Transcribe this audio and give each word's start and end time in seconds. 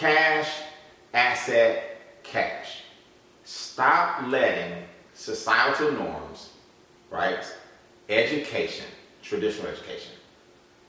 cash, 0.00 0.48
asset, 1.12 2.22
cash. 2.22 2.84
Stop 3.44 4.26
letting 4.28 4.82
societal 5.12 5.92
norms, 5.92 6.52
right? 7.10 7.44
Education, 8.08 8.86
traditional 9.22 9.66
education. 9.66 10.12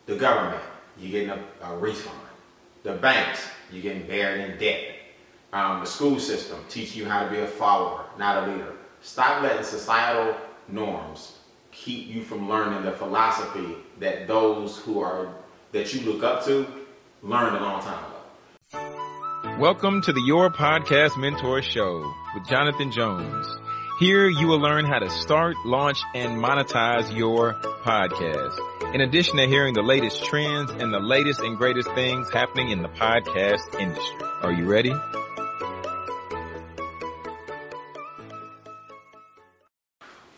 The 0.06 0.16
government, 0.16 0.62
you're 0.98 1.12
getting 1.12 1.30
a, 1.30 1.68
a 1.68 1.78
refund. 1.78 2.18
The 2.84 2.94
banks, 2.94 3.46
you're 3.70 3.84
getting 3.84 4.08
buried 4.08 4.50
in 4.50 4.58
debt. 4.58 4.96
Um, 5.52 5.82
the 5.82 5.86
school 5.86 6.18
system, 6.18 6.60
teaching 6.70 7.04
you 7.04 7.10
how 7.10 7.26
to 7.26 7.30
be 7.30 7.40
a 7.40 7.48
follower, 7.48 8.06
not 8.18 8.48
a 8.48 8.52
leader. 8.52 8.72
Stop 9.02 9.44
letting 9.44 9.66
societal 9.66 10.38
norms 10.70 11.40
keep 11.74 12.08
you 12.08 12.24
from 12.24 12.48
learning 12.48 12.84
the 12.84 12.94
philosophy 12.94 13.76
that 14.00 14.28
those 14.28 14.78
who 14.78 15.02
are 15.02 15.34
that 15.74 15.94
you 15.94 16.02
look 16.02 16.24
up 16.24 16.46
to 16.46 16.66
learned 17.24 17.58
a 17.58 17.60
long 17.60 17.82
time 17.82 18.00
ago. 18.06 18.11
Welcome 19.62 20.02
to 20.02 20.12
the 20.12 20.22
Your 20.22 20.50
Podcast 20.50 21.18
Mentor 21.18 21.62
Show 21.62 22.16
with 22.34 22.48
Jonathan 22.48 22.92
Jones. 22.92 23.46
Here 24.00 24.28
you 24.28 24.48
will 24.48 24.60
learn 24.60 24.86
how 24.86 24.98
to 24.98 25.08
start, 25.08 25.56
launch, 25.66 26.00
and 26.16 26.44
monetize 26.44 27.16
your 27.16 27.54
podcast. 27.84 28.96
In 28.96 29.02
addition 29.02 29.38
to 29.38 29.46
hearing 29.46 29.76
the 29.76 29.84
latest 29.84 30.26
trends 30.26 30.72
and 30.72 30.92
the 30.92 31.00
latest 31.00 31.42
and 31.42 31.60
greatest 31.60 31.92
things 31.92 32.32
happening 32.32 32.72
in 32.72 32.82
the 32.82 32.90
podcast 32.90 33.80
industry. 33.80 34.26
Are 34.42 34.52
you 34.52 34.66
ready? 34.66 34.96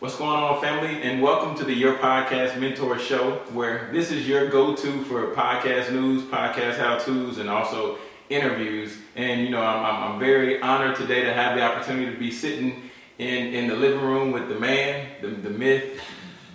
What's 0.00 0.18
going 0.18 0.38
on, 0.38 0.60
family? 0.60 1.00
And 1.00 1.22
welcome 1.22 1.54
to 1.54 1.64
the 1.64 1.72
Your 1.72 1.96
Podcast 1.96 2.60
Mentor 2.60 2.98
Show, 2.98 3.36
where 3.54 3.88
this 3.90 4.12
is 4.12 4.28
your 4.28 4.50
go 4.50 4.76
to 4.76 5.02
for 5.04 5.34
podcast 5.34 5.90
news, 5.92 6.24
podcast 6.24 6.76
how 6.76 6.98
to's, 6.98 7.38
and 7.38 7.48
also 7.48 7.96
interviews. 8.30 8.96
And, 9.16 9.42
you 9.42 9.50
know, 9.50 9.62
I'm, 9.62 9.84
I'm, 9.84 10.12
I'm, 10.12 10.18
very 10.18 10.60
honored 10.60 10.96
today 10.96 11.22
to 11.22 11.32
have 11.32 11.56
the 11.56 11.62
opportunity 11.62 12.12
to 12.12 12.18
be 12.18 12.30
sitting 12.30 12.90
in, 13.18 13.54
in 13.54 13.68
the 13.68 13.76
living 13.76 14.00
room 14.00 14.32
with 14.32 14.48
the 14.48 14.58
man, 14.58 15.08
the, 15.20 15.28
the 15.28 15.50
myth, 15.50 16.00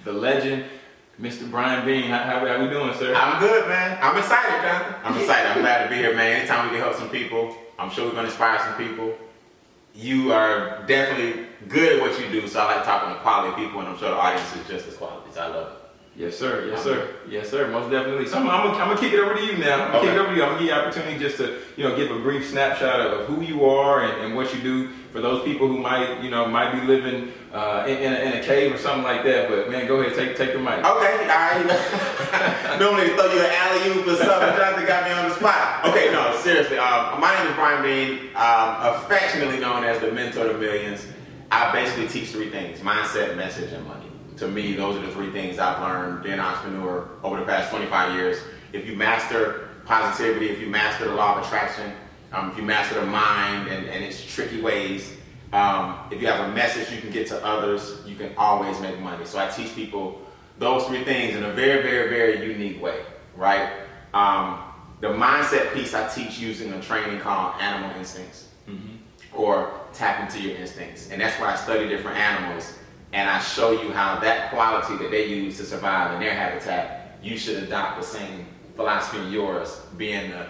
the 0.03 0.11
legend, 0.11 0.65
Mr. 1.21 1.49
Brian 1.49 1.85
Bean. 1.85 2.03
How, 2.03 2.19
how, 2.19 2.47
how 2.47 2.61
we 2.61 2.69
doing, 2.69 2.93
sir? 2.95 3.13
I'm 3.13 3.39
good, 3.39 3.67
man. 3.67 3.97
I'm 4.01 4.17
excited, 4.17 4.61
Jonathan. 4.61 4.95
I'm 5.03 5.17
excited. 5.19 5.51
I'm 5.51 5.61
glad 5.61 5.83
to 5.83 5.89
be 5.89 5.95
here, 5.95 6.15
man. 6.15 6.39
Anytime 6.39 6.65
we 6.65 6.77
can 6.77 6.79
help 6.79 6.95
some 6.95 7.09
people, 7.09 7.55
I'm 7.77 7.89
sure 7.89 8.05
we're 8.05 8.11
going 8.11 8.25
to 8.25 8.31
inspire 8.31 8.59
some 8.59 8.75
people. 8.75 9.13
You 9.95 10.31
are 10.31 10.83
definitely 10.85 11.47
good 11.67 11.97
at 11.97 12.01
what 12.01 12.19
you 12.19 12.29
do, 12.29 12.47
so 12.47 12.59
I 12.59 12.75
like 12.75 12.85
talking 12.85 13.13
to 13.13 13.19
quality 13.21 13.61
people, 13.63 13.79
and 13.79 13.89
I'm 13.89 13.97
sure 13.97 14.09
the 14.09 14.15
audience 14.15 14.55
is 14.55 14.67
just 14.67 14.87
as 14.87 14.95
quality. 14.95 15.29
So 15.33 15.41
I 15.41 15.47
love 15.47 15.71
it. 15.73 15.78
Yes, 16.19 16.37
sir. 16.37 16.67
Yes, 16.69 16.83
sir. 16.83 17.15
Yes, 17.29 17.49
sir. 17.49 17.71
Most 17.71 17.89
definitely. 17.89 18.27
So 18.27 18.39
I'm, 18.39 18.49
I'm, 18.49 18.71
I'm 18.71 18.89
gonna 18.89 18.99
kick 18.99 19.13
it 19.13 19.21
over 19.21 19.35
to 19.35 19.45
you 19.45 19.57
now. 19.57 19.85
I'm 19.85 19.91
gonna 19.93 19.97
okay. 19.99 20.07
kick 20.07 20.15
it 20.15 20.19
over 20.19 20.29
to 20.31 20.35
you. 20.35 20.43
I'm 20.43 20.49
gonna 20.49 20.59
give 20.59 20.67
you 20.67 20.73
the 20.73 20.81
opportunity 20.81 21.17
just 21.17 21.37
to, 21.37 21.59
you 21.77 21.85
know, 21.85 21.95
give 21.95 22.11
a 22.11 22.19
brief 22.19 22.49
snapshot 22.49 22.99
of, 22.99 23.21
of 23.21 23.27
who 23.27 23.41
you 23.41 23.63
are 23.63 24.03
and, 24.03 24.25
and, 24.25 24.35
what 24.35 24.53
you 24.53 24.61
do 24.61 24.89
for 25.13 25.21
those 25.21 25.45
people 25.45 25.69
who 25.69 25.77
might, 25.77 26.21
you 26.21 26.29
know, 26.29 26.45
might 26.45 26.73
be 26.73 26.85
living 26.85 27.31
uh, 27.53 27.85
in, 27.87 27.99
in, 27.99 28.11
a, 28.11 28.17
in, 28.17 28.33
a, 28.33 28.43
cave 28.43 28.75
or 28.75 28.77
something 28.77 29.03
like 29.03 29.23
that. 29.23 29.47
But 29.47 29.71
man, 29.71 29.87
go 29.87 30.01
ahead, 30.01 30.13
take 30.13 30.35
take 30.35 30.51
the 30.51 30.59
mic. 30.59 30.83
Okay, 30.83 30.83
all 30.83 31.39
right. 31.39 32.79
Normally 32.81 33.07
throw 33.15 33.31
you 33.31 33.39
an 33.39 33.51
alley 33.55 33.87
oop 33.87 34.07
or 34.07 34.17
something. 34.17 34.57
Jonathan 34.59 34.85
got 34.85 35.05
me 35.05 35.11
on 35.11 35.29
the 35.29 35.35
spot. 35.35 35.85
Okay, 35.85 36.11
no, 36.11 36.37
seriously. 36.41 36.77
Um, 36.77 37.21
my 37.21 37.33
name 37.39 37.47
is 37.47 37.55
Brian 37.55 37.81
Bean, 37.81 38.35
um, 38.35 38.75
affectionately 38.93 39.61
known 39.61 39.85
as 39.85 40.01
the 40.01 40.11
Mentor 40.11 40.49
to 40.49 40.57
Millions. 40.57 41.07
I 41.49 41.71
basically 41.71 42.09
teach 42.09 42.31
three 42.31 42.49
things: 42.49 42.81
mindset, 42.81 43.37
message, 43.37 43.71
and 43.71 43.87
money 43.87 44.08
to 44.39 44.47
me, 44.47 44.73
those 44.73 44.95
are 44.97 45.05
the 45.05 45.11
three 45.11 45.31
things 45.31 45.59
I've 45.59 45.81
learned 45.81 46.23
being 46.23 46.35
an 46.35 46.39
entrepreneur 46.39 47.07
over 47.23 47.37
the 47.39 47.45
past 47.45 47.69
25 47.69 48.15
years. 48.15 48.37
If 48.73 48.87
you 48.87 48.95
master 48.95 49.69
positivity, 49.85 50.49
if 50.49 50.59
you 50.59 50.67
master 50.67 51.05
the 51.05 51.13
law 51.13 51.37
of 51.37 51.45
attraction, 51.45 51.91
um, 52.31 52.51
if 52.51 52.57
you 52.57 52.63
master 52.63 52.99
the 52.99 53.05
mind 53.05 53.67
and, 53.69 53.87
and 53.87 54.03
its 54.03 54.23
tricky 54.23 54.61
ways, 54.61 55.15
um, 55.51 55.99
if 56.11 56.21
you 56.21 56.27
have 56.27 56.49
a 56.49 56.53
message 56.53 56.93
you 56.93 57.01
can 57.01 57.11
get 57.11 57.27
to 57.27 57.43
others, 57.43 58.01
you 58.05 58.15
can 58.15 58.31
always 58.37 58.79
make 58.79 58.99
money. 58.99 59.25
So 59.25 59.39
I 59.39 59.49
teach 59.49 59.73
people 59.75 60.21
those 60.57 60.85
three 60.85 61.03
things 61.03 61.35
in 61.35 61.43
a 61.43 61.51
very, 61.53 61.81
very, 61.81 62.09
very 62.09 62.51
unique 62.51 62.81
way, 62.81 63.01
right? 63.35 63.71
Um, 64.13 64.61
the 65.01 65.07
mindset 65.07 65.73
piece 65.73 65.93
I 65.93 66.07
teach 66.07 66.37
using 66.37 66.71
a 66.73 66.81
training 66.81 67.19
called 67.19 67.59
Animal 67.59 67.97
Instincts, 67.97 68.49
mm-hmm. 68.69 68.97
or 69.33 69.81
tap 69.93 70.21
into 70.21 70.47
your 70.47 70.57
instincts. 70.57 71.09
And 71.09 71.21
that's 71.21 71.39
why 71.39 71.53
I 71.53 71.55
study 71.55 71.87
different 71.87 72.17
animals 72.17 72.78
and 73.13 73.29
I 73.29 73.39
show 73.39 73.71
you 73.71 73.91
how 73.91 74.19
that 74.19 74.51
quality 74.51 74.97
that 74.97 75.11
they 75.11 75.27
use 75.27 75.57
to 75.57 75.63
survive 75.63 76.13
in 76.13 76.19
their 76.19 76.33
habitat, 76.33 77.17
you 77.23 77.37
should 77.37 77.63
adopt 77.63 77.99
the 77.99 78.05
same 78.05 78.45
philosophy 78.75 79.19
in 79.19 79.31
yours, 79.31 79.81
being 79.97 80.31
the 80.31 80.47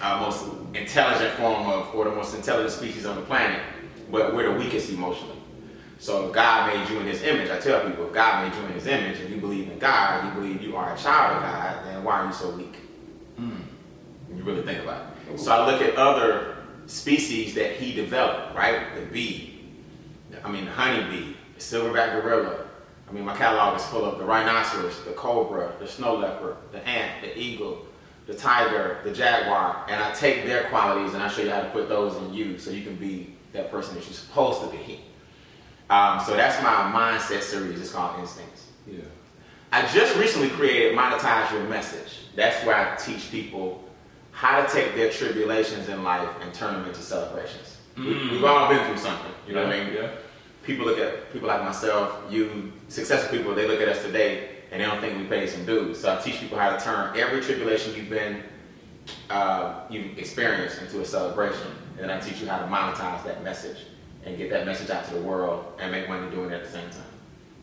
uh, 0.00 0.20
most 0.20 0.46
intelligent 0.74 1.32
form 1.34 1.68
of, 1.68 1.94
or 1.94 2.04
the 2.04 2.10
most 2.10 2.34
intelligent 2.34 2.72
species 2.72 3.04
on 3.04 3.16
the 3.16 3.22
planet, 3.22 3.60
but 4.10 4.34
we're 4.34 4.52
the 4.52 4.58
weakest 4.58 4.90
emotionally. 4.90 5.36
So 5.98 6.26
if 6.26 6.32
God 6.32 6.74
made 6.74 6.88
you 6.88 6.98
in 7.00 7.06
his 7.06 7.22
image, 7.22 7.50
I 7.50 7.58
tell 7.58 7.86
people, 7.86 8.06
if 8.06 8.12
God 8.14 8.48
made 8.48 8.58
you 8.58 8.66
in 8.66 8.72
his 8.72 8.86
image 8.86 9.20
and 9.20 9.28
you 9.28 9.38
believe 9.38 9.70
in 9.70 9.78
God, 9.78 10.24
you 10.24 10.40
believe 10.40 10.62
you 10.62 10.74
are 10.74 10.94
a 10.94 10.98
child 10.98 11.36
of 11.36 11.42
God, 11.42 11.84
then 11.84 12.02
why 12.02 12.20
are 12.20 12.26
you 12.26 12.32
so 12.32 12.50
weak? 12.50 12.76
Mm. 13.38 13.60
You 14.34 14.42
really 14.42 14.62
think 14.62 14.82
about 14.82 15.14
it. 15.30 15.38
So 15.38 15.52
I 15.52 15.70
look 15.70 15.82
at 15.82 15.96
other 15.96 16.56
species 16.86 17.54
that 17.54 17.72
he 17.72 17.94
developed, 17.94 18.56
right? 18.56 18.94
The 18.94 19.02
bee, 19.02 19.60
I 20.42 20.50
mean 20.50 20.64
the 20.64 20.70
honeybee, 20.70 21.34
silverback 21.60 22.20
gorilla. 22.20 22.66
I 23.08 23.12
mean, 23.12 23.24
my 23.24 23.36
catalog 23.36 23.78
is 23.78 23.84
full 23.86 24.04
of 24.04 24.18
the 24.18 24.24
rhinoceros, 24.24 25.04
the 25.04 25.12
cobra, 25.12 25.72
the 25.78 25.86
snow 25.86 26.14
leopard, 26.14 26.56
the 26.72 26.86
ant, 26.86 27.22
the 27.22 27.36
eagle, 27.36 27.86
the 28.26 28.34
tiger, 28.34 28.98
the 29.04 29.12
jaguar, 29.12 29.84
and 29.88 30.02
I 30.02 30.12
take 30.14 30.46
their 30.46 30.64
qualities 30.64 31.14
and 31.14 31.22
I 31.22 31.28
show 31.28 31.42
you 31.42 31.50
how 31.50 31.60
to 31.60 31.70
put 31.70 31.88
those 31.88 32.16
in 32.16 32.32
you 32.32 32.58
so 32.58 32.70
you 32.70 32.84
can 32.84 32.96
be 32.96 33.34
that 33.52 33.70
person 33.70 33.94
that 33.96 34.04
you're 34.04 34.14
supposed 34.14 34.60
to 34.62 34.68
be. 34.68 35.00
Um, 35.90 36.20
so 36.20 36.36
that's 36.36 36.62
my 36.62 36.70
mindset 36.70 37.42
series. 37.42 37.80
It's 37.80 37.90
called 37.90 38.20
Instincts. 38.20 38.68
Yeah. 38.86 39.00
I 39.72 39.86
just 39.88 40.16
recently 40.16 40.50
created 40.50 40.96
Monetize 40.96 41.50
Your 41.50 41.64
Message. 41.64 42.20
That's 42.36 42.64
where 42.64 42.76
I 42.76 42.94
teach 42.96 43.30
people 43.32 43.82
how 44.30 44.64
to 44.64 44.72
take 44.72 44.94
their 44.94 45.10
tribulations 45.10 45.88
in 45.88 46.04
life 46.04 46.28
and 46.42 46.54
turn 46.54 46.74
them 46.74 46.86
into 46.86 47.00
celebrations. 47.00 47.78
Mm. 47.96 48.30
We, 48.30 48.36
have 48.36 48.44
all 48.44 48.68
been 48.68 48.86
through 48.86 48.98
something, 48.98 49.32
you 49.48 49.54
know 49.54 49.62
yeah. 49.62 49.66
what 49.66 49.76
I 49.76 49.84
mean? 49.84 49.94
Yeah 49.94 50.10
people 50.62 50.86
look 50.86 50.98
at 50.98 51.32
people 51.32 51.48
like 51.48 51.64
myself, 51.64 52.22
you, 52.30 52.72
successful 52.88 53.36
people, 53.36 53.54
they 53.54 53.66
look 53.66 53.80
at 53.80 53.88
us 53.88 54.02
today 54.02 54.48
and 54.70 54.80
they 54.80 54.86
don't 54.86 55.00
think 55.00 55.18
we 55.18 55.24
paid 55.24 55.48
some 55.48 55.64
dues. 55.64 56.00
So 56.00 56.14
I 56.14 56.20
teach 56.20 56.38
people 56.40 56.58
how 56.58 56.76
to 56.76 56.82
turn 56.82 57.16
every 57.18 57.40
tribulation 57.40 57.94
you've 57.94 58.10
been, 58.10 58.42
uh, 59.28 59.80
you've 59.90 60.18
experienced 60.18 60.80
into 60.80 61.00
a 61.00 61.04
celebration. 61.04 61.68
And 61.98 61.98
then 61.98 62.10
I 62.10 62.20
teach 62.20 62.40
you 62.40 62.48
how 62.48 62.58
to 62.58 62.66
monetize 62.66 63.24
that 63.24 63.42
message 63.42 63.78
and 64.24 64.36
get 64.36 64.50
that 64.50 64.66
message 64.66 64.90
out 64.90 65.06
to 65.08 65.14
the 65.14 65.20
world 65.20 65.64
and 65.78 65.90
make 65.90 66.08
money 66.08 66.30
doing 66.30 66.50
it 66.50 66.54
at 66.54 66.64
the 66.64 66.70
same 66.70 66.88
time. 66.90 67.02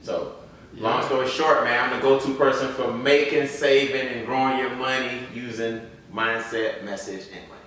So, 0.01 0.35
yeah. 0.73 0.83
long 0.83 1.03
story 1.03 1.27
short, 1.27 1.63
man, 1.63 1.89
I'm 1.89 1.95
the 1.95 2.01
go-to 2.01 2.33
person 2.35 2.73
for 2.73 2.91
making, 2.93 3.47
saving, 3.47 4.07
and 4.07 4.25
growing 4.25 4.57
your 4.57 4.75
money 4.75 5.21
using 5.33 5.81
mindset, 6.13 6.83
message, 6.83 7.27
and 7.33 7.47
money. 7.47 7.57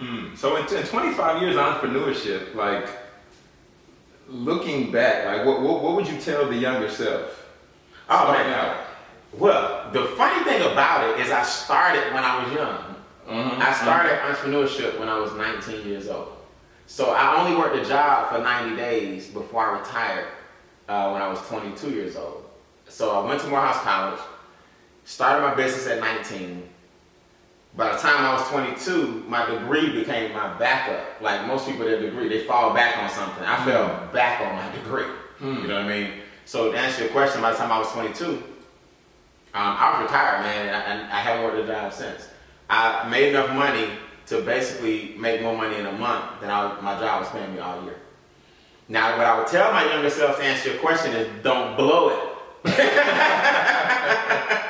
Mm. 0.00 0.36
So 0.36 0.56
in, 0.56 0.62
in 0.74 0.84
25 0.84 1.42
years 1.42 1.56
of 1.56 1.62
entrepreneurship, 1.62 2.54
like 2.54 2.88
looking 4.30 4.92
back, 4.92 5.26
like 5.26 5.46
what, 5.46 5.60
what, 5.60 5.82
what 5.82 5.96
would 5.96 6.08
you 6.08 6.18
tell 6.18 6.48
the 6.48 6.56
younger 6.56 6.88
self? 6.88 7.46
Oh 8.08 8.32
man, 8.32 8.76
well, 9.32 9.90
the 9.92 10.04
funny 10.16 10.44
thing 10.44 10.62
about 10.72 11.08
it 11.08 11.24
is 11.24 11.30
I 11.30 11.42
started 11.42 12.12
when 12.12 12.24
I 12.24 12.44
was 12.44 12.52
young. 12.54 12.96
Mm-hmm. 13.28 13.62
I 13.62 13.72
started 13.74 14.12
mm-hmm. 14.12 14.32
entrepreneurship 14.32 14.98
when 14.98 15.08
I 15.08 15.18
was 15.18 15.32
19 15.34 15.86
years 15.86 16.08
old. 16.08 16.36
So 16.86 17.10
I 17.10 17.40
only 17.40 17.56
worked 17.56 17.76
a 17.76 17.84
job 17.88 18.32
for 18.32 18.42
90 18.42 18.76
days 18.76 19.28
before 19.28 19.64
I 19.64 19.78
retired 19.78 20.26
uh, 20.88 21.10
when 21.10 21.22
I 21.22 21.28
was 21.28 21.40
22 21.46 21.90
years 21.90 22.16
old. 22.16 22.44
So 22.88 23.10
I 23.10 23.24
went 23.24 23.40
to 23.42 23.46
Morehouse 23.46 23.80
College, 23.82 24.20
started 25.04 25.46
my 25.46 25.54
business 25.54 25.86
at 25.86 26.00
19, 26.00 26.68
by 27.76 27.92
the 27.92 27.98
time 27.98 28.24
I 28.24 28.34
was 28.34 28.48
22, 28.48 29.24
my 29.28 29.46
degree 29.46 29.92
became 29.92 30.32
my 30.32 30.52
backup. 30.58 31.20
Like 31.20 31.46
most 31.46 31.66
people, 31.66 31.84
their 31.84 32.00
degree, 32.00 32.28
they 32.28 32.44
fall 32.44 32.74
back 32.74 32.98
on 32.98 33.08
something. 33.10 33.44
I 33.44 33.64
fell 33.64 33.88
mm. 33.88 34.12
back 34.12 34.40
on 34.40 34.56
my 34.56 34.76
degree. 34.76 35.06
Mm. 35.40 35.62
You 35.62 35.68
know 35.68 35.76
what 35.76 35.84
I 35.84 35.88
mean? 35.88 36.12
So 36.44 36.72
to 36.72 36.78
answer 36.78 37.04
your 37.04 37.12
question, 37.12 37.40
by 37.40 37.52
the 37.52 37.58
time 37.58 37.70
I 37.70 37.78
was 37.78 37.90
22, 37.92 38.24
um, 38.26 38.42
I 39.54 39.92
was 39.92 40.10
retired, 40.10 40.42
man, 40.42 40.68
and 40.68 41.12
I, 41.12 41.18
I 41.18 41.20
haven't 41.20 41.44
worked 41.44 41.58
a 41.58 41.66
job 41.66 41.92
since. 41.92 42.28
I 42.68 43.08
made 43.08 43.30
enough 43.30 43.54
money 43.54 43.90
to 44.26 44.42
basically 44.42 45.14
make 45.18 45.42
more 45.42 45.56
money 45.56 45.76
in 45.76 45.86
a 45.86 45.92
month 45.92 46.40
than 46.40 46.50
I, 46.50 46.80
my 46.80 46.98
job 46.98 47.20
was 47.20 47.28
paying 47.30 47.54
me 47.54 47.60
all 47.60 47.82
year. 47.84 47.96
Now, 48.88 49.16
what 49.16 49.26
I 49.26 49.38
would 49.38 49.46
tell 49.46 49.72
my 49.72 49.88
younger 49.88 50.10
self 50.10 50.38
to 50.38 50.44
answer 50.44 50.70
your 50.70 50.78
question 50.78 51.14
is 51.14 51.28
don't 51.42 51.76
blow 51.76 52.08
it. 52.08 52.18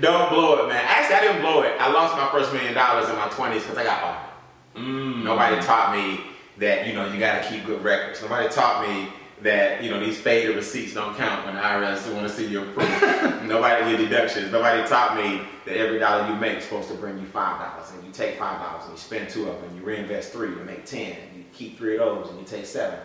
Don't 0.00 0.28
blow 0.30 0.64
it, 0.64 0.68
man. 0.68 0.84
Actually, 0.86 1.16
I 1.16 1.20
didn't 1.20 1.42
blow 1.42 1.62
it. 1.62 1.72
I 1.80 1.90
lost 1.92 2.16
my 2.16 2.28
first 2.30 2.52
million 2.52 2.74
dollars 2.74 3.08
in 3.08 3.16
my 3.16 3.28
20s 3.28 3.60
because 3.60 3.78
I 3.78 3.84
got 3.84 4.00
fired. 4.00 4.84
Mm. 4.84 5.24
Nobody 5.24 5.60
taught 5.62 5.96
me 5.96 6.20
that, 6.58 6.86
you 6.86 6.92
know, 6.92 7.10
you 7.10 7.18
got 7.18 7.42
to 7.42 7.48
keep 7.48 7.64
good 7.64 7.82
records. 7.82 8.20
Nobody 8.20 8.48
taught 8.48 8.86
me 8.86 9.08
that 9.42 9.82
you 9.82 9.90
know 9.90 10.00
these 10.00 10.18
faded 10.18 10.56
receipts 10.56 10.94
don't 10.94 11.14
count 11.16 11.44
when 11.44 11.54
the 11.54 11.60
IRS 11.60 12.06
do 12.06 12.14
want 12.14 12.26
to 12.26 12.32
see 12.32 12.46
your 12.46 12.64
proof. 12.72 12.88
nobody 13.42 13.90
your 13.90 13.98
deductions. 13.98 14.50
Nobody 14.50 14.86
taught 14.88 15.16
me 15.16 15.42
that 15.66 15.76
every 15.76 15.98
dollar 15.98 16.28
you 16.28 16.36
make 16.36 16.58
is 16.58 16.64
supposed 16.64 16.88
to 16.88 16.94
bring 16.94 17.18
you 17.18 17.26
five 17.26 17.60
dollars, 17.60 17.92
and 17.92 18.04
you 18.04 18.12
take 18.12 18.38
five 18.38 18.60
dollars 18.60 18.84
and 18.84 18.92
you 18.92 18.98
spend 18.98 19.28
two 19.28 19.48
of 19.48 19.60
them, 19.60 19.70
and 19.70 19.78
you 19.78 19.84
reinvest 19.84 20.32
three 20.32 20.54
to 20.54 20.64
make 20.64 20.86
ten, 20.86 21.12
and 21.12 21.36
you 21.36 21.44
keep 21.52 21.76
three 21.76 21.98
of 21.98 22.00
those, 22.00 22.30
and 22.30 22.38
you 22.38 22.46
take 22.46 22.64
seven, 22.64 22.98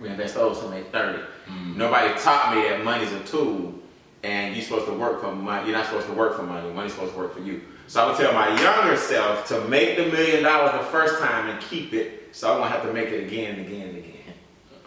reinvest 0.00 0.34
those 0.34 0.58
to 0.60 0.68
make 0.68 0.90
30 0.90 1.18
mm-hmm. 1.18 1.78
Nobody 1.78 2.12
taught 2.20 2.54
me 2.54 2.62
that 2.62 2.84
money's 2.84 3.12
a 3.12 3.20
tool, 3.20 3.74
and 4.22 4.54
you're 4.54 4.64
supposed 4.64 4.86
to 4.86 4.92
work 4.92 5.20
for 5.20 5.34
money. 5.34 5.68
You're 5.68 5.76
not 5.76 5.86
supposed 5.86 6.06
to 6.06 6.12
work 6.12 6.36
for 6.36 6.44
money. 6.44 6.70
Money's 6.72 6.92
supposed 6.92 7.12
to 7.12 7.18
work 7.18 7.34
for 7.34 7.40
you. 7.40 7.60
So 7.86 8.02
I 8.02 8.06
would 8.08 8.16
tell 8.16 8.32
my 8.32 8.48
younger 8.60 8.96
self 8.96 9.46
to 9.48 9.60
make 9.68 9.96
the 9.96 10.06
million 10.06 10.44
dollars 10.44 10.72
the 10.72 10.86
first 10.90 11.20
time 11.20 11.48
and 11.48 11.60
keep 11.60 11.92
it, 11.92 12.28
so 12.32 12.52
I 12.52 12.58
won't 12.58 12.70
have 12.70 12.82
to 12.84 12.92
make 12.92 13.08
it 13.08 13.26
again 13.26 13.56
and 13.56 13.66
again 13.66 13.88
and 13.88 13.98
again. 13.98 14.12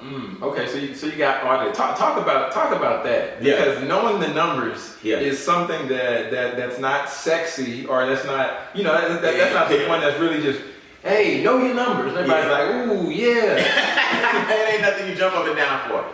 Mm, 0.02 0.42
okay, 0.42 0.68
so 0.68 0.78
you, 0.78 0.94
so 0.94 1.08
you 1.08 1.18
got 1.18 1.44
audited. 1.44 1.74
Talk, 1.74 1.98
talk 1.98 2.22
about 2.22 2.52
talk 2.52 2.76
about 2.76 3.04
that 3.06 3.40
because 3.40 3.80
yeah. 3.80 3.88
knowing 3.88 4.20
the 4.20 4.28
numbers 4.28 4.96
yeah. 5.02 5.18
is 5.18 5.44
something 5.44 5.88
that, 5.88 6.32
that 6.32 6.58
that's 6.58 6.80
not 6.80 7.10
sexy 7.10 7.86
or 7.86 8.06
that's 8.06 8.26
not 8.26 8.76
you 8.76 8.84
know 8.84 8.92
that, 8.94 9.22
that, 9.22 9.38
that's 9.38 9.54
not 9.54 9.70
the 9.70 9.88
one 9.88 10.02
that's 10.02 10.20
really 10.20 10.42
just 10.42 10.62
hey 11.02 11.42
know 11.44 11.58
your 11.64 11.74
numbers. 11.74 12.14
And 12.14 12.18
everybody's 12.18 12.52
like 12.52 12.70
ooh 12.70 13.10
yeah, 13.10 13.56
it 14.52 14.74
ain't 14.74 14.82
nothing 14.82 15.10
you 15.10 15.16
jump 15.16 15.36
up 15.36 15.48
and 15.48 15.56
down 15.56 15.90
for. 15.90 16.06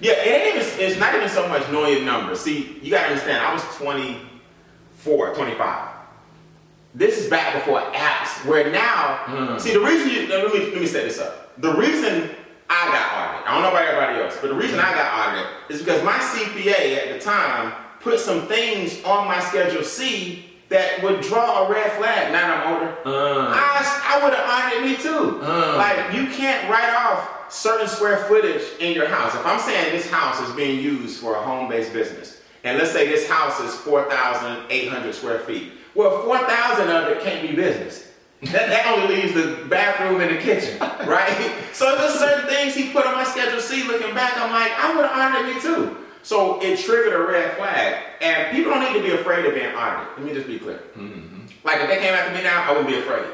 Yeah, 0.00 0.12
it 0.12 0.26
ain't 0.26 0.56
even, 0.56 0.80
it's 0.80 0.98
not 0.98 1.14
even 1.14 1.28
so 1.28 1.48
much 1.48 1.70
knowing 1.70 1.94
your 1.94 2.02
numbers. 2.04 2.40
See, 2.40 2.78
you 2.82 2.90
gotta 2.90 3.08
understand. 3.08 3.44
I 3.44 3.52
was 3.52 3.62
24, 3.76 5.34
25. 5.34 5.88
This 6.94 7.22
is 7.22 7.30
back 7.30 7.54
before 7.54 7.80
apps. 7.92 8.44
Where 8.46 8.70
now, 8.70 9.20
mm. 9.26 9.60
see 9.60 9.72
the 9.72 9.80
reason 9.80 10.10
you 10.10 10.28
let 10.28 10.52
me 10.52 10.70
let 10.70 10.80
me 10.80 10.86
set 10.86 11.04
this 11.04 11.18
up. 11.18 11.60
The 11.60 11.72
reason 11.74 12.30
I 12.68 12.86
got 12.88 13.12
audited. 13.12 13.46
I 13.46 13.54
don't 13.54 13.62
know 13.62 13.68
about 13.68 13.84
everybody 13.86 14.22
else, 14.22 14.38
but 14.40 14.48
the 14.48 14.54
reason 14.54 14.78
I 14.78 14.92
got 14.92 15.28
audited 15.28 15.46
is 15.68 15.80
because 15.80 16.02
my 16.02 16.18
CPA 16.18 16.96
at 16.96 17.14
the 17.14 17.20
time 17.24 17.74
put 18.00 18.18
some 18.18 18.46
things 18.46 19.02
on 19.04 19.26
my 19.26 19.40
Schedule 19.40 19.82
C 19.82 20.44
that 20.68 21.02
would 21.02 21.20
draw 21.20 21.66
a 21.66 21.72
red 21.72 21.92
flag. 21.92 22.32
Now 22.32 22.54
I'm 22.54 22.74
older. 22.74 22.96
Uh. 23.04 23.54
I, 23.54 24.18
I 24.18 24.24
would 24.24 24.34
have 24.34 24.48
audited 24.48 24.90
me 24.90 25.02
too. 25.02 25.40
Uh. 25.42 25.76
Like 25.76 26.14
you 26.14 26.26
can't 26.28 26.68
write 26.68 26.92
off 26.94 27.35
certain 27.48 27.88
square 27.88 28.18
footage 28.24 28.62
in 28.80 28.94
your 28.94 29.08
house. 29.08 29.34
If 29.34 29.44
I'm 29.46 29.60
saying 29.60 29.92
this 29.92 30.08
house 30.10 30.40
is 30.40 30.54
being 30.54 30.80
used 30.80 31.20
for 31.20 31.36
a 31.36 31.42
home-based 31.42 31.92
business, 31.92 32.42
and 32.64 32.78
let's 32.78 32.92
say 32.92 33.08
this 33.08 33.28
house 33.28 33.60
is 33.60 33.74
4,800 33.74 35.14
square 35.14 35.40
feet, 35.40 35.72
well, 35.94 36.22
4,000 36.22 36.88
of 36.90 37.08
it 37.08 37.22
can't 37.22 37.48
be 37.48 37.54
business. 37.54 38.12
That, 38.42 38.68
that 38.68 38.86
only 38.86 39.16
leaves 39.16 39.32
the 39.32 39.64
bathroom 39.66 40.20
and 40.20 40.36
the 40.36 40.40
kitchen, 40.40 40.78
right? 40.80 41.54
so 41.72 41.96
there's 41.96 42.14
certain 42.14 42.48
things 42.48 42.74
he 42.74 42.90
put 42.92 43.06
on 43.06 43.14
my 43.14 43.24
schedule 43.24 43.60
C. 43.60 43.84
Looking 43.84 44.14
back, 44.14 44.36
I'm 44.36 44.50
like, 44.50 44.72
I 44.72 44.94
would 44.94 45.06
have 45.06 45.34
honored 45.34 45.54
you 45.54 45.60
too. 45.60 45.96
So 46.22 46.60
it 46.60 46.78
triggered 46.78 47.14
a 47.14 47.22
red 47.24 47.56
flag. 47.56 48.02
And 48.20 48.54
people 48.54 48.72
don't 48.72 48.92
need 48.92 48.98
to 48.98 49.04
be 49.04 49.14
afraid 49.14 49.46
of 49.46 49.54
being 49.54 49.74
audited. 49.74 50.08
Let 50.16 50.26
me 50.26 50.34
just 50.34 50.46
be 50.46 50.58
clear. 50.58 50.82
Mm-hmm. 50.98 51.46
Like 51.64 51.80
if 51.80 51.88
they 51.88 51.98
came 51.98 52.14
after 52.14 52.34
me 52.34 52.42
now, 52.42 52.64
I 52.64 52.72
wouldn't 52.72 52.88
be 52.88 52.98
afraid. 52.98 53.24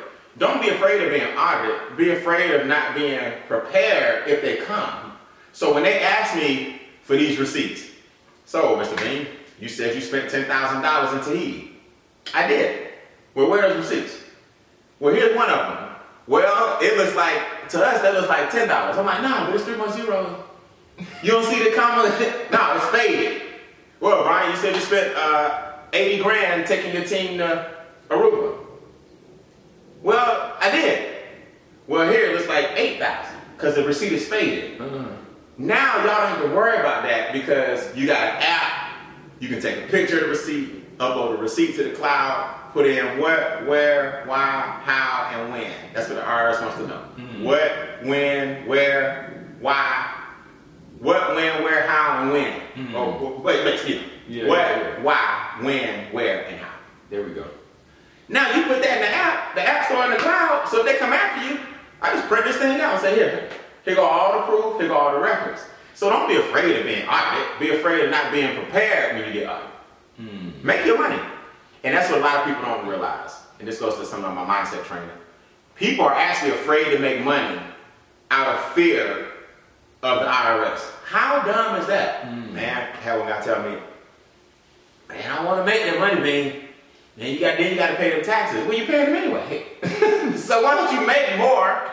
Don't 0.42 0.60
be 0.60 0.70
afraid 0.70 1.00
of 1.00 1.12
being 1.12 1.36
audited. 1.36 1.96
Be 1.96 2.10
afraid 2.10 2.50
of 2.50 2.66
not 2.66 2.96
being 2.96 3.20
prepared 3.46 4.28
if 4.28 4.42
they 4.42 4.56
come. 4.56 5.12
So 5.52 5.72
when 5.72 5.84
they 5.84 6.00
ask 6.00 6.34
me 6.34 6.80
for 7.02 7.14
these 7.14 7.38
receipts, 7.38 7.86
so 8.44 8.74
Mr. 8.76 9.00
Bean, 9.00 9.28
you 9.60 9.68
said 9.68 9.94
you 9.94 10.00
spent 10.00 10.32
$10,000 10.32 11.12
in 11.12 11.24
Tahiti. 11.24 11.76
I 12.34 12.48
did. 12.48 12.88
Well, 13.36 13.48
where 13.48 13.64
are 13.64 13.72
those 13.72 13.88
receipts? 13.88 14.18
Well, 14.98 15.14
here's 15.14 15.36
one 15.36 15.48
of 15.48 15.58
them. 15.58 15.94
Well, 16.26 16.76
it 16.82 16.96
looks 16.96 17.14
like, 17.14 17.68
to 17.68 17.86
us, 17.86 18.02
that 18.02 18.12
looks 18.14 18.28
like 18.28 18.50
$10. 18.50 18.68
I'm 18.68 19.06
like, 19.06 19.22
nah, 19.22 19.46
but 19.46 19.54
it's 19.54 19.62
3.0. 19.62 20.42
You 21.22 21.30
don't 21.30 21.44
see 21.44 21.62
the 21.62 21.70
comma? 21.70 22.02
no, 22.50 22.74
it's 22.74 22.86
faded. 22.86 23.42
Well, 24.00 24.24
Brian, 24.24 24.50
you 24.50 24.56
said 24.56 24.74
you 24.74 24.80
spent 24.80 25.16
uh, 25.16 25.74
80 25.92 26.20
grand 26.20 26.66
taking 26.66 26.92
your 26.92 27.04
team 27.04 27.38
to. 27.38 27.81
Well, 30.02 30.56
I 30.60 30.70
did. 30.70 31.16
Well, 31.86 32.10
here 32.10 32.30
it 32.30 32.34
looks 32.34 32.48
like 32.48 32.70
8,000 32.74 33.40
because 33.56 33.74
the 33.74 33.84
receipt 33.84 34.12
is 34.12 34.26
faded. 34.26 34.80
Uh-huh. 34.80 35.04
Now 35.58 35.98
y'all 35.98 36.06
don't 36.06 36.28
have 36.28 36.42
to 36.42 36.56
worry 36.56 36.78
about 36.78 37.02
that 37.04 37.32
because 37.32 37.94
you 37.96 38.06
got 38.06 38.20
an 38.20 38.42
app. 38.42 38.96
You 39.38 39.48
can 39.48 39.60
take 39.60 39.84
a 39.84 39.88
picture 39.88 40.16
of 40.16 40.24
the 40.24 40.28
receipt, 40.28 40.98
upload 40.98 41.36
the 41.36 41.42
receipt 41.42 41.76
to 41.76 41.84
the 41.84 41.90
cloud, 41.90 42.70
put 42.72 42.86
in 42.86 43.20
what, 43.20 43.66
where, 43.66 44.24
why, 44.26 44.80
how, 44.84 45.30
and 45.32 45.52
when. 45.52 45.72
That's 45.92 46.08
what 46.08 46.16
the 46.16 46.22
IRS 46.22 46.62
wants 46.62 46.78
to 46.78 46.86
know. 46.86 47.04
Mm-hmm. 47.16 47.44
What, 47.44 48.04
when, 48.04 48.66
where, 48.66 49.46
why, 49.60 50.14
what, 50.98 51.34
when, 51.34 51.62
where, 51.62 51.86
how, 51.86 52.22
and 52.22 52.32
when. 52.32 52.52
Mm-hmm. 52.74 52.96
Oh, 52.96 53.40
wait, 53.40 53.64
wait, 53.64 53.74
excuse 53.74 54.00
me. 54.00 54.08
Yeah, 54.28 54.48
what, 54.48 54.58
yeah, 54.58 54.78
yeah. 54.78 55.02
why, 55.02 55.58
when, 55.60 56.12
where, 56.12 56.46
and 56.46 56.60
how. 56.60 56.74
There 57.10 57.22
we 57.22 57.34
go. 57.34 57.46
Now 58.28 58.54
you 58.56 58.64
put 58.66 58.82
that 58.82 58.96
in 58.96 59.02
the 59.02 59.08
app, 59.08 59.54
the 59.54 59.62
app 59.62 59.86
store 59.86 60.04
in 60.04 60.10
the 60.12 60.16
cloud, 60.16 60.68
so 60.68 60.80
if 60.80 60.86
they 60.86 60.96
come 60.96 61.12
after 61.12 61.48
you, 61.48 61.60
I 62.00 62.14
just 62.14 62.26
print 62.28 62.44
this 62.44 62.56
thing 62.56 62.80
out 62.80 62.94
and 62.94 63.00
say, 63.00 63.14
here, 63.14 63.48
here 63.84 63.94
go 63.94 64.04
all 64.04 64.40
the 64.40 64.46
proof, 64.46 64.80
here 64.80 64.88
go 64.88 64.96
all 64.96 65.12
the 65.12 65.20
records. 65.20 65.62
So 65.94 66.08
don't 66.10 66.28
be 66.28 66.36
afraid 66.36 66.76
of 66.76 66.84
being 66.84 67.06
audited. 67.06 67.46
Be 67.60 67.70
afraid 67.70 68.04
of 68.04 68.10
not 68.10 68.32
being 68.32 68.56
prepared 68.56 69.16
when 69.16 69.26
you 69.26 69.32
get 69.32 69.48
audited. 69.48 69.70
Mm. 70.20 70.64
Make 70.64 70.86
your 70.86 70.98
money. 70.98 71.20
And 71.84 71.94
that's 71.94 72.10
what 72.10 72.20
a 72.20 72.22
lot 72.22 72.36
of 72.36 72.46
people 72.46 72.62
don't 72.62 72.86
realize. 72.86 73.34
And 73.58 73.68
this 73.68 73.78
goes 73.78 73.96
to 73.98 74.06
some 74.06 74.24
of 74.24 74.34
my 74.34 74.44
mindset 74.44 74.84
training. 74.84 75.08
People 75.76 76.04
are 76.04 76.14
actually 76.14 76.52
afraid 76.52 76.90
to 76.90 76.98
make 76.98 77.22
money 77.22 77.60
out 78.30 78.48
of 78.48 78.72
fear 78.72 79.28
of 80.02 80.20
the 80.20 80.26
IRS. 80.26 80.80
How 81.04 81.42
dumb 81.42 81.80
is 81.80 81.86
that? 81.86 82.24
Mm. 82.24 82.52
Man, 82.52 82.92
hell, 82.94 83.20
one 83.20 83.28
guy 83.28 83.40
tell 83.40 83.62
me, 83.62 83.76
man, 85.08 85.30
I 85.30 85.44
want 85.44 85.60
to 85.60 85.64
make 85.64 85.84
that 85.84 85.98
money, 85.98 86.20
man. 86.20 86.62
Then 87.16 87.34
you 87.34 87.40
got 87.40 87.58
then 87.58 87.72
you 87.72 87.78
got 87.78 87.90
to 87.90 87.96
pay 87.96 88.10
them 88.10 88.22
taxes. 88.22 88.66
Well, 88.66 88.76
you 88.76 88.86
pay 88.86 89.04
them 89.04 89.14
anyway. 89.14 89.66
so 90.36 90.62
why 90.62 90.74
don't 90.74 90.92
you 90.92 91.06
make 91.06 91.36
more? 91.38 91.90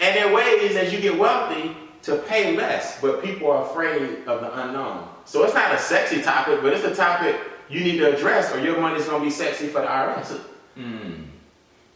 And 0.00 0.16
there 0.16 0.28
are 0.28 0.34
ways 0.34 0.76
as 0.76 0.92
you 0.92 1.00
get 1.00 1.18
wealthy 1.18 1.76
to 2.02 2.16
pay 2.16 2.56
less, 2.56 3.00
but 3.00 3.22
people 3.22 3.50
are 3.50 3.64
afraid 3.64 4.26
of 4.26 4.40
the 4.40 4.62
unknown. 4.62 5.08
So 5.24 5.44
it's 5.44 5.54
not 5.54 5.74
a 5.74 5.78
sexy 5.78 6.20
topic, 6.20 6.60
but 6.62 6.72
it's 6.72 6.84
a 6.84 6.94
topic 6.94 7.40
you 7.68 7.80
need 7.80 7.98
to 7.98 8.14
address, 8.14 8.52
or 8.52 8.60
your 8.60 8.78
money's 8.78 9.06
gonna 9.06 9.24
be 9.24 9.30
sexy 9.30 9.68
for 9.68 9.80
the 9.80 9.86
IRS. 9.86 10.38
Hmm. 10.74 11.12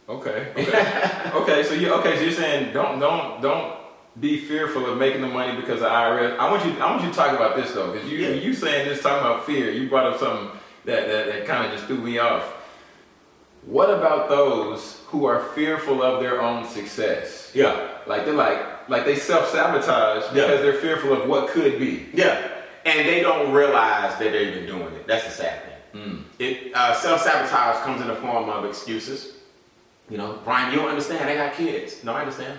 Okay. 0.07 0.51
Okay. 0.57 1.31
okay. 1.35 1.63
So 1.63 1.73
you 1.75 1.93
okay? 1.93 2.17
So 2.17 2.23
you're 2.23 2.31
saying 2.31 2.73
don't 2.73 2.99
don't 2.99 3.41
don't 3.41 3.77
be 4.19 4.39
fearful 4.39 4.85
of 4.87 4.97
making 4.97 5.21
the 5.21 5.27
money 5.27 5.59
because 5.59 5.81
of 5.81 5.91
IRS. 5.91 6.37
I 6.39 6.49
want 6.49 6.65
you 6.65 6.71
I 6.81 6.89
want 6.89 7.03
you 7.03 7.09
to 7.09 7.15
talk 7.15 7.35
about 7.35 7.55
this 7.55 7.71
though, 7.73 7.91
because 7.91 8.09
you 8.09 8.17
yeah. 8.17 8.29
you 8.29 8.53
saying 8.53 8.87
this 8.87 9.01
talking 9.03 9.19
about 9.19 9.45
fear. 9.45 9.71
You 9.71 9.87
brought 9.89 10.07
up 10.07 10.19
something 10.19 10.49
that 10.85 11.07
that, 11.07 11.25
that 11.27 11.45
kind 11.45 11.65
of 11.65 11.71
just 11.71 11.85
threw 11.85 11.97
me 11.97 12.17
off. 12.17 12.55
What 13.65 13.89
about 13.89 14.29
those 14.29 15.01
who 15.07 15.25
are 15.25 15.49
fearful 15.49 16.01
of 16.01 16.21
their 16.21 16.41
own 16.41 16.65
success? 16.65 17.51
Yeah. 17.53 17.97
Like 18.07 18.25
they're 18.25 18.33
like 18.33 18.89
like 18.89 19.05
they 19.05 19.15
self 19.15 19.49
sabotage 19.49 20.33
because 20.33 20.61
they're 20.61 20.81
fearful 20.81 21.13
of 21.13 21.27
what 21.29 21.49
could 21.49 21.79
be. 21.79 22.07
Yeah 22.13 22.55
and 22.85 23.07
they 23.07 23.19
don't 23.21 23.51
realize 23.51 24.17
that 24.19 24.31
they're 24.31 24.43
even 24.43 24.65
doing 24.65 24.93
it. 24.93 25.07
That's 25.07 25.25
the 25.25 25.31
sad 25.31 25.61
thing. 25.63 26.01
Mm. 26.01 26.23
It 26.39 26.73
uh, 26.73 26.93
self 26.93 27.21
sabotage 27.21 27.83
comes 27.83 28.01
in 28.01 28.07
the 28.07 28.15
form 28.15 28.49
of 28.49 28.65
excuses. 28.65 29.37
You 30.09 30.17
know, 30.17 30.39
Brian, 30.43 30.71
you 30.71 30.79
don't 30.79 30.89
understand. 30.89 31.29
I 31.29 31.35
got 31.35 31.53
kids. 31.53 32.03
No, 32.03 32.13
I 32.13 32.21
understand. 32.21 32.57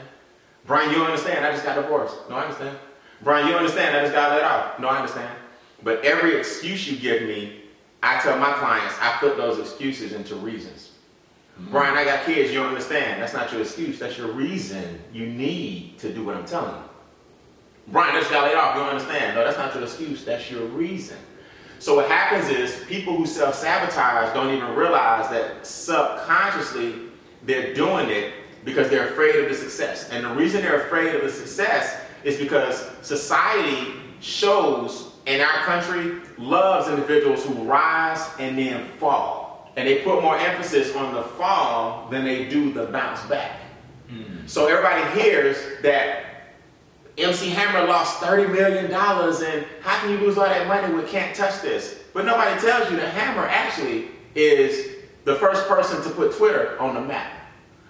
Brian, 0.67 0.91
you 0.91 0.97
don't 0.97 1.07
understand. 1.07 1.45
I 1.45 1.51
just 1.51 1.65
got 1.65 1.75
divorced. 1.75 2.17
No, 2.29 2.37
I 2.37 2.43
understand. 2.43 2.79
Brian, 3.23 3.47
you 3.47 3.53
don't 3.53 3.63
understand. 3.63 3.97
I 3.97 4.03
just 4.03 4.15
got 4.15 4.31
let 4.31 4.45
off. 4.45 4.79
No, 4.79 4.89
I 4.89 4.97
understand. 4.97 5.35
But 5.83 6.05
every 6.05 6.37
excuse 6.37 6.89
you 6.89 6.97
give 6.97 7.23
me, 7.23 7.63
I 8.03 8.21
tell 8.21 8.39
my 8.39 8.53
clients, 8.53 8.95
I 9.01 9.17
put 9.19 9.37
those 9.37 9.59
excuses 9.59 10.13
into 10.13 10.37
reasons. 10.37 10.90
Brian, 11.69 11.97
I 11.97 12.05
got 12.05 12.25
kids. 12.25 12.51
You 12.51 12.59
don't 12.59 12.69
understand. 12.69 13.21
That's 13.21 13.35
not 13.35 13.53
your 13.53 13.61
excuse. 13.61 13.99
That's 13.99 14.17
your 14.17 14.33
reason 14.33 15.01
you 15.13 15.27
need 15.27 15.99
to 15.99 16.13
do 16.13 16.25
what 16.25 16.37
I'm 16.37 16.47
telling 16.47 16.75
you. 16.75 16.83
Brian 17.89 18.15
just 18.15 18.31
got 18.31 18.45
laid 18.45 18.57
off. 18.57 18.75
You 18.75 18.81
don't 18.83 18.91
understand. 18.91 19.35
No, 19.35 19.45
that's 19.45 19.59
not 19.59 19.75
your 19.75 19.85
excuse. 19.85 20.25
That's 20.25 20.51
your 20.51 20.65
reason. 20.67 21.19
So 21.79 21.97
what 21.97 22.09
happens 22.09 22.49
is 22.51 22.85
people 22.87 23.17
who 23.17 23.27
self-sabotage 23.27 24.35
don't 24.35 24.55
even 24.55 24.75
realize 24.75 25.31
that 25.31 25.67
subconsciously 25.67 26.95
they're 27.45 27.75
doing 27.75 28.11
it 28.11 28.35
because 28.65 28.91
they're 28.91 29.09
afraid 29.09 29.37
of 29.37 29.49
the 29.49 29.55
success. 29.55 30.11
And 30.11 30.25
the 30.25 30.31
reason 30.31 30.63
they're 30.63 30.83
afraid 30.83 31.15
of 31.15 31.23
the 31.23 31.31
success 31.31 32.01
is 32.23 32.37
because 32.37 32.91
society 33.03 33.95
shows 34.21 35.13
in 35.27 35.41
our 35.41 35.65
country 35.65 36.21
loves 36.37 36.89
individuals 36.89 37.45
who 37.45 37.55
rise 37.65 38.29
and 38.39 38.59
then 38.59 38.87
fall. 38.99 39.40
And 39.77 39.87
they 39.87 40.03
put 40.03 40.23
more 40.23 40.37
emphasis 40.37 40.95
on 40.95 41.15
the 41.15 41.23
fall 41.23 42.09
than 42.11 42.25
they 42.25 42.49
do 42.49 42.73
the 42.73 42.87
bounce 42.87 43.23
back. 43.27 43.61
Mm. 44.11 44.49
So 44.49 44.67
everybody 44.67 45.21
hears 45.21 45.57
that 45.83 46.25
MC 47.17 47.51
Hammer 47.51 47.87
lost 47.87 48.21
$30 48.21 48.51
million 48.51 48.87
and 48.87 49.67
how 49.83 50.01
can 50.01 50.11
you 50.11 50.19
lose 50.19 50.39
all 50.39 50.45
that 50.45 50.67
money 50.67 50.93
We 50.93 51.03
Can't 51.09 51.35
Touch 51.35 51.61
This? 51.63 52.01
But 52.13 52.25
nobody 52.25 52.61
tells 52.61 52.91
you 52.91 52.97
that 52.97 53.13
Hammer 53.15 53.47
actually 53.47 54.09
is 54.35 54.97
the 55.25 55.37
first 55.37 55.69
person 55.69 56.03
to 56.03 56.11
put 56.11 56.37
Twitter 56.37 56.81
on 56.81 56.95
the 56.95 57.01
map. 57.01 57.33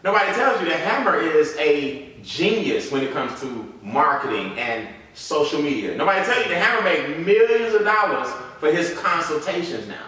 Nobody 0.04 0.32
tells 0.32 0.60
you 0.60 0.68
that 0.68 0.80
Hammer 0.80 1.18
is 1.18 1.56
a 1.56 2.14
genius 2.22 2.90
when 2.90 3.02
it 3.02 3.12
comes 3.12 3.40
to 3.40 3.72
marketing 3.82 4.58
and 4.58 4.88
social 5.14 5.60
media. 5.60 5.96
Nobody 5.96 6.25
tell 6.25 6.40
you 6.42 6.49
that 6.49 6.62
hammer 6.62 6.82
made 6.82 7.26
millions 7.26 7.75
of 7.75 7.84
dollars 7.84 8.28
for 8.58 8.70
his 8.70 8.96
consultations 8.99 9.87
now. 9.88 10.06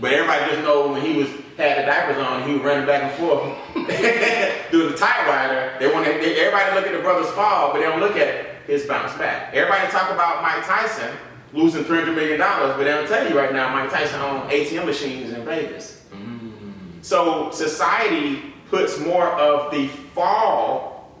But 0.00 0.12
everybody 0.14 0.52
just 0.52 0.64
know 0.64 0.88
when 0.92 1.02
he 1.02 1.18
was 1.18 1.28
had 1.56 1.78
the 1.78 1.86
diapers 1.86 2.16
on, 2.16 2.48
he 2.48 2.54
was 2.54 2.62
running 2.62 2.86
back 2.86 3.02
and 3.02 3.12
forth 3.18 3.42
doing 4.70 4.92
the 4.92 4.96
tight 4.96 5.26
rider. 5.28 5.76
They 5.78 5.92
want 5.92 6.06
everybody 6.06 6.74
look 6.74 6.86
at 6.86 6.92
the 6.92 7.02
brother's 7.02 7.30
fall, 7.32 7.72
but 7.72 7.78
they 7.78 7.84
don't 7.84 8.00
look 8.00 8.16
at 8.16 8.62
his 8.66 8.86
bounce 8.86 9.12
back. 9.18 9.52
Everybody 9.54 9.90
talk 9.90 10.10
about 10.10 10.42
Mike 10.42 10.64
Tyson 10.64 11.10
losing 11.52 11.84
$300 11.84 12.14
million, 12.14 12.38
but 12.38 12.78
they 12.78 12.84
don't 12.84 13.08
tell 13.08 13.28
you 13.28 13.36
right 13.36 13.52
now 13.52 13.72
Mike 13.72 13.90
Tyson 13.90 14.20
owns 14.20 14.50
ATM 14.50 14.86
machines 14.86 15.32
in 15.32 15.44
Vegas. 15.44 16.04
Mm-hmm. 16.12 17.02
So 17.02 17.50
society 17.50 18.54
puts 18.70 18.98
more 18.98 19.26
of 19.26 19.70
the 19.72 19.88
fall 20.14 21.12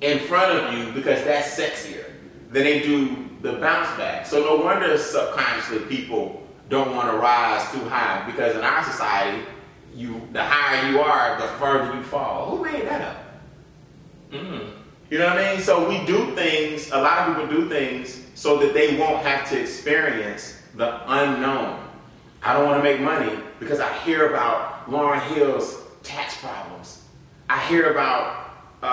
in 0.00 0.18
front 0.18 0.58
of 0.58 0.74
you 0.74 0.92
because 0.92 1.24
that's 1.24 1.58
sexier 1.58 2.04
than 2.50 2.64
they 2.64 2.82
do 2.82 3.28
the 3.40 3.52
bounce 3.54 3.96
back. 3.96 4.26
So 4.26 4.40
no 4.40 4.56
wonder 4.62 4.98
subconsciously 4.98 5.80
people 5.86 6.41
don't 6.68 6.94
want 6.94 7.10
to 7.10 7.16
rise 7.16 7.70
too 7.72 7.86
high 7.88 8.24
because 8.30 8.56
in 8.56 8.62
our 8.62 8.84
society, 8.84 9.44
you 9.94 10.26
the 10.32 10.42
higher 10.42 10.90
you 10.90 11.00
are, 11.00 11.40
the 11.40 11.48
further 11.58 11.94
you 11.94 12.02
fall. 12.02 12.56
Who 12.56 12.64
made 12.64 12.86
that 12.86 13.02
up? 13.02 13.16
Mm-hmm. 14.32 14.78
You 15.10 15.18
know 15.18 15.26
what 15.26 15.38
I 15.38 15.54
mean? 15.54 15.62
So 15.62 15.86
we 15.86 16.04
do 16.06 16.34
things, 16.34 16.90
a 16.90 16.96
lot 16.96 17.28
of 17.28 17.36
people 17.36 17.60
do 17.60 17.68
things 17.68 18.22
so 18.34 18.58
that 18.58 18.72
they 18.72 18.96
won't 18.98 19.22
have 19.26 19.46
to 19.50 19.60
experience 19.60 20.58
the 20.74 21.02
unknown. 21.06 21.86
I 22.42 22.54
don't 22.54 22.64
want 22.64 22.82
to 22.82 22.82
make 22.82 23.00
money 23.00 23.38
because 23.60 23.78
I 23.78 23.92
hear 23.98 24.30
about 24.30 24.86
Lauryn 24.86 25.20
Hill's 25.34 25.78
tax 26.02 26.38
problems. 26.38 27.04
I 27.48 27.64
hear 27.66 27.92
about 27.92 28.54
uh, 28.82 28.86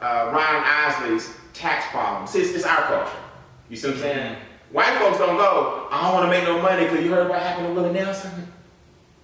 uh, 0.00 0.30
Ron 0.32 0.62
Isley's 0.64 1.34
tax 1.54 1.86
problems. 1.90 2.34
It's, 2.34 2.50
it's, 2.54 2.64
our 2.64 2.82
culture. 2.82 3.16
You 3.70 3.76
see 3.76 3.88
what 3.88 3.96
I'm 3.96 4.02
saying? 4.02 4.36
White 4.74 4.98
folks 4.98 5.18
don't 5.18 5.36
go, 5.36 5.86
I 5.92 6.02
don't 6.02 6.14
want 6.14 6.24
to 6.24 6.30
make 6.36 6.42
no 6.42 6.60
money 6.60 6.82
because 6.82 7.04
you 7.04 7.12
heard 7.12 7.26
about 7.26 7.30
what 7.30 7.42
happened 7.42 7.68
to 7.68 7.74
Willie 7.74 7.92
Nelson. 7.92 8.52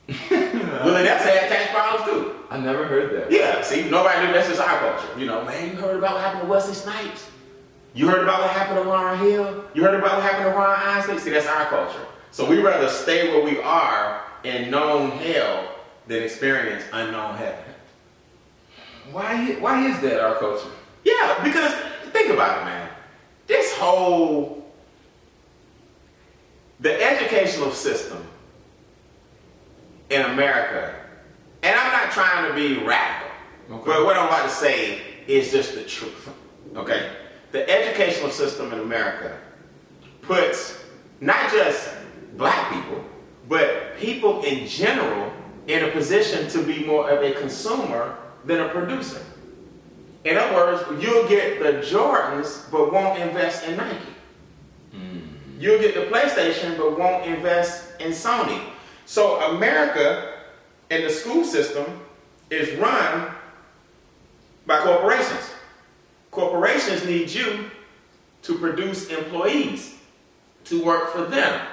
Willie 0.30 1.02
Nelson 1.02 1.26
had 1.26 1.48
tax 1.48 1.72
problems 1.72 2.08
too. 2.08 2.34
I 2.48 2.56
never 2.56 2.84
heard 2.84 3.12
that. 3.16 3.32
Yeah, 3.32 3.60
see, 3.62 3.90
nobody 3.90 4.24
knew 4.24 4.32
that's 4.32 4.46
just 4.46 4.60
our 4.60 4.78
culture. 4.78 5.08
You 5.18 5.26
know, 5.26 5.44
man, 5.44 5.70
you 5.70 5.74
heard 5.74 5.96
about 5.96 6.14
what 6.14 6.20
happened 6.22 6.42
to 6.42 6.48
Wesley 6.48 6.74
Snipes. 6.74 7.28
You 7.94 8.06
heard 8.06 8.22
about 8.22 8.42
what 8.42 8.50
happened 8.50 8.76
to 8.78 8.84
Lauryn 8.84 9.18
Hill. 9.18 9.64
You 9.74 9.82
heard 9.82 9.96
about 9.96 10.18
what 10.18 10.22
happened 10.22 10.44
to 10.44 10.50
Ron 10.56 10.78
Isley. 10.78 11.18
See, 11.18 11.30
that's 11.30 11.48
our 11.48 11.66
culture. 11.66 12.06
So 12.30 12.48
we 12.48 12.60
rather 12.60 12.88
stay 12.88 13.32
where 13.32 13.42
we 13.42 13.60
are 13.60 14.22
in 14.44 14.70
known 14.70 15.10
hell 15.10 15.68
than 16.06 16.22
experience 16.22 16.84
unknown 16.92 17.36
heaven. 17.36 17.74
Why, 19.10 19.56
why 19.58 19.88
is 19.88 20.00
that 20.02 20.20
our 20.24 20.36
culture? 20.36 20.70
Yeah, 21.02 21.42
because 21.42 21.72
think 22.12 22.30
about 22.30 22.62
it, 22.62 22.64
man. 22.66 22.88
This 23.48 23.76
whole 23.76 24.59
the 26.80 27.02
educational 27.02 27.70
system 27.70 28.26
in 30.08 30.22
America, 30.22 30.94
and 31.62 31.78
I'm 31.78 31.92
not 31.92 32.12
trying 32.12 32.48
to 32.48 32.54
be 32.54 32.84
radical, 32.84 33.28
okay. 33.70 33.84
but 33.86 34.04
what 34.04 34.16
I'm 34.16 34.26
about 34.26 34.44
to 34.44 34.54
say 34.54 35.00
is 35.26 35.50
just 35.52 35.74
the 35.74 35.84
truth. 35.84 36.30
Okay? 36.74 37.10
The 37.52 37.68
educational 37.68 38.30
system 38.30 38.72
in 38.72 38.80
America 38.80 39.36
puts 40.22 40.82
not 41.20 41.50
just 41.50 41.90
black 42.36 42.72
people, 42.72 43.04
but 43.48 43.96
people 43.98 44.42
in 44.42 44.66
general 44.66 45.32
in 45.66 45.84
a 45.84 45.90
position 45.90 46.48
to 46.50 46.62
be 46.62 46.84
more 46.84 47.10
of 47.10 47.22
a 47.22 47.38
consumer 47.38 48.16
than 48.44 48.60
a 48.60 48.68
producer. 48.70 49.22
In 50.24 50.36
other 50.36 50.54
words, 50.54 51.02
you'll 51.02 51.28
get 51.28 51.60
the 51.60 51.86
Jordans 51.86 52.70
but 52.70 52.92
won't 52.92 53.18
invest 53.20 53.66
in 53.66 53.76
Nike. 53.76 53.96
You'll 55.60 55.78
get 55.78 55.94
the 55.94 56.06
PlayStation 56.06 56.78
but 56.78 56.98
won't 56.98 57.26
invest 57.26 58.00
in 58.00 58.12
Sony. 58.12 58.62
So 59.04 59.38
America 59.52 60.38
and 60.88 61.04
the 61.04 61.10
school 61.10 61.44
system 61.44 62.00
is 62.48 62.78
run 62.78 63.30
by 64.64 64.80
corporations. 64.80 65.50
Corporations 66.30 67.04
need 67.04 67.28
you 67.30 67.70
to 68.40 68.58
produce 68.58 69.10
employees 69.10 69.98
to 70.64 70.82
work 70.82 71.12
for 71.12 71.26
them. 71.26 71.66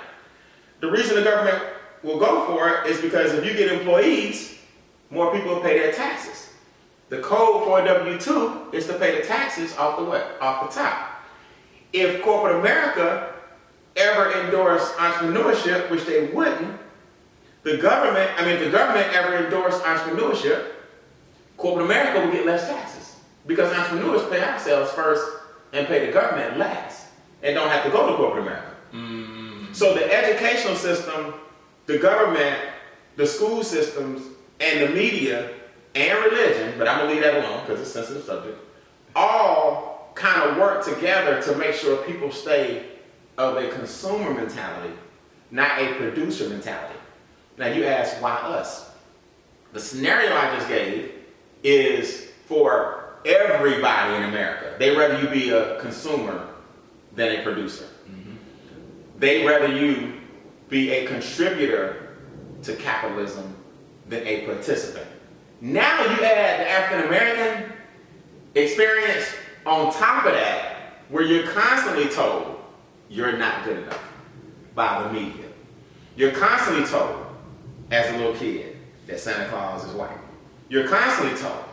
The 0.82 0.91
reason 0.91 1.15
the 1.15 1.24
government 1.24 1.63
will 2.03 2.20
go 2.20 2.46
for 2.46 2.70
it 2.70 2.91
is 2.91 3.00
because 3.00 3.32
if 3.36 3.46
you 3.46 3.53
get 3.53 3.72
employees, 3.72 4.60
more 5.12 5.34
people 5.34 5.56
will 5.56 5.62
pay 5.62 5.79
their 5.79 5.94
taxes. 5.94 6.50
The 7.08 7.20
code 7.20 7.63
for 7.63 7.79
a 7.79 7.86
W-2 7.86 8.74
is 8.74 8.86
to 8.88 9.00
pay 9.00 9.22
the 9.22 9.25
taxes 9.25 9.77
off 9.77 9.98
the 9.98 10.03
what? 10.03 10.38
Off 10.41 10.70
the 10.70 10.82
top. 10.82 11.24
If 11.94 12.22
corporate 12.22 12.60
America 12.60 13.36
ever 13.98 14.32
endorsed 14.42 14.94
entrepreneurship, 14.96 15.89
which 15.89 16.06
they 16.06 16.27
wouldn't, 16.27 16.80
the 17.63 17.77
government, 17.77 18.32
I 18.38 18.46
mean, 18.46 18.56
if 18.56 18.63
the 18.63 18.70
government 18.70 19.13
ever 19.13 19.44
endorsed 19.44 19.84
entrepreneurship, 19.84 20.72
corporate 21.58 21.86
America 21.86 22.25
will 22.25 22.32
get 22.32 22.46
less 22.46 22.68
taxes 22.68 23.18
because 23.46 23.74
entrepreneurs 23.74 24.27
pay 24.30 24.42
ourselves 24.44 24.92
first 24.92 25.25
and 25.74 25.88
pay 25.88 26.06
the 26.06 26.12
government 26.12 26.58
last 26.58 27.08
and 27.44 27.56
don't 27.56 27.70
have 27.70 27.84
to 27.84 27.89
go 27.89 28.10
to 28.10 28.16
corporate 28.16 28.44
America. 28.44 28.75
Mm. 28.94 29.75
So 29.75 29.94
the 29.94 30.12
educational 30.13 30.75
system, 30.75 31.34
the 31.86 31.98
government, 31.98 32.58
the 33.16 33.27
school 33.27 33.63
systems, 33.63 34.22
and 34.60 34.82
the 34.82 34.94
media 34.94 35.51
and 35.96 36.24
religion, 36.24 36.74
but 36.77 36.88
I'm 36.88 37.00
gonna 37.00 37.12
leave 37.12 37.24
that 37.24 37.44
alone 37.44 37.66
because 37.66 37.82
it's 37.82 37.89
a 37.89 37.94
sensitive 37.94 38.24
subject, 38.24 38.58
all 39.16 40.12
kind 40.16 40.50
of 40.50 40.58
work 40.58 40.84
together 40.86 41.42
to 41.44 41.56
make 41.58 41.74
sure 41.74 41.98
people 42.06 42.32
stay 42.32 42.86
of 43.38 43.58
a 43.58 43.70
consumer 43.70 44.34
mentality, 44.34 44.94
not 45.51 45.79
a 45.79 45.94
producer 45.96 46.50
mentality. 46.50 47.00
Now 47.58 47.67
you 47.67 47.86
ask, 47.86 48.22
why 48.22 48.36
us? 48.36 48.91
The 49.74 49.79
scenario 49.79 50.36
I 50.36 50.56
just 50.56 50.67
gave 50.67 51.12
is 51.63 52.29
for 52.46 53.15
everybody 53.25 54.15
in 54.15 54.24
America. 54.24 54.75
They 54.79 54.96
rather 54.96 55.20
you 55.22 55.27
be 55.29 55.50
a 55.50 55.79
consumer 55.79 56.48
than 57.15 57.39
a 57.39 57.44
producer. 57.44 57.86
Mm-hmm. 58.10 58.36
They 59.20 59.46
rather 59.46 59.75
you 59.75 60.13
be 60.70 60.91
a 60.91 61.08
contributor 61.08 62.15
to 62.63 62.75
capitalism 62.75 63.56
than 64.08 64.25
a 64.25 64.46
participant. 64.46 65.08
Now 65.62 66.03
you 66.03 66.24
add 66.24 66.60
the 66.60 66.70
African 66.70 67.08
American 67.08 67.74
experience 68.56 69.25
on 69.65 69.91
top 69.94 70.25
of 70.25 70.34
that, 70.34 71.03
where 71.10 71.24
you're 71.24 71.48
constantly 71.51 72.08
told 72.08 72.57
you're 73.10 73.38
not 73.38 73.64
good 73.64 73.80
enough 73.80 74.04
by 74.76 75.04
the 75.04 75.14
media. 75.14 75.46
You're 76.16 76.32
constantly 76.32 76.86
told 76.86 77.26
as 77.92 78.14
a 78.14 78.18
little 78.18 78.34
kid 78.34 78.78
that 79.08 79.20
Santa 79.20 79.48
Claus 79.50 79.86
is 79.86 79.94
white. 79.94 80.18
You're 80.70 80.88
constantly 80.88 81.38
told 81.38 81.64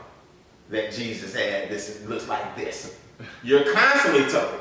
that 0.70 0.92
Jesus 0.92 1.34
had 1.34 1.68
this, 1.68 2.04
looks 2.06 2.28
like 2.28 2.56
this. 2.56 2.98
You're 3.42 3.72
constantly 3.72 4.28
told 4.30 4.60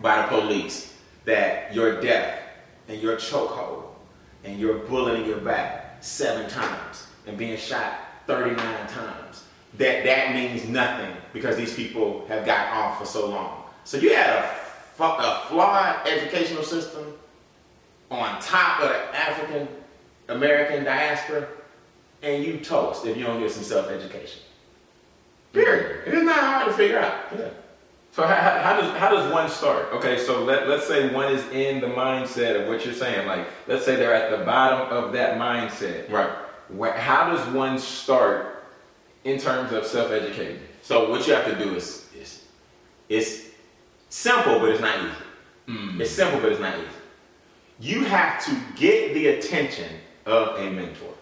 by 0.00 0.22
the 0.22 0.28
police 0.28 0.94
that 1.24 1.74
your 1.74 2.00
death 2.00 2.40
and 2.88 3.00
your 3.00 3.16
chokehold 3.16 3.84
and 4.44 4.58
your 4.58 4.78
bullet 4.80 5.20
in 5.20 5.26
your 5.26 5.38
back 5.38 5.98
seven 6.02 6.48
times 6.48 7.06
and 7.26 7.38
being 7.38 7.56
shot 7.56 8.00
39 8.26 8.56
times. 8.88 9.44
That 9.78 10.04
that 10.04 10.34
means 10.34 10.68
nothing 10.68 11.16
because 11.32 11.56
these 11.56 11.74
people 11.74 12.26
have 12.28 12.44
gotten 12.44 12.76
off 12.76 12.98
for 12.98 13.06
so 13.06 13.28
long. 13.28 13.64
So 13.84 13.96
you 13.96 14.14
had 14.14 14.28
a, 14.28 14.61
a 14.98 15.40
flawed 15.48 16.06
educational 16.06 16.62
system 16.62 17.14
on 18.10 18.40
top 18.40 18.80
of 18.82 18.88
the 18.88 18.96
African 19.16 19.68
American 20.28 20.84
diaspora, 20.84 21.48
and 22.22 22.44
you 22.44 22.58
toast 22.58 23.06
if 23.06 23.16
you 23.16 23.24
don't 23.24 23.40
get 23.40 23.50
some 23.50 23.64
self-education. 23.64 24.40
Period. 25.52 26.00
Mm-hmm. 26.00 26.10
It 26.10 26.14
is 26.18 26.24
not 26.24 26.38
hard 26.38 26.66
to 26.68 26.72
figure 26.74 26.98
out. 26.98 27.14
Yeah. 27.36 27.48
So 28.12 28.26
how, 28.26 28.34
how, 28.34 28.78
does 28.78 28.96
how 28.98 29.10
does 29.10 29.32
one 29.32 29.48
start? 29.48 29.90
Okay, 29.94 30.18
so 30.18 30.44
let, 30.44 30.68
let's 30.68 30.86
say 30.86 31.12
one 31.14 31.32
is 31.32 31.46
in 31.48 31.80
the 31.80 31.86
mindset 31.86 32.60
of 32.60 32.68
what 32.68 32.84
you're 32.84 32.94
saying. 32.94 33.26
Like, 33.26 33.46
let's 33.66 33.84
say 33.86 33.96
they're 33.96 34.14
at 34.14 34.36
the 34.36 34.44
bottom 34.44 34.94
of 34.94 35.12
that 35.14 35.38
mindset. 35.38 36.10
Right. 36.10 36.30
How 36.96 37.34
does 37.34 37.46
one 37.54 37.78
start 37.78 38.64
in 39.24 39.38
terms 39.38 39.72
of 39.72 39.86
self-educating? 39.86 40.60
So 40.82 41.10
what 41.10 41.26
you 41.26 41.32
have 41.34 41.46
to 41.46 41.56
do 41.56 41.74
is, 41.74 42.06
is 42.14 42.44
it's 43.08 43.41
simple, 44.12 44.58
but 44.60 44.68
it's 44.70 44.80
not 44.80 44.98
easy. 44.98 45.14
Mm. 45.68 46.00
It's 46.00 46.10
simple, 46.10 46.40
but 46.40 46.52
it's 46.52 46.60
not 46.60 46.76
easy. 46.76 46.86
You 47.80 48.04
have 48.04 48.44
to 48.44 48.56
get 48.76 49.14
the 49.14 49.28
attention 49.28 49.88
of 50.26 50.58
a 50.58 50.70
mentor. 50.70 51.14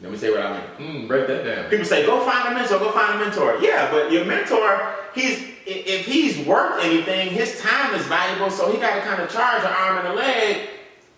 Let 0.00 0.12
me 0.12 0.18
say 0.18 0.30
what 0.30 0.42
I 0.42 0.52
mean. 0.78 1.02
Mm, 1.04 1.08
break 1.08 1.26
that 1.28 1.44
down. 1.44 1.70
People 1.70 1.84
say, 1.84 2.04
go 2.04 2.24
find 2.24 2.48
a 2.48 2.54
mentor, 2.54 2.78
go 2.78 2.90
find 2.90 3.20
a 3.20 3.24
mentor. 3.24 3.58
Yeah, 3.60 3.90
but 3.90 4.10
your 4.10 4.24
mentor, 4.24 4.94
he's 5.14 5.52
if 5.64 6.06
he's 6.06 6.44
worth 6.44 6.82
anything, 6.82 7.30
his 7.30 7.60
time 7.60 7.94
is 7.94 8.04
valuable, 8.06 8.50
so 8.50 8.70
he 8.72 8.78
got 8.78 8.96
to 8.96 9.00
kind 9.02 9.22
of 9.22 9.30
charge 9.30 9.62
an 9.62 9.72
arm 9.72 9.98
and 9.98 10.08
a 10.08 10.12
leg 10.14 10.68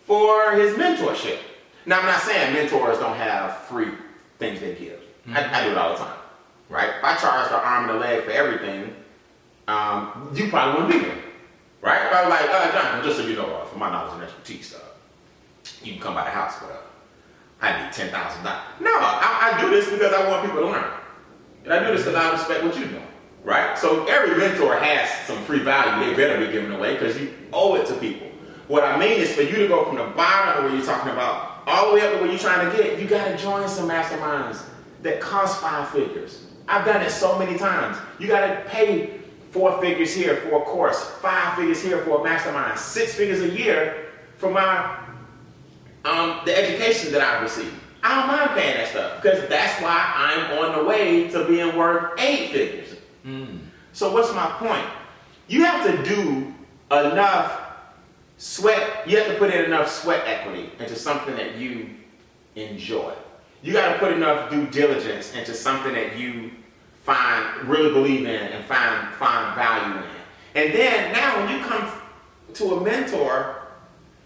for 0.06 0.52
his 0.52 0.74
mentorship. 0.76 1.38
Now, 1.86 2.00
I'm 2.00 2.06
not 2.06 2.20
saying 2.20 2.52
mentors 2.52 2.98
don't 2.98 3.16
have 3.16 3.56
free 3.62 3.88
things 4.38 4.60
they 4.60 4.74
give. 4.74 5.00
Mm-hmm. 5.26 5.36
I, 5.36 5.60
I, 5.60 5.64
do 5.64 5.70
it 5.70 5.78
all 5.78 5.92
the 5.92 5.98
time, 5.98 6.18
right? 6.68 6.90
If 6.98 7.04
I 7.04 7.16
charge 7.16 7.48
an 7.48 7.54
arm 7.54 7.88
and 7.88 7.96
a 7.96 8.00
leg 8.00 8.24
for 8.24 8.30
everything, 8.30 8.94
um, 9.68 10.30
you 10.34 10.48
probably 10.48 10.82
wouldn't 10.82 11.02
be 11.02 11.08
here. 11.08 11.18
Right? 11.80 12.10
Was 12.10 12.30
like, 12.30 12.48
uh, 12.48 12.72
Jonathan, 12.72 13.04
just 13.04 13.18
so 13.18 13.26
you 13.26 13.36
know, 13.36 13.44
uh, 13.56 13.64
for 13.66 13.78
my 13.78 13.90
knowledge 13.90 14.14
and 14.14 14.22
expertise, 14.22 14.74
uh, 14.74 14.78
you 15.82 15.92
can 15.92 16.00
come 16.00 16.14
by 16.14 16.24
the 16.24 16.30
house, 16.30 16.54
but 16.60 16.70
uh, 16.70 16.76
I 17.60 17.84
need 17.84 17.92
ten 17.92 18.10
thousand 18.10 18.42
dollars. 18.44 18.62
No, 18.80 18.90
I, 18.90 19.52
I 19.52 19.60
do 19.60 19.70
this 19.70 19.90
because 19.90 20.12
I 20.12 20.28
want 20.28 20.46
people 20.46 20.60
to 20.60 20.66
learn, 20.66 20.90
and 21.64 21.72
I 21.72 21.86
do 21.86 21.94
this 21.94 22.04
because 22.04 22.14
I 22.14 22.32
respect 22.32 22.64
what 22.64 22.78
you're 22.78 22.88
doing. 22.88 23.06
Right? 23.44 23.76
So 23.76 24.06
every 24.06 24.38
mentor 24.38 24.74
has 24.76 25.10
some 25.26 25.42
free 25.44 25.58
value 25.58 26.06
they 26.06 26.16
better 26.16 26.44
be 26.44 26.50
giving 26.50 26.72
away 26.72 26.94
because 26.94 27.20
you 27.20 27.34
owe 27.52 27.74
it 27.74 27.86
to 27.88 27.94
people. 27.94 28.28
What 28.68 28.84
I 28.84 28.98
mean 28.98 29.20
is 29.20 29.34
for 29.34 29.42
you 29.42 29.56
to 29.56 29.68
go 29.68 29.84
from 29.84 29.96
the 29.96 30.04
bottom 30.16 30.64
of 30.64 30.70
where 30.70 30.78
you're 30.78 30.86
talking 30.86 31.12
about 31.12 31.62
all 31.66 31.90
the 31.90 31.94
way 31.96 32.00
up 32.00 32.14
to 32.14 32.20
where 32.20 32.30
you're 32.30 32.38
trying 32.38 32.70
to 32.70 32.76
get, 32.76 32.98
you 32.98 33.06
got 33.06 33.28
to 33.28 33.36
join 33.36 33.68
some 33.68 33.88
masterminds 33.88 34.64
that 35.02 35.20
cost 35.20 35.60
five 35.60 35.90
figures. 35.90 36.46
I've 36.66 36.86
done 36.86 37.02
it 37.02 37.10
so 37.10 37.38
many 37.38 37.58
times. 37.58 37.98
You 38.18 38.28
got 38.28 38.46
to 38.46 38.70
pay 38.70 39.20
four 39.54 39.80
figures 39.80 40.12
here 40.12 40.38
for 40.38 40.60
a 40.60 40.64
course, 40.64 41.00
five 41.22 41.56
figures 41.56 41.80
here 41.80 42.00
for 42.00 42.20
a 42.20 42.24
mastermind, 42.24 42.76
six 42.76 43.14
figures 43.14 43.40
a 43.40 43.48
year 43.48 44.08
for 44.36 44.50
my 44.50 44.98
um, 46.04 46.40
the 46.44 46.58
education 46.58 47.12
that 47.12 47.20
I 47.22 47.40
received. 47.40 47.72
I 48.02 48.18
don't 48.18 48.26
mind 48.26 48.50
paying 48.50 48.76
that 48.76 48.88
stuff 48.88 49.22
because 49.22 49.48
that's 49.48 49.80
why 49.80 50.12
I'm 50.16 50.58
on 50.58 50.76
the 50.76 50.84
way 50.84 51.28
to 51.28 51.46
being 51.46 51.76
worth 51.76 52.20
eight 52.20 52.50
figures. 52.50 52.98
Mm. 53.24 53.60
So 53.92 54.12
what's 54.12 54.34
my 54.34 54.50
point? 54.58 54.86
You 55.46 55.64
have 55.64 55.86
to 55.86 56.04
do 56.04 56.52
enough 56.90 57.60
sweat. 58.36 59.08
You 59.08 59.18
have 59.18 59.28
to 59.28 59.38
put 59.38 59.54
in 59.54 59.64
enough 59.64 59.88
sweat 59.88 60.26
equity 60.26 60.72
into 60.80 60.96
something 60.96 61.36
that 61.36 61.56
you 61.58 61.90
enjoy. 62.56 63.14
You 63.62 63.72
got 63.72 63.92
to 63.92 63.98
put 64.00 64.12
enough 64.12 64.50
due 64.50 64.66
diligence 64.66 65.32
into 65.32 65.54
something 65.54 65.94
that 65.94 66.18
you 66.18 66.50
find 67.04 67.68
really 67.68 67.92
believe 67.92 68.22
in 68.22 68.26
and 68.26 68.64
find 68.64 69.14
find 69.14 69.54
value 69.54 69.98
in. 69.98 70.10
And 70.56 70.74
then 70.74 71.12
now 71.12 71.44
when 71.44 71.56
you 71.56 71.64
come 71.64 71.92
to 72.54 72.74
a 72.74 72.80
mentor 72.82 73.60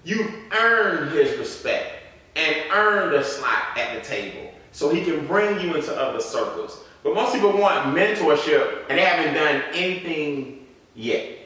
you 0.05 0.27
earn 0.53 1.11
his 1.11 1.37
respect 1.39 2.03
and 2.37 2.57
earn 2.73 3.15
a 3.15 3.23
slot 3.23 3.77
at 3.77 3.95
the 3.95 4.09
table 4.09 4.51
so 4.73 4.89
he 4.89 5.05
can 5.05 5.27
bring 5.27 5.61
you 5.61 5.75
into 5.75 5.93
other 5.95 6.21
circles. 6.21 6.81
But 7.03 7.15
most 7.15 7.35
people 7.35 7.53
want 7.53 7.95
mentorship 7.95 8.85
and 8.89 8.99
they 8.99 9.05
haven't 9.05 9.35
done 9.35 9.63
anything 9.75 10.67
yet. 10.95 11.39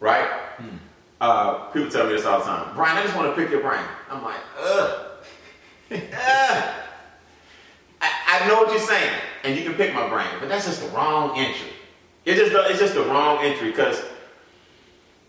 Right? 0.00 0.28
Hmm. 0.58 0.76
Uh, 1.20 1.54
people 1.70 1.90
tell 1.90 2.06
me 2.06 2.12
this 2.12 2.24
all 2.24 2.40
the 2.40 2.44
time. 2.44 2.74
Brian, 2.74 2.98
I 2.98 3.02
just 3.04 3.16
want 3.16 3.34
to 3.34 3.40
pick 3.40 3.50
your 3.50 3.62
brain. 3.62 3.84
I'm 4.10 4.22
like, 4.22 4.40
ugh. 4.60 5.06
ugh. 5.92 6.74
I, 8.00 8.10
I 8.26 8.48
know 8.48 8.62
what 8.62 8.70
you're 8.70 8.80
saying, 8.80 9.20
and 9.44 9.56
you 9.56 9.64
can 9.64 9.74
pick 9.74 9.94
my 9.94 10.08
brain, 10.08 10.28
but 10.40 10.48
that's 10.48 10.66
just 10.66 10.80
the 10.82 10.88
wrong 10.88 11.38
entry. 11.38 11.70
It's 12.24 12.38
just 12.38 12.52
the, 12.52 12.68
it's 12.70 12.78
just 12.78 12.94
the 12.94 13.02
wrong 13.02 13.44
entry 13.44 13.70
because 13.70 14.02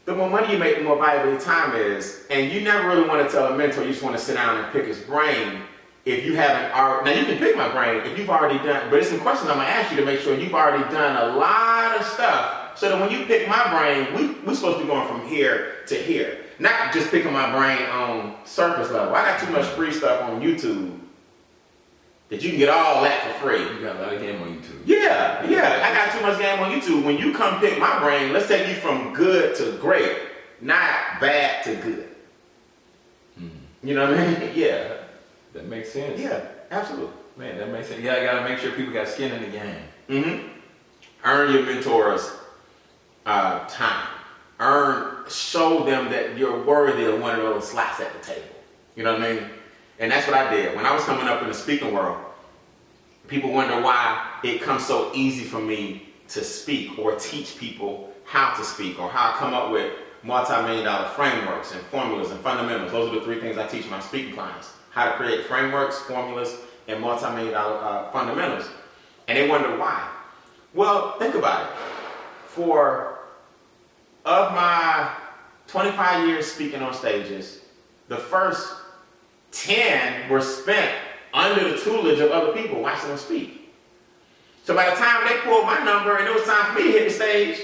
the 0.05 0.15
more 0.15 0.29
money 0.29 0.53
you 0.53 0.59
make, 0.59 0.77
the 0.77 0.83
more 0.83 0.97
valuable 0.97 1.31
your 1.31 1.39
time 1.39 1.75
is. 1.75 2.25
And 2.29 2.51
you 2.51 2.61
never 2.61 2.87
really 2.87 3.07
want 3.07 3.25
to 3.25 3.33
tell 3.33 3.53
a 3.53 3.57
mentor 3.57 3.83
you 3.83 3.89
just 3.89 4.03
want 4.03 4.17
to 4.17 4.21
sit 4.21 4.35
down 4.35 4.63
and 4.63 4.71
pick 4.71 4.85
his 4.85 4.99
brain 4.99 5.61
if 6.05 6.25
you 6.25 6.35
haven't 6.35 6.71
already. 6.77 7.11
Now 7.11 7.19
you 7.19 7.25
can 7.25 7.37
pick 7.37 7.55
my 7.55 7.71
brain 7.71 8.01
if 8.05 8.17
you've 8.17 8.29
already 8.29 8.57
done, 8.59 8.89
but 8.89 8.99
it's 8.99 9.09
some 9.09 9.21
questions 9.21 9.49
I'm 9.49 9.57
gonna 9.57 9.69
ask 9.69 9.91
you 9.91 9.97
to 9.97 10.05
make 10.05 10.19
sure 10.19 10.37
you've 10.37 10.53
already 10.53 10.83
done 10.93 11.29
a 11.29 11.37
lot 11.37 11.97
of 11.97 12.05
stuff 12.05 12.77
so 12.77 12.89
that 12.89 12.99
when 12.99 13.17
you 13.17 13.25
pick 13.25 13.47
my 13.47 13.69
brain, 13.71 14.13
we, 14.13 14.39
we're 14.45 14.55
supposed 14.55 14.79
to 14.79 14.83
be 14.83 14.89
going 14.89 15.07
from 15.07 15.25
here 15.27 15.75
to 15.87 15.95
here. 15.95 16.39
Not 16.59 16.93
just 16.93 17.09
picking 17.09 17.31
my 17.31 17.51
brain 17.51 17.87
on 17.89 18.35
surface 18.45 18.91
level. 18.91 19.15
I 19.15 19.25
got 19.25 19.39
too 19.39 19.51
much 19.51 19.65
free 19.67 19.91
stuff 19.91 20.21
on 20.23 20.41
YouTube 20.41 20.99
that 22.33 22.41
you 22.41 22.49
can 22.49 22.57
get 22.57 22.69
all 22.69 23.03
that 23.03 23.21
for 23.21 23.47
free. 23.47 23.61
You 23.61 23.79
got 23.83 23.97
a 23.97 24.01
lot 24.01 24.13
of 24.13 24.19
game 24.19 24.41
on 24.41 24.57
YouTube. 24.57 24.81
Yeah, 24.87 25.47
yeah. 25.47 25.85
I 25.85 25.93
got 25.93 26.11
too 26.11 26.25
much 26.25 26.39
game 26.39 26.59
on 26.59 26.71
YouTube. 26.71 27.05
When 27.05 27.15
you 27.15 27.31
come 27.31 27.59
pick 27.59 27.77
my 27.77 27.99
brain, 27.99 28.33
let's 28.33 28.47
take 28.47 28.67
you 28.67 28.73
from 28.73 29.13
good 29.13 29.55
to 29.57 29.77
great, 29.77 30.17
not 30.59 31.21
bad 31.21 31.63
to 31.65 31.75
good. 31.75 32.09
Hmm. 33.37 33.49
You 33.83 33.93
know 33.93 34.09
what 34.09 34.19
I 34.19 34.27
mean? 34.27 34.51
Yeah. 34.55 34.93
That 35.53 35.67
makes 35.67 35.93
sense. 35.93 36.19
Yeah, 36.19 36.43
absolutely. 36.71 37.13
Man, 37.37 37.59
that 37.59 37.71
makes 37.71 37.89
sense. 37.89 38.01
Yeah, 38.01 38.15
I 38.15 38.23
gotta 38.23 38.49
make 38.49 38.57
sure 38.57 38.71
people 38.71 38.93
got 38.93 39.07
skin 39.07 39.31
in 39.31 39.43
the 39.43 39.55
game. 39.55 39.83
Mm-hmm. 40.09 40.47
Earn 41.23 41.53
your 41.53 41.63
mentors 41.63 42.31
uh, 43.27 43.67
time. 43.67 44.07
Earn, 44.59 45.29
show 45.29 45.83
them 45.83 46.09
that 46.09 46.35
you're 46.35 46.63
worthy 46.63 47.05
of 47.05 47.21
one 47.21 47.35
of 47.35 47.43
those 47.43 47.69
slots 47.69 47.99
at 47.99 48.11
the 48.11 48.27
table. 48.27 48.47
You 48.95 49.03
know 49.03 49.13
what 49.13 49.21
I 49.21 49.33
mean? 49.33 49.49
And 49.99 50.11
that's 50.11 50.27
what 50.27 50.35
I 50.35 50.53
did. 50.53 50.75
When 50.75 50.85
I 50.85 50.93
was 50.93 51.03
coming 51.03 51.27
up 51.27 51.41
in 51.41 51.47
the 51.47 51.53
speaking 51.53 51.93
world, 51.93 52.17
people 53.27 53.51
wonder 53.51 53.81
why 53.81 54.39
it 54.43 54.61
comes 54.61 54.85
so 54.85 55.11
easy 55.13 55.43
for 55.43 55.59
me 55.59 56.09
to 56.29 56.43
speak 56.43 56.97
or 56.97 57.15
teach 57.15 57.57
people 57.57 58.13
how 58.25 58.53
to 58.55 58.63
speak 58.63 58.99
or 58.99 59.09
how 59.09 59.31
I 59.31 59.37
come 59.37 59.53
up 59.53 59.71
with 59.71 59.93
multi-million 60.23 60.85
dollar 60.85 61.09
frameworks 61.09 61.73
and 61.73 61.81
formulas 61.83 62.31
and 62.31 62.39
fundamentals. 62.39 62.91
Those 62.91 63.11
are 63.11 63.19
the 63.19 63.25
three 63.25 63.39
things 63.39 63.57
I 63.57 63.67
teach 63.67 63.87
my 63.89 63.99
speaking 63.99 64.33
clients. 64.33 64.73
How 64.91 65.11
to 65.11 65.17
create 65.17 65.45
frameworks, 65.45 65.99
formulas, 65.99 66.55
and 66.87 67.01
multi-million 67.01 67.53
dollar 67.53 67.77
uh, 67.77 68.11
fundamentals. 68.11 68.69
And 69.27 69.37
they 69.37 69.47
wonder 69.47 69.77
why. 69.77 70.09
Well, 70.73 71.17
think 71.19 71.35
about 71.35 71.69
it. 71.69 71.77
For 72.47 73.19
of 74.25 74.53
my 74.53 75.13
25 75.67 76.27
years 76.27 76.51
speaking 76.51 76.81
on 76.81 76.93
stages, 76.93 77.61
the 78.07 78.17
first 78.17 78.73
10 79.53 80.29
were 80.29 80.41
spent 80.41 80.93
under 81.33 81.69
the 81.69 81.77
tutelage 81.77 82.19
of 82.19 82.31
other 82.31 82.51
people 82.53 82.81
watching 82.81 83.09
them 83.09 83.17
speak. 83.17 83.71
So 84.63 84.75
by 84.75 84.89
the 84.89 84.95
time 84.95 85.27
they 85.27 85.37
pulled 85.41 85.65
my 85.65 85.83
number 85.83 86.17
and 86.17 86.27
it 86.27 86.33
was 86.33 86.43
time 86.43 86.73
for 86.73 86.79
me 86.79 86.91
to 86.91 86.91
hit 86.91 87.07
the 87.07 87.13
stage, 87.13 87.59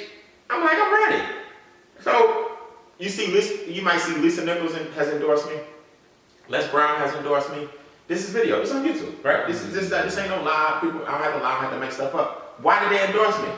I'm 0.50 0.62
like, 0.62 0.78
I'm 0.78 0.94
ready. 0.94 1.24
So 2.02 2.58
you 2.98 3.10
see, 3.10 3.28
Lisa, 3.28 3.72
you 3.72 3.82
might 3.82 4.00
see 4.00 4.16
Lisa 4.16 4.44
Nichols 4.46 4.74
has 4.74 5.08
endorsed 5.10 5.48
me. 5.48 5.56
Les 6.50 6.68
Brown 6.70 6.98
has 7.00 7.14
endorsed 7.16 7.52
me. 7.52 7.68
This 8.08 8.28
is 8.28 8.32
video. 8.32 8.60
It's 8.62 8.72
on 8.72 8.84
YouTube, 8.86 9.24
right? 9.24 9.48
This 9.48 9.62
is 9.64 9.74
this, 9.74 9.90
this 9.90 10.18
ain't 10.18 10.30
no 10.30 10.42
lie. 10.42 10.80
People, 10.82 11.06
I 11.06 11.12
don't 11.12 11.22
have 11.22 11.34
to 11.36 11.40
lie. 11.40 11.52
I 11.52 11.62
have 11.62 11.72
to 11.72 11.80
make 11.80 11.92
stuff 11.92 12.16
up. 12.16 12.60
Why 12.62 12.80
did 12.82 12.92
they 12.92 13.06
endorse 13.06 13.40
me? 13.42 13.50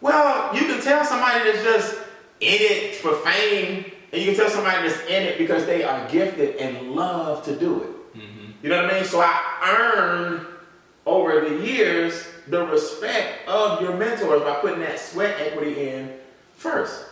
Well, 0.00 0.54
you 0.54 0.62
can 0.62 0.80
tell 0.80 1.04
somebody 1.04 1.44
that's 1.44 1.62
just 1.62 1.94
in 2.40 2.58
it 2.60 2.94
for 2.96 3.16
fame 3.16 3.84
and 4.12 4.22
you 4.22 4.28
can 4.28 4.36
tell 4.36 4.50
somebody 4.50 4.88
that's 4.88 5.00
in 5.06 5.22
it 5.22 5.38
because 5.38 5.66
they 5.66 5.84
are 5.84 6.08
gifted 6.08 6.56
and 6.56 6.92
love 6.92 7.44
to 7.44 7.56
do 7.56 7.82
it. 7.82 8.18
Mm-hmm. 8.18 8.50
You 8.62 8.70
know 8.70 8.82
what 8.82 8.92
I 8.92 8.94
mean? 8.94 9.04
So 9.04 9.20
I 9.20 9.86
earned 9.86 10.46
over 11.04 11.40
the 11.40 11.64
years 11.64 12.26
the 12.48 12.66
respect 12.66 13.46
of 13.48 13.82
your 13.82 13.96
mentors 13.96 14.42
by 14.42 14.54
putting 14.60 14.80
that 14.80 14.98
sweat 14.98 15.38
equity 15.40 15.90
in 15.90 16.14
first. 16.56 17.04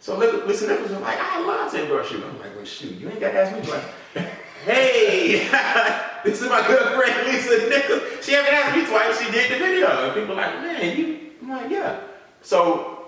So 0.00 0.18
look, 0.18 0.46
Lisa, 0.46 0.66
Nichols 0.66 0.90
was 0.90 1.00
like, 1.00 1.18
I 1.18 1.40
love 1.46 1.70
to 1.72 1.82
endorse 1.82 2.10
you. 2.10 2.22
I'm 2.24 2.38
like, 2.40 2.54
well, 2.56 2.64
shoot, 2.64 2.92
you 2.98 3.08
ain't 3.08 3.20
got 3.20 3.32
to 3.32 3.40
ask 3.40 3.54
me. 3.54 3.72
Like, 3.72 3.84
hey, 4.64 5.48
this 6.24 6.42
is 6.42 6.48
my 6.48 6.66
good 6.66 6.94
friend 6.94 7.28
Lisa 7.28 7.68
Nichols. 7.68 8.24
She 8.24 8.32
haven't 8.32 8.52
asked 8.52 8.76
me 8.76 8.86
twice. 8.86 9.18
She 9.20 9.30
did 9.30 9.52
the 9.52 9.58
video. 9.58 9.88
And 9.88 10.14
people 10.14 10.34
like, 10.34 10.54
man, 10.56 10.98
you. 10.98 11.30
I'm 11.40 11.48
like, 11.48 11.70
yeah. 11.70 12.00
So 12.42 13.01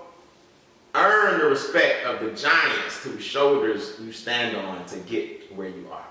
earn 0.95 1.39
the 1.39 1.45
respect 1.45 2.05
of 2.05 2.19
the 2.19 2.31
giants 2.31 2.97
whose 3.03 3.23
shoulders 3.23 3.93
you 4.01 4.11
stand 4.11 4.55
on 4.55 4.85
to 4.87 4.97
get 4.99 5.55
where 5.55 5.69
you 5.69 5.87
are. 5.91 6.05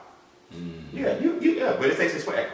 Mm. 0.54 0.82
Yeah, 0.92 1.18
you, 1.18 1.40
you, 1.40 1.52
yeah, 1.52 1.76
but 1.78 1.90
it 1.90 1.96
takes 1.96 2.14
a 2.14 2.20
sweat. 2.20 2.48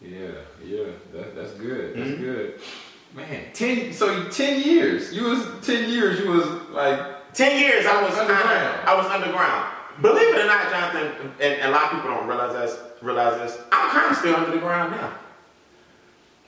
Yeah, 0.00 0.28
yeah, 0.64 0.84
that, 1.12 1.34
that's 1.34 1.52
good. 1.52 1.96
That's 1.96 2.10
mm-hmm. 2.10 2.22
good. 2.22 2.60
Man, 3.14 3.44
ten. 3.52 3.92
So 3.92 4.28
ten 4.28 4.62
years. 4.62 5.12
You 5.12 5.24
was 5.24 5.66
ten 5.66 5.90
years. 5.90 6.18
You 6.20 6.30
was 6.30 6.46
like 6.70 7.32
ten 7.34 7.60
years. 7.60 7.86
I 7.86 8.02
was 8.02 8.16
underground. 8.16 8.88
I 8.88 8.96
was 8.96 9.06
underground. 9.06 9.74
Believe 10.00 10.34
it 10.34 10.40
or 10.40 10.46
not, 10.46 10.70
Jonathan, 10.70 11.32
and, 11.40 11.42
and 11.42 11.68
a 11.68 11.70
lot 11.70 11.84
of 11.84 11.90
people 11.90 12.10
don't 12.10 12.26
realize 12.26 12.52
this. 12.54 12.80
Realize 13.02 13.38
this. 13.38 13.62
I'm 13.70 13.90
kind 13.90 14.10
of 14.10 14.16
still 14.16 14.34
under 14.34 14.50
the 14.50 14.58
ground 14.58 14.92
now. 14.92 15.12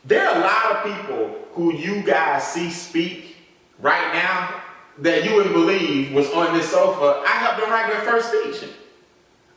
There 0.06 0.26
are 0.26 0.36
a 0.36 0.40
lot 0.40 0.72
of 0.72 0.84
people 0.84 1.38
who 1.52 1.74
you 1.74 2.02
guys 2.02 2.42
see 2.42 2.70
speak 2.70 3.36
right 3.78 4.14
now 4.14 4.62
that 4.98 5.24
you 5.24 5.34
wouldn't 5.34 5.54
believe 5.54 6.12
was 6.12 6.30
on 6.30 6.56
this 6.56 6.70
sofa, 6.70 7.22
I 7.26 7.32
helped 7.38 7.60
them 7.60 7.70
write 7.70 7.92
their 7.92 8.02
first 8.02 8.28
speech. 8.28 8.70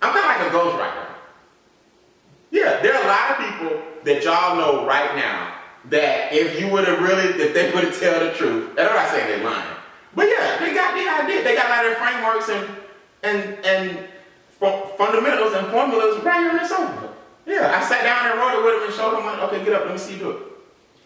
I'm 0.01 0.13
not 0.13 0.25
like 0.25 0.47
a 0.47 0.55
ghostwriter. 0.55 1.07
Yeah, 2.51 2.81
there 2.81 2.95
are 2.95 3.03
a 3.03 3.07
lot 3.07 3.31
of 3.31 3.37
people 3.37 3.81
that 4.03 4.23
y'all 4.23 4.55
know 4.55 4.85
right 4.85 5.15
now 5.15 5.53
that 5.89 6.33
if 6.33 6.59
you 6.59 6.69
would 6.71 6.87
have 6.87 7.01
really, 7.01 7.41
if 7.41 7.53
they 7.53 7.71
would 7.71 7.83
have 7.83 7.99
tell 7.99 8.19
the 8.19 8.31
truth, 8.33 8.69
and 8.71 8.79
I'm 8.79 8.95
not 8.95 9.09
saying 9.09 9.27
they're 9.27 9.43
lying, 9.43 9.75
but 10.15 10.27
yeah, 10.27 10.57
they 10.59 10.73
got 10.73 10.93
the 10.93 11.07
idea. 11.23 11.43
They 11.43 11.55
got 11.55 11.67
a 11.67 11.69
lot 11.69 11.85
of 11.85 11.97
frameworks 11.97 12.49
and 12.49 12.77
and 13.23 13.65
and 13.65 14.07
fundamentals 14.97 15.53
and 15.53 15.67
formulas 15.67 16.23
right 16.23 16.39
here 16.39 16.51
on 16.51 16.57
the 16.57 16.67
sofa. 16.67 17.13
Yeah, 17.45 17.79
I 17.79 17.87
sat 17.87 18.03
down 18.03 18.31
and 18.31 18.39
wrote 18.39 18.59
it 18.59 18.65
with 18.65 18.73
them 18.75 18.89
and 18.89 18.93
showed 18.93 19.15
them, 19.15 19.25
like, 19.25 19.39
okay, 19.39 19.63
get 19.63 19.73
up, 19.73 19.85
let 19.85 19.93
me 19.93 19.97
see 19.97 20.13
you 20.13 20.19
do 20.19 20.31
it. 20.31 20.37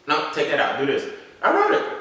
No, 0.07 0.31
take 0.33 0.49
that 0.49 0.59
out, 0.59 0.79
do 0.79 0.85
this. 0.85 1.07
I 1.43 1.53
wrote 1.53 1.73
it. 1.73 2.00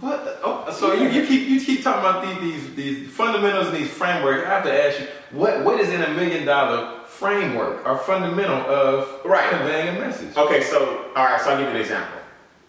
What? 0.00 0.40
Oh, 0.42 0.70
so 0.72 0.94
you, 0.94 1.10
you 1.10 1.26
keep 1.26 1.48
you 1.48 1.60
keep 1.60 1.82
talking 1.82 2.00
about 2.00 2.40
these, 2.40 2.40
these 2.40 2.74
these 2.74 3.10
fundamentals 3.10 3.68
and 3.68 3.76
these 3.76 3.90
frameworks. 3.90 4.46
I 4.46 4.50
have 4.50 4.64
to 4.64 4.84
ask 4.84 5.00
you, 5.00 5.06
what 5.30 5.64
what 5.64 5.78
is 5.78 5.90
in 5.90 6.02
a 6.02 6.08
million 6.14 6.46
dollar 6.46 7.00
framework 7.06 7.86
or 7.86 7.98
fundamental 7.98 8.56
of 8.56 9.20
right. 9.24 9.50
conveying 9.50 9.96
a 9.96 10.00
message? 10.00 10.34
Okay, 10.36 10.62
so 10.62 11.10
all 11.14 11.24
right, 11.26 11.40
so 11.40 11.50
I'll 11.50 11.58
give 11.58 11.68
you 11.68 11.74
an 11.74 11.80
example. 11.80 12.18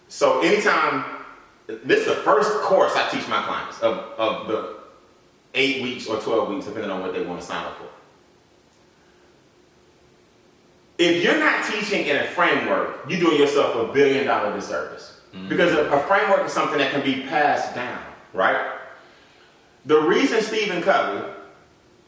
So 0.08 0.42
anytime 0.42 1.04
this 1.66 2.00
is 2.00 2.06
the 2.06 2.14
first 2.16 2.50
course 2.60 2.92
I 2.94 3.08
teach 3.08 3.26
my 3.28 3.42
clients 3.42 3.80
of, 3.80 3.98
of 4.18 4.48
the 4.48 4.76
eight 5.54 5.82
weeks 5.82 6.06
or 6.06 6.18
12 6.18 6.48
weeks, 6.50 6.66
depending 6.66 6.90
on 6.90 7.00
what 7.00 7.12
they 7.12 7.22
want 7.22 7.40
to 7.40 7.46
sign 7.46 7.64
up 7.64 7.76
for. 7.78 7.88
If 10.98 11.22
you're 11.22 11.38
not 11.38 11.64
teaching 11.64 12.06
in 12.06 12.16
a 12.16 12.24
framework, 12.24 13.00
you're 13.08 13.20
doing 13.20 13.38
yourself 13.38 13.74
a 13.76 13.92
billion 13.92 14.26
dollar 14.26 14.54
disservice. 14.54 15.11
Mm-hmm. 15.32 15.48
Because 15.48 15.72
a, 15.72 15.90
a 15.90 16.00
framework 16.00 16.46
is 16.46 16.52
something 16.52 16.78
that 16.78 16.90
can 16.90 17.02
be 17.02 17.22
passed 17.22 17.74
down, 17.74 18.02
right? 18.32 18.78
The 19.86 20.00
reason 20.00 20.42
Stephen 20.42 20.82
Covey, 20.82 21.32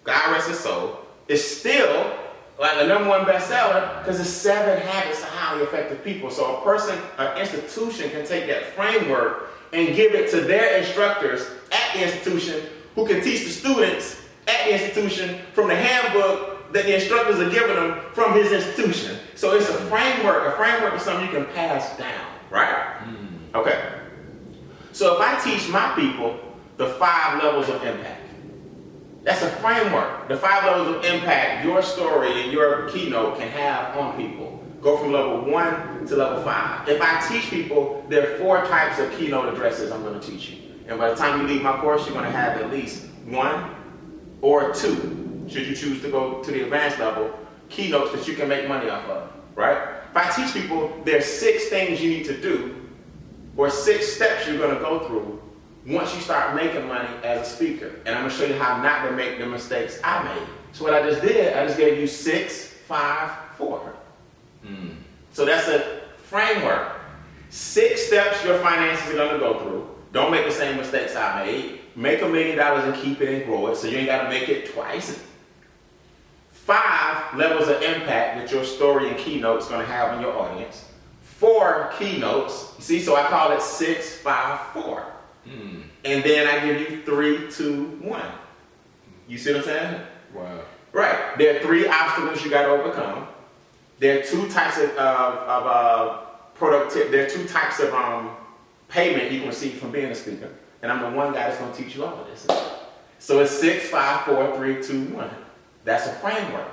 God 0.05 0.33
rest 0.33 0.49
his 0.49 0.59
soul, 0.59 1.01
is 1.29 1.43
still 1.43 2.19
like 2.59 2.79
the 2.79 2.87
number 2.87 3.09
one 3.09 3.25
bestseller 3.25 3.99
because 4.01 4.21
it's 4.21 4.29
seven 4.29 4.81
habits 4.81 5.23
of 5.23 5.29
highly 5.29 5.63
effective 5.65 6.05
people. 6.05 6.31
So 6.31 6.57
a 6.57 6.65
person, 6.65 6.99
an 7.19 7.39
institution 7.39 8.11
can 8.11 8.25
take 8.25 8.47
that 8.47 8.67
framework 8.75 9.51
and 9.73 9.95
give 9.97 10.15
it 10.15 10.31
to 10.31 10.41
their 10.41 10.79
instructors 10.79 11.51
at 11.73 11.95
the 11.95 12.05
institution 12.05 12.67
who 12.95 13.07
can 13.07 13.23
teach 13.23 13.45
the 13.45 13.51
students 13.51 14.21
at 14.47 14.67
the 14.67 14.73
institution 14.75 15.41
from 15.53 15.69
the 15.69 15.75
handbook 15.75 16.73
that 16.73 16.85
the 16.85 16.95
instructors 16.95 17.41
are 17.41 17.51
giving 17.51 17.75
them 17.75 18.01
from 18.13 18.35
his 18.35 18.53
institution. 18.53 19.17
So 19.35 19.55
it's 19.57 19.69
a 19.69 19.75
framework. 19.75 20.55
A 20.55 20.57
framework 20.57 20.95
is 20.95 21.03
something 21.03 21.27
you 21.27 21.33
can 21.33 21.47
pass 21.55 21.97
down, 21.99 22.27
right? 22.55 23.01
Mm. 23.03 23.57
Okay. 23.57 23.91
So 24.93 25.17
if 25.17 25.21
I 25.21 25.39
teach 25.43 25.69
my 25.69 25.93
people 25.97 26.39
the 26.77 26.87
five 26.91 27.43
levels 27.43 27.69
of 27.69 27.83
impact, 27.83 28.23
that's 29.25 29.43
a 29.43 29.49
framework. 29.49 30.29
The 30.29 30.37
five 30.37 30.65
levels 30.65 30.97
of 30.97 31.05
impact 31.05 31.65
your 31.65 31.83
story 31.83 32.43
and 32.43 32.53
your 32.53 32.89
keynote 32.91 33.39
can 33.39 33.49
have 33.49 33.97
on 33.97 34.17
people. 34.17 34.63
Go 34.81 34.99
from 34.99 35.13
level 35.13 35.51
one 35.51 36.07
to 36.07 36.15
level 36.15 36.43
five. 36.45 36.89
If 36.89 37.01
I 37.01 37.27
teach 37.27 37.51
people, 37.51 38.05
there 38.09 38.35
are 38.35 38.39
four 38.39 38.65
types 38.67 39.01
of 39.01 39.11
keynote 39.19 39.53
addresses 39.53 39.91
I'm 39.91 40.03
going 40.03 40.21
to 40.21 40.25
teach 40.25 40.51
you. 40.51 40.59
And 40.87 40.99
by 40.99 41.11
the 41.11 41.17
time 41.17 41.41
you 41.41 41.49
leave 41.49 41.63
my 41.63 41.81
course, 41.81 42.05
you're 42.05 42.15
going 42.15 42.31
to 42.31 42.31
have 42.31 42.61
at 42.61 42.71
least 42.71 43.07
one 43.25 43.75
or 44.43 44.73
two, 44.75 45.47
should 45.49 45.67
you 45.67 45.75
choose 45.75 46.03
to 46.03 46.11
go 46.11 46.43
to 46.43 46.51
the 46.53 46.63
advanced 46.65 46.99
level, 46.99 47.37
keynotes 47.71 48.13
that 48.13 48.29
you 48.29 48.35
can 48.35 48.47
make 48.47 48.69
money 48.69 48.91
off 48.91 49.09
of, 49.09 49.31
right? 49.57 50.04
If 50.15 50.17
I 50.17 50.31
teach 50.31 50.55
people, 50.55 51.03
there's 51.05 51.25
six 51.25 51.69
things 51.69 52.01
you 52.01 52.09
need 52.09 52.25
to 52.27 52.41
do 52.41 52.77
or 53.57 53.69
six 53.69 54.13
steps 54.13 54.47
you're 54.47 54.59
going 54.59 54.75
to 54.75 54.81
go 54.81 55.01
through 55.09 55.43
once 55.87 56.15
you 56.15 56.21
start 56.21 56.55
making 56.55 56.87
money 56.87 57.09
as 57.25 57.47
a 57.47 57.51
speaker. 57.51 58.01
And 58.07 58.15
I'm 58.15 58.23
gonna 58.23 58.31
show 58.31 58.45
you 58.45 58.55
how 58.55 58.83
not 58.83 59.09
to 59.09 59.13
make 59.15 59.39
the 59.39 59.47
mistakes 59.47 60.01
I 60.03 60.23
made. 60.25 60.47
So 60.73 60.85
what 60.85 60.95
I 60.95 61.03
just 61.09 61.21
did, 61.21 61.55
I 61.57 61.67
just 61.67 61.79
gave 61.79 61.99
you 61.99 62.07
six, 62.07 62.69
five, 62.87 63.31
four. 63.57 63.95
Mm. 64.65 64.97
So 65.33 65.45
that's 65.45 65.69
a 65.69 66.01
framework. 66.17 66.93
Six 67.51 68.07
steps 68.07 68.43
your 68.45 68.59
finances 68.61 69.11
are 69.11 69.17
gonna 69.17 69.39
go 69.39 69.61
through. 69.61 69.89
Don't 70.13 70.31
make 70.31 70.47
the 70.47 70.53
same 70.53 70.77
mistakes 70.77 71.15
I 71.17 71.45
made. 71.45 71.81
Make 71.97 72.23
a 72.23 72.29
million 72.29 72.57
dollars 72.57 72.85
and 72.85 72.95
keep 73.03 73.21
it 73.21 73.29
and 73.29 73.45
grow 73.45 73.67
it 73.67 73.77
so 73.77 73.87
you 73.87 73.99
ain't 73.99 74.07
gotta 74.07 74.29
make 74.29 74.49
it 74.49 74.73
twice. 74.73 75.23
Five 76.65 77.37
levels 77.37 77.69
of 77.69 77.83
impact 77.83 78.39
that 78.39 78.51
your 78.51 78.65
story 78.65 79.11
and 79.11 79.19
keynote 79.19 79.61
is 79.61 79.69
gonna 79.69 79.85
have 79.85 80.17
on 80.17 80.23
your 80.23 80.33
audience. 80.33 80.87
Four 81.21 81.93
keynotes. 81.99 82.73
You 82.79 82.83
see, 82.83 83.01
so 83.01 83.17
I 83.17 83.29
call 83.29 83.53
it 83.53 83.61
six, 83.61 84.17
five, 84.17 84.59
four. 84.73 85.05
Mm. 85.47 85.83
And 86.07 86.25
then 86.25 86.47
I 86.47 86.67
give 86.67 86.81
you 86.81 87.03
three, 87.03 87.51
two, 87.51 87.99
one. 88.01 88.25
You 89.29 89.37
see 89.37 89.53
what 89.53 89.59
I'm 89.59 89.65
saying? 89.65 90.01
Wow. 90.33 90.61
Right. 90.93 91.37
There 91.37 91.55
are 91.55 91.61
three 91.61 91.87
obstacles 91.87 92.43
you 92.43 92.51
got 92.51 92.63
to 92.63 92.69
overcome. 92.69 93.29
There 93.99 94.19
are 94.19 94.23
two 94.23 94.49
types 94.49 94.79
of, 94.79 94.89
of 94.91 95.67
uh, 95.67 96.17
productivity. 96.55 97.11
There 97.11 97.27
are 97.27 97.29
two 97.29 97.47
types 97.47 97.79
of 97.81 97.93
um, 97.93 98.31
payment 98.89 99.31
you 99.31 99.41
can 99.41 99.49
receive 99.49 99.75
from 99.75 99.91
being 99.91 100.07
a 100.07 100.15
speaker. 100.15 100.49
And 100.81 100.91
I'm 100.91 101.03
the 101.03 101.15
one 101.15 101.35
guy 101.35 101.49
that's 101.49 101.59
going 101.59 101.73
to 101.73 101.83
teach 101.83 101.95
you 101.95 102.05
all 102.07 102.19
of 102.19 102.27
this. 102.27 102.47
So 103.19 103.41
it's 103.41 103.51
six, 103.51 103.91
five, 103.91 104.23
four, 104.25 104.57
three, 104.57 104.83
two, 104.83 105.05
one. 105.15 105.31
That's 105.85 106.07
a 106.07 106.13
framework. 106.15 106.69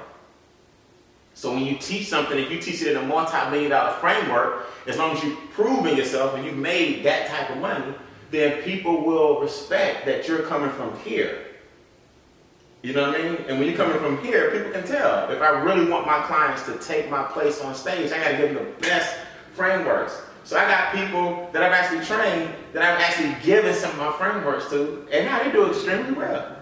So 1.34 1.54
when 1.54 1.64
you 1.64 1.78
teach 1.78 2.08
something, 2.08 2.38
if 2.38 2.52
you 2.52 2.60
teach 2.60 2.82
it 2.82 2.90
in 2.90 2.98
a 2.98 3.06
multi-million 3.06 3.72
dollar 3.72 3.94
framework, 4.00 4.68
as 4.88 4.98
long 4.98 5.16
as 5.16 5.24
you've 5.24 5.40
proven 5.52 5.96
yourself 5.96 6.36
and 6.36 6.46
you've 6.46 6.58
made 6.58 7.04
that 7.06 7.28
type 7.28 7.50
of 7.50 7.58
money, 7.58 7.94
then 8.32 8.62
people 8.64 9.04
will 9.04 9.42
respect 9.42 10.06
that 10.06 10.28
you're 10.28 10.44
coming 10.44 10.70
from 10.72 10.98
here. 11.00 11.46
You 12.82 12.94
know 12.94 13.12
what 13.12 13.20
I 13.20 13.24
mean? 13.24 13.36
And 13.48 13.60
when 13.60 13.68
you're 13.68 13.78
coming 13.78 14.00
from 14.00 14.24
here, 14.24 14.52
people 14.52 14.72
can 14.72 14.84
tell. 14.84 15.30
If 15.30 15.42
I 15.42 15.50
really 15.50 15.90
want 15.90 16.08
my 16.08 16.22
clients 16.24 16.64
to 16.64 16.78
take 16.80 17.10
my 17.10 17.24
place 17.24 17.62
on 17.62 17.76
stage, 17.76 18.12
I 18.12 18.18
got 18.18 18.32
to 18.32 18.38
give 18.38 18.56
them 18.56 18.66
the 18.66 18.88
best 18.88 19.16
frameworks. 19.54 20.20
So 20.44 20.58
I 20.58 20.66
got 20.66 20.94
people 20.94 21.50
that 21.54 21.62
I've 21.62 21.72
actually 21.72 22.04
trained 22.04 22.54
that 22.74 22.82
I've 22.82 23.00
actually 23.00 23.36
given 23.44 23.76
some 23.76 23.92
of 23.92 23.98
my 23.98 24.12
frameworks 24.14 24.70
to, 24.72 25.08
and 25.12 25.26
now 25.26 25.44
they 25.44 25.52
do 25.52 25.70
extremely 25.70 26.14
well. 26.14 26.58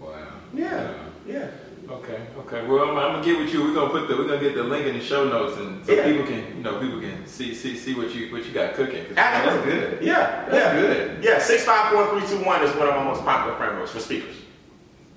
Wow. 0.00 0.26
Yeah. 0.52 0.94
Yeah. 1.26 1.50
Okay, 1.88 2.26
okay. 2.38 2.66
Well, 2.66 2.84
I'm, 2.84 2.96
I'm, 2.96 3.12
gonna 3.12 3.24
get 3.24 3.38
with 3.38 3.52
you. 3.52 3.64
We're 3.64 3.74
gonna 3.74 3.90
put 3.90 4.08
the 4.08 4.16
we're 4.16 4.28
gonna 4.28 4.40
get 4.40 4.54
the 4.54 4.62
link 4.62 4.86
in 4.86 4.96
the 4.96 5.04
show 5.04 5.28
notes, 5.28 5.58
and 5.58 5.84
so 5.84 5.92
yeah. 5.92 6.04
people 6.04 6.24
can 6.24 6.56
you 6.56 6.62
know 6.62 6.80
people 6.80 7.00
can 7.00 7.26
see 7.26 7.54
see 7.54 7.76
see 7.76 7.94
what 7.94 8.14
you 8.14 8.32
what 8.32 8.46
you 8.46 8.52
got 8.52 8.74
cooking. 8.74 9.04
Ah, 9.10 9.42
that's 9.44 9.64
good. 9.64 10.02
Yeah, 10.02 10.48
that's 10.48 10.54
yeah. 10.54 10.80
good. 10.80 11.24
Yeah, 11.24 11.38
six 11.38 11.64
five 11.64 11.92
four 11.92 12.08
three 12.10 12.26
two 12.28 12.44
one 12.44 12.62
is 12.62 12.74
one 12.76 12.88
of 12.88 12.94
my 12.94 13.04
most 13.04 13.24
popular 13.24 13.56
frameworks 13.58 13.90
for 13.90 13.98
speakers. 13.98 14.36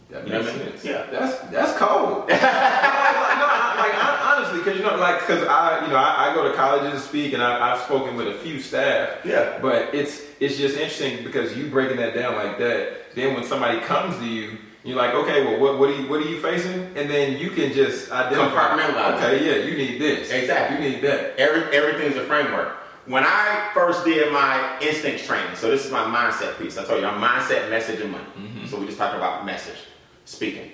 That 0.10 0.28
makes 0.28 0.46
you 0.46 0.52
know 0.52 0.66
sense. 0.66 0.86
Yeah, 0.86 1.06
that's 1.12 1.40
that's 1.50 1.78
cold. 1.78 2.28
no, 2.30 2.36
no, 2.36 3.48
like 3.78 3.94
honestly, 4.26 4.60
because 4.60 4.78
you 4.78 4.84
know, 4.84 4.96
like 4.96 5.20
because 5.20 5.48
I 5.48 5.86
you 5.86 5.92
know 5.92 5.98
I, 5.98 6.32
I, 6.32 6.34
go 6.34 6.50
to 6.50 6.56
colleges 6.56 7.00
to 7.02 7.08
speak, 7.08 7.34
and 7.34 7.44
I, 7.44 7.74
I've 7.74 7.82
spoken 7.82 8.16
with 8.16 8.28
a 8.28 8.40
few 8.40 8.60
staff. 8.60 9.24
Yeah, 9.24 9.60
but 9.62 9.94
it's 9.94 10.24
it's 10.40 10.58
just 10.58 10.76
interesting 10.76 11.24
because 11.24 11.56
you 11.56 11.70
breaking 11.70 11.98
that 11.98 12.16
down 12.16 12.36
like 12.36 12.58
that. 12.58 13.14
Then 13.14 13.36
when 13.36 13.44
somebody 13.44 13.80
comes 13.82 14.18
to 14.18 14.26
you 14.26 14.58
you're 14.86 14.98
like, 14.98 15.16
okay, 15.16 15.44
well, 15.44 15.60
what, 15.60 15.80
what 15.80 15.90
are 15.90 16.00
you 16.00 16.08
what 16.08 16.22
are 16.22 16.30
you 16.30 16.40
facing? 16.40 16.96
And 16.96 17.10
then 17.10 17.40
you 17.40 17.50
can 17.50 17.74
just 17.74 18.12
identify. 18.12 18.78
Compartmentalize. 18.78 19.18
Okay, 19.18 19.46
yeah, 19.46 19.66
you 19.66 19.76
need 19.76 20.00
this. 20.00 20.30
Exactly. 20.30 20.78
You 20.78 20.92
need 20.92 21.04
that. 21.04 21.38
Every 21.40 21.76
everything's 21.76 22.16
a 22.18 22.24
framework. 22.26 22.78
When 23.08 23.24
I 23.24 23.72
first 23.74 24.06
did 24.06 24.32
my 24.32 24.80
instincts 24.82 25.26
training, 25.26 25.56
so 25.56 25.70
this 25.70 25.86
is 25.86 25.92
my 25.92 26.04
mindset 26.04 26.58
piece. 26.60 26.78
I 26.78 26.86
told 26.86 27.02
you, 27.02 27.08
I'm 27.08 27.20
mindset, 27.22 27.70
message, 27.70 28.00
and 28.00 28.12
money. 28.12 28.26
Mm-hmm. 28.38 28.68
So 28.68 28.80
we 28.80 28.86
just 28.86 28.98
talked 28.98 29.16
about 29.16 29.46
message, 29.46 29.78
speaking. 30.26 30.72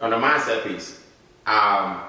On 0.00 0.10
the 0.10 0.16
mindset 0.16 0.66
piece, 0.66 1.00
um, 1.46 2.00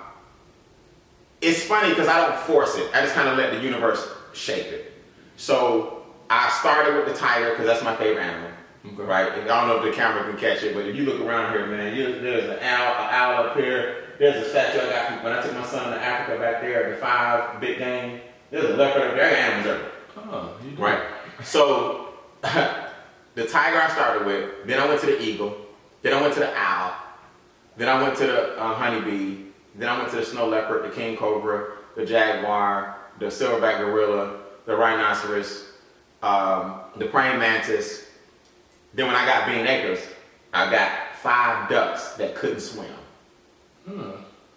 it's 1.41 1.63
funny 1.63 1.89
because 1.89 2.07
I 2.07 2.27
don't 2.27 2.39
force 2.41 2.75
it. 2.77 2.89
I 2.93 3.01
just 3.01 3.15
kind 3.15 3.27
of 3.27 3.37
let 3.37 3.53
the 3.53 3.59
universe 3.59 4.07
shape 4.33 4.67
it. 4.67 4.93
So 5.37 6.03
I 6.29 6.49
started 6.59 6.95
with 6.95 7.07
the 7.07 7.13
tiger 7.13 7.51
because 7.51 7.65
that's 7.65 7.83
my 7.83 7.95
favorite 7.95 8.23
animal. 8.23 8.49
Okay. 8.85 9.03
Right? 9.03 9.31
And 9.37 9.49
I 9.49 9.61
don't 9.61 9.69
know 9.69 9.83
if 9.83 9.91
the 9.91 9.97
camera 9.97 10.29
can 10.29 10.37
catch 10.37 10.63
it, 10.63 10.75
but 10.75 10.85
if 10.85 10.95
you 10.95 11.05
look 11.05 11.21
around 11.21 11.53
here, 11.53 11.65
man, 11.67 11.95
you, 11.95 12.19
there's 12.19 12.49
an 12.49 12.59
owl, 12.61 13.05
an 13.05 13.13
owl 13.13 13.45
up 13.45 13.55
here. 13.55 14.09
There's 14.19 14.45
a 14.45 14.49
statue 14.49 14.79
I 14.79 14.89
got 14.89 15.07
from 15.07 15.23
when 15.23 15.33
I 15.33 15.41
took 15.41 15.53
my 15.53 15.65
son 15.65 15.91
to 15.91 15.97
Africa 15.97 16.39
back 16.39 16.61
there, 16.61 16.91
the 16.91 16.97
five 16.97 17.61
big 17.61 17.77
game. 17.77 18.19
There's 18.51 18.65
a 18.65 18.75
leopard 18.75 19.03
up 19.03 19.15
there, 19.15 19.35
animals 19.35 19.67
everywhere. 19.67 19.91
Oh, 20.17 20.57
right. 20.77 21.01
So 21.43 22.13
the 22.41 23.47
tiger 23.47 23.81
I 23.81 23.89
started 23.93 24.27
with, 24.27 24.67
then 24.67 24.79
I 24.79 24.87
went 24.87 24.99
to 25.01 25.07
the 25.07 25.21
eagle, 25.21 25.55
then 26.01 26.13
I 26.13 26.21
went 26.21 26.33
to 26.35 26.41
the 26.41 26.55
owl, 26.55 26.93
then 27.77 27.89
I 27.89 28.01
went 28.01 28.17
to 28.17 28.27
the 28.27 28.59
uh, 28.59 28.75
honeybee, 28.75 29.45
then 29.75 29.89
I 29.89 29.97
went 29.97 30.09
to 30.11 30.17
the 30.17 30.25
snow 30.25 30.47
leopard, 30.47 30.83
the 30.83 30.95
king 30.95 31.17
cobra, 31.17 31.77
the 31.95 32.05
jaguar, 32.05 32.97
the 33.19 33.25
silverback 33.25 33.79
gorilla, 33.79 34.39
the 34.65 34.75
rhinoceros, 34.75 35.71
um, 36.21 36.81
the 36.97 37.05
praying 37.05 37.39
mantis, 37.39 38.02
then 38.93 39.07
when 39.07 39.15
I 39.15 39.25
got 39.25 39.47
Bean 39.47 39.65
Acres, 39.65 39.99
I 40.53 40.69
got 40.69 41.15
five 41.15 41.69
ducks 41.69 42.13
that 42.13 42.35
couldn't 42.35 42.59
swim. 42.59 42.93
Hmm. 43.87 44.11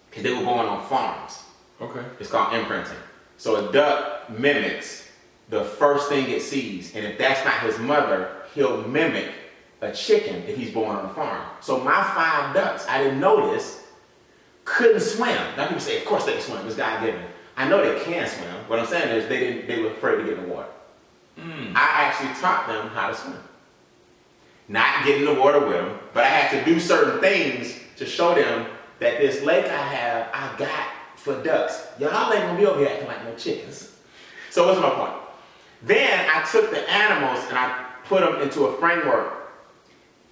Because 0.09 0.23
they 0.23 0.33
were 0.33 0.43
going 0.43 0.67
on 0.67 0.85
farms. 0.87 1.43
Okay. 1.81 2.03
It's 2.19 2.29
called 2.29 2.53
imprinting. 2.53 2.97
So 3.37 3.67
a 3.67 3.71
duck 3.71 4.29
mimics 4.29 5.07
the 5.49 5.63
first 5.63 6.09
thing 6.09 6.29
it 6.29 6.41
sees. 6.41 6.95
And 6.95 7.05
if 7.05 7.17
that's 7.17 7.43
not 7.45 7.61
his 7.61 7.77
mother, 7.79 8.35
he'll 8.53 8.81
mimic 8.87 9.31
a 9.81 9.91
chicken 9.91 10.43
if 10.47 10.57
he's 10.57 10.71
born 10.71 10.95
on 10.95 11.05
a 11.05 11.13
farm. 11.13 11.45
So 11.61 11.79
my 11.79 12.03
five 12.03 12.53
ducks, 12.53 12.85
I 12.87 13.03
didn't 13.03 13.19
know 13.19 13.53
this, 13.53 13.83
couldn't 14.65 15.01
swim. 15.01 15.37
Now 15.55 15.67
people 15.67 15.79
say, 15.79 15.99
of 15.99 16.05
course 16.05 16.25
they 16.25 16.33
can 16.33 16.41
swim. 16.41 16.65
It's 16.67 16.75
God 16.75 17.03
given. 17.05 17.21
I 17.55 17.67
know 17.67 17.81
they 17.81 18.03
can 18.03 18.27
swim. 18.27 18.53
What 18.67 18.79
I'm 18.79 18.85
saying 18.85 19.09
is 19.15 19.27
they 19.29 19.39
didn't. 19.39 19.67
They 19.67 19.79
were 19.79 19.91
afraid 19.91 20.17
to 20.17 20.23
get 20.23 20.37
in 20.37 20.47
the 20.47 20.53
water. 20.53 20.69
Mm. 21.39 21.71
I 21.75 22.03
actually 22.03 22.33
taught 22.41 22.67
them 22.67 22.89
how 22.89 23.09
to 23.09 23.15
swim 23.15 23.37
not 24.67 25.05
get 25.05 25.19
in 25.19 25.25
the 25.25 25.33
water 25.33 25.59
with 25.59 25.73
them, 25.73 25.99
but 26.13 26.23
I 26.23 26.27
had 26.27 26.59
to 26.59 26.65
do 26.65 26.79
certain 26.79 27.21
things 27.21 27.79
to 27.97 28.05
show 28.05 28.35
them 28.35 28.67
that 28.99 29.19
this 29.19 29.43
lake 29.43 29.65
I 29.65 29.77
have, 29.77 30.29
I 30.33 30.57
got 30.57 30.87
for 31.15 31.41
ducks. 31.43 31.87
Y'all 31.99 32.31
ain't 32.33 32.43
gonna 32.43 32.57
be 32.57 32.65
over 32.65 32.79
here 32.79 32.89
acting 32.89 33.07
like 33.07 33.23
no 33.23 33.35
chickens. 33.35 33.95
So 34.49 34.67
what's 34.67 34.79
my 34.79 34.89
point? 34.89 35.13
Then 35.83 36.27
I 36.33 36.43
took 36.51 36.71
the 36.71 36.89
animals 36.89 37.45
and 37.49 37.57
I 37.57 37.85
put 38.05 38.21
them 38.21 38.41
into 38.41 38.65
a 38.65 38.77
framework 38.79 39.51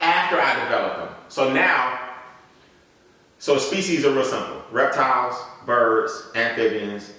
after 0.02 0.39
I 0.39 0.63
developed 0.63 0.98
them. 0.98 1.10
So 1.30 1.54
now, 1.54 2.00
so 3.39 3.58
species 3.58 4.06
are 4.06 4.12
real 4.12 4.24
simple. 4.24 4.62
Reptiles, 4.71 5.36
birds, 5.65 6.30
amphibians, 6.36 7.12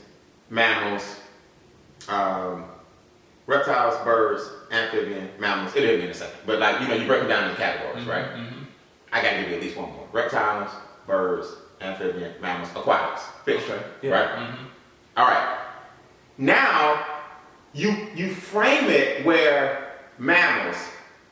mammals, 0.50 1.20
um, 2.09 2.64
reptiles, 3.46 3.94
birds, 4.04 4.48
amphibian, 4.70 5.30
mammals. 5.38 5.74
It'll 5.76 5.88
hit 5.88 5.98
me 5.98 6.04
in 6.06 6.11
a 6.11 6.14
second. 6.14 6.38
But 6.46 6.59
like, 6.59 6.80
you 6.80 6.88
know, 6.88 6.94
you 6.94 7.06
break 7.06 7.20
them 7.20 7.28
down 7.28 7.44
into 7.44 7.56
categories, 7.56 8.04
Mhm, 8.04 8.11
right? 8.11 8.24
mhm. 8.35 8.66
I 9.12 9.22
gotta 9.22 9.38
give 9.40 9.48
you 9.50 9.56
at 9.56 9.62
least 9.62 9.76
one 9.76 9.90
more. 9.92 10.06
Reptiles, 10.12 10.70
birds, 11.06 11.48
amphibian, 11.80 12.35
mammals, 12.40 12.68
aquatics, 12.74 13.22
fish, 13.44 13.62
Okay. 13.62 14.09
right? 14.11 14.28
Mhm. 14.37 14.56
All 15.16 15.26
right. 15.28 15.59
Now, 16.38 17.04
you 17.72 18.09
you 18.14 18.35
frame 18.35 18.90
it 18.90 19.24
where 19.24 19.92
mammals, 20.18 20.76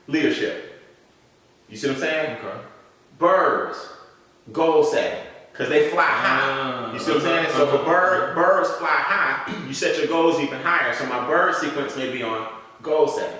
leadership. 0.06 0.82
You 1.68 1.76
see 1.76 1.88
what 1.88 1.94
I'm 1.96 2.00
saying? 2.00 2.36
Okay. 2.38 2.58
Birds, 3.18 3.88
goal 4.52 4.84
setting, 4.84 5.24
because 5.54 5.68
they 5.68 5.88
fly 5.88 6.02
high. 6.02 6.40
Ah, 6.42 6.92
You 6.92 6.98
see 6.98 7.12
what 7.12 7.18
I'm 7.18 7.22
saying? 7.22 7.46
So 7.56 7.68
uh-huh, 7.68 7.78
for 7.78 7.84
bird, 7.84 8.34
birds 8.34 8.70
fly 8.70 8.88
high, 8.88 9.64
you 9.68 9.72
set 9.72 9.96
your 9.96 10.08
goals 10.08 10.40
even 10.40 10.58
higher. 10.60 10.92
So 10.94 11.06
my 11.06 11.24
bird 11.28 11.54
sequence 11.54 11.96
may 11.96 12.10
be 12.12 12.24
on 12.24 12.48
goal 12.82 13.06
setting, 13.06 13.38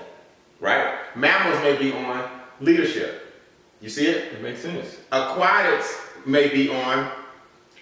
right? 0.61 0.95
Mammals 1.17 1.61
may 1.61 1.75
be 1.77 1.91
on 1.91 2.29
leadership. 2.61 3.21
You 3.81 3.89
see 3.89 4.05
it? 4.07 4.31
It 4.31 4.41
makes 4.41 4.61
sense. 4.61 4.95
Aquatics 5.11 5.99
may 6.25 6.47
be 6.47 6.69
on 6.69 7.11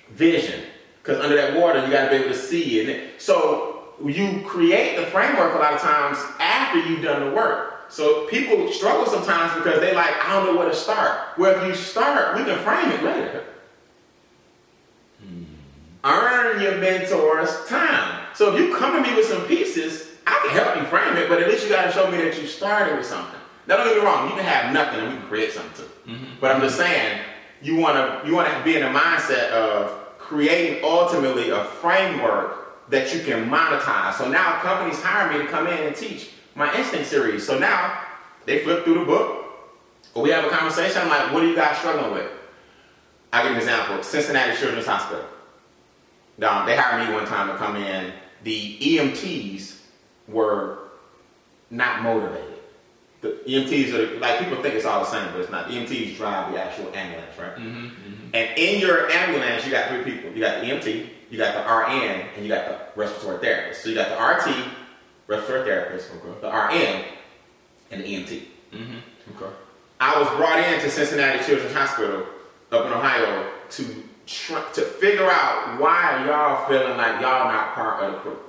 vision, 0.09 0.61
because 1.03 1.23
under 1.23 1.35
that 1.35 1.55
water 1.55 1.85
you 1.85 1.91
got 1.93 2.05
to 2.05 2.09
be 2.09 2.15
able 2.23 2.29
to 2.33 2.35
see 2.35 2.79
it. 2.79 3.21
So 3.21 3.93
you 4.03 4.41
create 4.47 4.95
the 4.97 5.05
framework 5.05 5.53
a 5.53 5.59
lot 5.59 5.73
of 5.73 5.79
times 5.79 6.17
after 6.39 6.79
you've 6.79 7.03
done 7.03 7.29
the 7.29 7.35
work. 7.35 7.85
So 7.89 8.25
people 8.25 8.71
struggle 8.71 9.05
sometimes 9.05 9.53
because 9.53 9.79
they 9.79 9.93
like, 9.93 10.15
I 10.25 10.33
don't 10.33 10.51
know 10.51 10.59
where 10.59 10.67
to 10.67 10.75
start. 10.75 11.37
Well, 11.37 11.61
if 11.61 11.67
you 11.67 11.75
start, 11.75 12.35
we 12.35 12.43
can 12.43 12.57
frame 12.63 12.89
it 12.89 13.03
later. 13.03 13.45
Earn 16.03 16.61
your 16.61 16.73
mentor's 16.73 17.67
time. 17.67 18.25
So 18.33 18.53
if 18.53 18.59
you 18.59 18.75
come 18.75 19.01
to 19.01 19.09
me 19.09 19.15
with 19.15 19.25
some 19.25 19.45
pieces, 19.45 20.11
I 20.27 20.39
can 20.45 20.63
help 20.63 20.75
you 20.77 20.83
frame 20.85 21.15
it, 21.17 21.29
but 21.29 21.41
at 21.41 21.47
least 21.47 21.63
you 21.63 21.69
got 21.69 21.85
to 21.85 21.91
show 21.91 22.09
me 22.09 22.17
that 22.17 22.39
you 22.39 22.47
started 22.47 22.97
with 22.97 23.05
something. 23.05 23.39
Now 23.67 23.77
don't 23.77 23.87
get 23.87 23.97
me 23.97 24.03
wrong, 24.03 24.29
you 24.29 24.35
can 24.35 24.43
have 24.43 24.73
nothing 24.73 24.99
and 24.99 25.13
we 25.13 25.17
can 25.19 25.27
create 25.27 25.51
something 25.51 25.85
too. 25.85 26.11
Mm-hmm. 26.11 26.25
But 26.41 26.51
I'm 26.53 26.61
just 26.61 26.75
saying, 26.75 27.21
you 27.61 27.77
want 27.77 27.95
to 27.95 28.27
you 28.27 28.35
want 28.35 28.51
to 28.51 28.63
be 28.63 28.75
in 28.75 28.81
the 28.81 28.99
mindset 28.99 29.51
of 29.51 30.17
creating 30.17 30.83
ultimately 30.83 31.49
a 31.49 31.63
framework 31.63 32.89
that 32.89 33.13
you 33.13 33.21
can 33.21 33.49
monetize. 33.49 34.15
So 34.15 34.29
now 34.29 34.59
companies 34.59 35.01
hire 35.01 35.31
me 35.31 35.39
to 35.43 35.49
come 35.49 35.67
in 35.67 35.87
and 35.87 35.95
teach 35.95 36.31
my 36.55 36.75
instinct 36.77 37.07
series. 37.07 37.45
So 37.45 37.57
now 37.57 38.01
they 38.45 38.63
flip 38.63 38.83
through 38.83 38.99
the 38.99 39.05
book, 39.05 39.45
or 40.13 40.23
we 40.23 40.29
have 40.31 40.43
a 40.43 40.49
conversation. 40.49 41.01
I'm 41.01 41.09
like, 41.09 41.33
what 41.33 41.43
are 41.43 41.47
you 41.47 41.55
guys 41.55 41.77
struggling 41.77 42.11
with? 42.11 42.29
I'll 43.31 43.43
give 43.43 43.51
you 43.51 43.57
an 43.57 43.63
example. 43.63 44.03
Cincinnati 44.03 44.57
Children's 44.57 44.85
Hospital. 44.85 45.25
Um, 46.41 46.65
they 46.65 46.75
hired 46.75 47.07
me 47.07 47.13
one 47.13 47.25
time 47.25 47.47
to 47.49 47.55
come 47.57 47.75
in. 47.75 48.11
The 48.43 48.77
EMTs 48.79 49.77
were 50.27 50.79
not 51.69 52.01
motivated. 52.01 52.49
The 53.21 53.29
EMTs 53.47 53.93
are 53.93 54.19
like 54.19 54.39
people 54.39 54.61
think 54.61 54.75
it's 54.75 54.85
all 54.85 54.99
the 54.99 55.05
same, 55.09 55.31
but 55.31 55.41
it's 55.41 55.51
not. 55.51 55.67
The 55.69 55.75
EMTs 55.75 56.17
drive 56.17 56.51
the 56.51 56.61
actual 56.61 56.93
ambulance, 56.93 57.37
right? 57.39 57.55
Mhm, 57.55 57.91
mhm. 57.91 58.29
And 58.33 58.57
in 58.57 58.79
your 58.81 59.09
ambulance, 59.09 59.65
you 59.65 59.71
got 59.71 59.87
three 59.89 60.03
people. 60.03 60.31
You 60.31 60.41
got 60.41 60.59
the 60.59 60.67
EMT, 60.67 61.09
you 61.29 61.37
got 61.37 61.53
the 61.53 61.61
RN, 61.71 62.27
and 62.35 62.43
you 62.45 62.49
got 62.49 62.65
the 62.67 62.99
respiratory 62.99 63.39
therapist. 63.39 63.81
So 63.83 63.89
you 63.89 63.95
got 63.95 64.09
the 64.09 64.17
RT, 64.21 64.67
respiratory 65.27 65.65
therapist, 65.69 66.09
Okay. 66.11 66.39
the 66.41 66.47
RN, 66.49 67.03
and 67.91 68.03
the 68.03 68.07
EMT. 68.07 68.47
Mhm. 68.73 69.01
Okay. 69.37 69.53
I 70.01 70.19
was 70.19 70.27
brought 70.31 70.59
in 70.59 70.81
to 70.81 70.89
Cincinnati 70.89 71.45
Children's 71.45 71.73
Hospital 71.73 72.25
up 72.73 72.85
in 72.87 72.91
Ohio 72.91 73.45
to 73.69 74.03
to 74.25 74.81
figure 74.81 75.29
out 75.29 75.79
why 75.79 76.25
y'all 76.25 76.67
feeling 76.67 76.97
like 76.97 77.21
y'all 77.21 77.51
not 77.51 77.73
part 77.73 78.03
of 78.03 78.13
the 78.13 78.19
crew. 78.19 78.39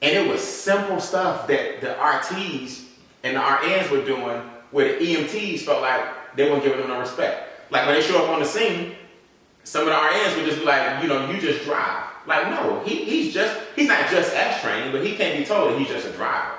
And 0.00 0.16
it 0.16 0.30
was 0.30 0.40
simple 0.40 1.00
stuff 1.00 1.46
that 1.46 1.80
the 1.80 1.94
RTs 1.94 2.84
and 3.22 3.36
the 3.36 3.40
RNs 3.40 3.90
were 3.90 4.04
doing 4.04 4.42
where 4.72 4.98
the 4.98 5.04
EMTs 5.04 5.60
felt 5.60 5.82
like 5.82 6.36
they 6.36 6.50
weren't 6.50 6.64
giving 6.64 6.80
them 6.80 6.88
no 6.88 7.00
respect. 7.00 7.70
Like 7.70 7.86
when 7.86 7.94
they 7.94 8.02
show 8.02 8.24
up 8.24 8.30
on 8.30 8.40
the 8.40 8.46
scene, 8.46 8.96
some 9.64 9.82
of 9.82 9.88
the 9.88 9.94
RNs 9.94 10.36
would 10.36 10.46
just 10.46 10.58
be 10.58 10.64
like, 10.64 11.02
you 11.02 11.08
know, 11.08 11.30
you 11.30 11.40
just 11.40 11.64
drive. 11.64 12.06
Like, 12.26 12.48
no, 12.48 12.80
he, 12.84 13.04
he's 13.04 13.34
just, 13.34 13.60
he's 13.76 13.88
not 13.88 14.08
just 14.10 14.32
trained, 14.60 14.92
but 14.92 15.04
he 15.04 15.14
can't 15.16 15.38
be 15.38 15.44
told 15.44 15.72
that 15.72 15.78
he's 15.78 15.88
just 15.88 16.06
a 16.06 16.10
driver. 16.12 16.54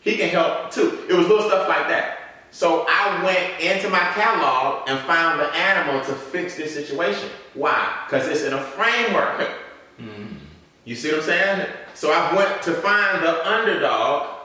He 0.00 0.16
can 0.16 0.28
help 0.28 0.70
too. 0.70 1.04
It 1.08 1.14
was 1.14 1.26
little 1.26 1.48
stuff 1.48 1.68
like 1.68 1.88
that. 1.88 2.17
So 2.50 2.86
I 2.88 3.22
went 3.24 3.60
into 3.60 3.88
my 3.90 3.98
catalog 3.98 4.88
and 4.88 4.98
found 5.00 5.40
the 5.40 5.54
animal 5.54 6.04
to 6.06 6.12
fix 6.12 6.56
this 6.56 6.72
situation. 6.74 7.28
Why? 7.54 8.04
Because 8.06 8.26
it's 8.28 8.42
in 8.42 8.54
a 8.54 8.62
framework. 8.62 9.50
You 10.84 10.96
see 10.96 11.10
what 11.10 11.20
I'm 11.20 11.26
saying? 11.26 11.66
So 11.94 12.12
I 12.12 12.34
went 12.34 12.62
to 12.62 12.72
find 12.72 13.22
the 13.22 13.46
underdog, 13.46 14.38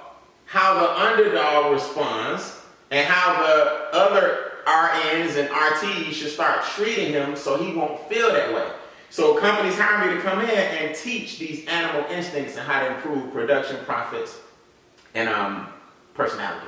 how 0.46 0.74
the 0.74 1.02
underdog 1.02 1.72
responds, 1.72 2.60
and 2.92 3.08
how 3.08 3.42
the 3.42 3.98
other 3.98 4.52
RNs 4.66 5.40
and 5.40 5.50
RTs 5.50 6.12
should 6.12 6.32
start 6.32 6.66
treating 6.66 7.14
him 7.14 7.36
so 7.36 7.58
he 7.58 7.74
won't 7.74 8.00
feel 8.10 8.34
that 8.34 8.54
way. 8.54 8.68
So 9.10 9.38
companies 9.38 9.78
hire 9.78 10.06
me 10.06 10.16
to 10.16 10.22
come 10.22 10.42
in 10.42 10.50
and 10.50 10.96
teach 10.96 11.38
these 11.38 11.66
animal 11.68 12.10
instincts 12.12 12.58
and 12.58 12.68
how 12.68 12.82
to 12.82 12.96
improve 12.96 13.32
production, 13.32 13.78
profits, 13.86 14.40
and 15.16 15.30
um, 15.30 15.68
personality. 16.14 16.68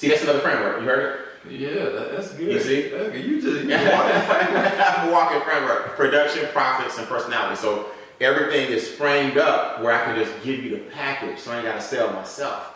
See, 0.00 0.08
that's 0.08 0.22
another 0.22 0.38
framework. 0.38 0.80
You 0.80 0.86
heard 0.86 1.20
it? 1.44 1.52
Yeah, 1.60 1.90
that's 2.10 2.32
good. 2.32 2.52
You 2.52 2.58
see? 2.58 2.88
That's 2.88 3.10
good. 3.10 3.22
You 3.22 3.42
just 3.42 3.64
you 3.64 3.68
walking 3.92 4.56
I'm 4.56 5.08
a 5.08 5.12
walking 5.12 5.42
framework. 5.42 5.88
Production, 5.88 6.48
profits, 6.54 6.96
and 6.96 7.06
personality. 7.06 7.56
So 7.56 7.90
everything 8.18 8.70
is 8.72 8.88
framed 8.88 9.36
up 9.36 9.82
where 9.82 9.92
I 9.92 10.02
can 10.06 10.16
just 10.16 10.32
give 10.42 10.64
you 10.64 10.70
the 10.70 10.78
package 10.90 11.38
so 11.38 11.52
I 11.52 11.56
ain't 11.56 11.66
got 11.66 11.74
to 11.74 11.82
sell 11.82 12.10
myself. 12.14 12.74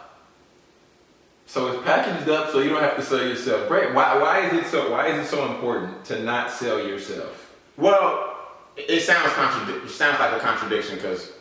So 1.47 1.69
it's 1.69 1.83
packaged 1.83 2.29
up 2.29 2.51
so 2.51 2.61
you 2.61 2.69
don't 2.69 2.83
have 2.83 2.97
to 2.97 3.03
sell 3.03 3.27
yourself. 3.27 3.69
Great. 3.69 3.95
Why, 3.95 4.19
why 4.19 4.47
is 4.47 4.53
it 4.53 4.67
so 4.67 4.93
why 4.93 5.07
is 5.07 5.27
it 5.27 5.31
so 5.31 5.51
important 5.51 6.05
to 6.05 6.23
not 6.23 6.51
sell 6.51 6.87
yourself? 6.87 7.57
Well, 7.79 8.37
it 8.77 9.01
sounds 9.01 9.33
contradic- 9.33 9.87
it 9.87 9.89
sounds 9.89 10.21
like 10.21 10.35
a 10.35 10.41
contradiction 10.41 10.97
because 10.97 11.33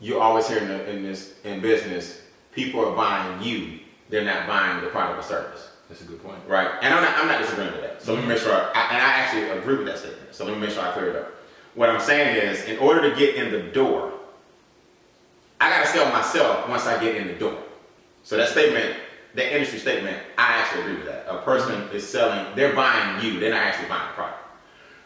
you're 0.00 0.20
always 0.20 0.48
hear 0.48 0.58
in, 0.58 0.66
the, 0.66 0.90
in 0.90 1.02
this 1.04 1.34
in 1.44 1.60
business, 1.60 2.22
people 2.52 2.84
are 2.84 2.96
buying 2.96 3.40
you. 3.40 3.78
They're 4.08 4.24
not 4.24 4.46
buying 4.46 4.82
the 4.82 4.88
product 4.88 5.20
or 5.20 5.22
service. 5.22 5.70
That's 5.88 6.02
a 6.02 6.04
good 6.04 6.22
point. 6.22 6.38
Right. 6.46 6.68
And 6.82 6.92
I'm 6.92 7.02
not, 7.02 7.18
I'm 7.18 7.28
not 7.28 7.40
disagreeing 7.40 7.72
with 7.72 7.80
that. 7.82 8.02
So 8.02 8.14
let 8.14 8.22
me 8.22 8.28
make 8.28 8.38
sure, 8.38 8.52
I, 8.52 8.88
and 8.90 9.02
I 9.02 9.10
actually 9.20 9.50
agree 9.58 9.76
with 9.76 9.86
that 9.86 9.98
statement. 9.98 10.34
So 10.34 10.44
let 10.44 10.54
me 10.54 10.60
make 10.60 10.70
sure 10.70 10.82
I 10.82 10.92
clear 10.92 11.10
it 11.10 11.16
up. 11.16 11.34
What 11.74 11.88
I'm 11.88 12.00
saying 12.00 12.36
is, 12.36 12.64
in 12.64 12.78
order 12.78 13.08
to 13.08 13.16
get 13.16 13.36
in 13.36 13.52
the 13.52 13.62
door, 13.72 14.12
I 15.60 15.70
got 15.70 15.84
to 15.84 15.90
sell 15.90 16.10
myself 16.12 16.68
once 16.68 16.86
I 16.86 17.02
get 17.02 17.16
in 17.16 17.26
the 17.28 17.34
door. 17.34 17.58
So 18.22 18.36
that 18.36 18.48
statement, 18.48 18.96
that 19.34 19.52
industry 19.52 19.78
statement, 19.78 20.18
I 20.36 20.58
actually 20.58 20.82
agree 20.82 20.96
with 20.96 21.06
that. 21.06 21.26
A 21.28 21.38
person 21.38 21.88
is 21.92 22.06
selling, 22.06 22.54
they're 22.54 22.74
buying 22.74 23.24
you, 23.24 23.40
they're 23.40 23.52
not 23.52 23.62
actually 23.62 23.88
buying 23.88 24.08
the 24.08 24.14
product. 24.14 24.38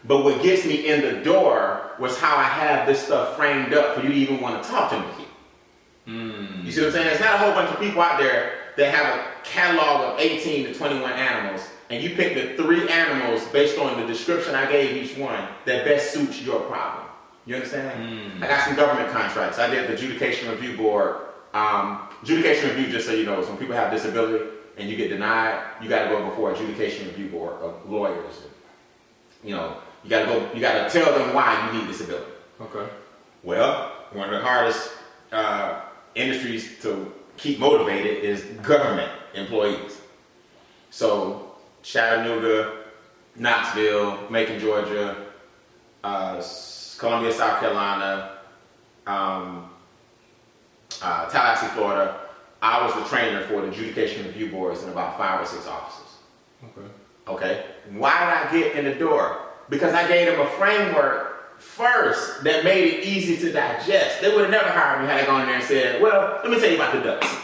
But 0.05 0.23
what 0.25 0.43
gets 0.43 0.65
me 0.65 0.89
in 0.89 1.01
the 1.01 1.23
door 1.23 1.91
was 1.97 2.17
how 2.19 2.35
I 2.35 2.43
have 2.43 2.85
this 2.85 3.05
stuff 3.05 3.37
framed 3.37 3.73
up 3.73 3.95
for 3.95 4.01
you 4.01 4.09
to 4.09 4.15
even 4.15 4.41
want 4.41 4.61
to 4.61 4.69
talk 4.69 4.89
to 4.89 4.99
me. 4.99 5.27
Mm. 6.07 6.65
You 6.65 6.71
see 6.71 6.81
what 6.81 6.87
I'm 6.87 6.93
saying? 6.93 7.07
There's 7.07 7.21
not 7.21 7.35
a 7.35 7.37
whole 7.37 7.53
bunch 7.53 7.71
of 7.71 7.79
people 7.79 8.01
out 8.01 8.19
there 8.19 8.62
that 8.77 8.93
have 8.93 9.19
a 9.19 9.43
catalog 9.43 10.13
of 10.13 10.19
18 10.19 10.65
to 10.67 10.73
21 10.73 11.11
animals, 11.11 11.67
and 11.89 12.03
you 12.03 12.11
pick 12.15 12.33
the 12.35 12.61
three 12.61 12.87
animals 12.89 13.45
based 13.47 13.77
on 13.77 13.99
the 13.99 14.07
description 14.07 14.55
I 14.55 14.71
gave 14.71 14.95
each 14.95 15.17
one 15.17 15.47
that 15.65 15.85
best 15.85 16.13
suits 16.13 16.41
your 16.41 16.61
problem. 16.61 17.05
You 17.45 17.55
understand? 17.55 18.39
Mm. 18.39 18.43
I 18.43 18.47
got 18.47 18.65
some 18.65 18.75
government 18.75 19.11
contracts. 19.11 19.59
I 19.59 19.69
did 19.69 19.89
the 19.89 19.93
adjudication 19.93 20.49
review 20.49 20.77
board. 20.77 21.17
Um, 21.53 22.07
adjudication 22.21 22.69
review, 22.69 22.91
just 22.91 23.05
so 23.05 23.13
you 23.13 23.25
know, 23.25 23.39
is 23.39 23.47
when 23.47 23.57
people 23.57 23.75
have 23.75 23.91
disability 23.91 24.45
and 24.77 24.89
you 24.89 24.95
get 24.95 25.09
denied, 25.09 25.61
you 25.81 25.89
got 25.89 26.05
to 26.05 26.09
go 26.09 26.27
before 26.29 26.53
adjudication 26.53 27.07
review 27.07 27.27
board 27.27 27.53
of 27.61 27.89
lawyers. 27.89 28.41
You 29.43 29.51
know, 29.51 29.77
you 30.03 30.09
got 30.09 30.19
to 30.21 30.25
go. 30.25 30.53
You 30.53 30.61
got 30.61 30.89
to 30.89 30.99
tell 30.99 31.13
them 31.17 31.33
why 31.33 31.69
you 31.71 31.79
need 31.79 31.87
disability. 31.87 32.31
Okay. 32.61 32.89
Well, 33.43 33.91
one 34.13 34.33
of 34.33 34.39
the 34.39 34.47
hardest 34.47 34.91
uh, 35.31 35.81
industries 36.15 36.81
to 36.81 37.13
keep 37.37 37.59
motivated 37.59 38.23
is 38.23 38.43
government 38.61 39.11
employees. 39.33 39.99
So 40.89 41.55
Chattanooga, 41.81 42.83
Knoxville, 43.35 44.29
Macon, 44.29 44.59
Georgia, 44.59 45.15
uh, 46.03 46.43
Columbia, 46.97 47.31
South 47.33 47.59
Carolina, 47.59 48.37
um, 49.07 49.69
uh, 51.01 51.29
Tallahassee, 51.29 51.67
Florida. 51.75 52.19
I 52.61 52.85
was 52.85 52.95
the 52.95 53.03
trainer 53.09 53.41
for 53.47 53.61
the 53.61 53.69
adjudication 53.69 54.25
review 54.25 54.49
boards 54.49 54.83
in 54.83 54.89
about 54.89 55.17
five 55.17 55.41
or 55.41 55.45
six 55.45 55.67
offices. 55.67 56.17
Okay. 56.63 56.87
Okay. 57.27 57.65
Why 57.91 58.19
did 58.19 58.29
I 58.29 58.51
get 58.63 58.75
in 58.77 58.85
the 58.85 58.95
door? 58.95 59.41
Because 59.69 59.93
I 59.93 60.07
gave 60.07 60.27
them 60.27 60.39
a 60.39 60.49
framework 60.51 61.32
first 61.63 62.43
that 62.43 62.63
made 62.63 62.93
it 62.93 63.03
easy 63.03 63.37
to 63.37 63.51
digest. 63.51 64.21
They 64.21 64.29
would 64.29 64.41
have 64.41 64.51
never 64.51 64.69
hired 64.69 65.01
me 65.01 65.07
had 65.07 65.21
I 65.21 65.25
gone 65.25 65.41
in 65.41 65.47
there 65.47 65.55
and 65.55 65.63
said, 65.63 66.01
well, 66.01 66.39
let 66.43 66.51
me 66.51 66.59
tell 66.59 66.69
you 66.69 66.75
about 66.75 66.93
the 66.93 67.01
ducks. 67.01 67.35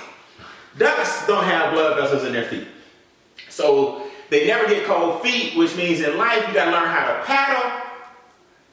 Ducks 0.77 1.25
don't 1.25 1.43
have 1.43 1.73
blood 1.73 1.97
vessels 1.97 2.23
in 2.23 2.33
their 2.33 2.45
feet. 2.45 2.67
So 3.49 4.07
they 4.29 4.45
never 4.45 4.67
get 4.67 4.85
cold 4.85 5.21
feet, 5.21 5.57
which 5.57 5.75
means 5.75 6.01
in 6.01 6.17
life 6.17 6.47
you 6.47 6.53
gotta 6.53 6.71
learn 6.71 6.87
how 6.87 7.07
to 7.07 7.23
paddle, 7.25 7.89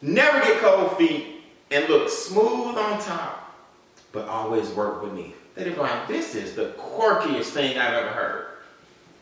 never 0.02 0.40
get 0.40 0.58
cold 0.58 0.96
feet, 0.98 1.42
and 1.70 1.88
look 1.88 2.08
smooth 2.08 2.76
on 2.76 3.00
top, 3.00 3.56
but 4.12 4.28
always 4.28 4.68
work 4.70 5.02
beneath. 5.02 5.34
They'd 5.54 5.64
be 5.64 5.74
like, 5.76 6.06
this 6.06 6.34
is 6.34 6.54
the 6.54 6.74
quirkiest 6.78 7.46
thing 7.46 7.78
I've 7.78 7.94
ever 7.94 8.10
heard. 8.10 8.46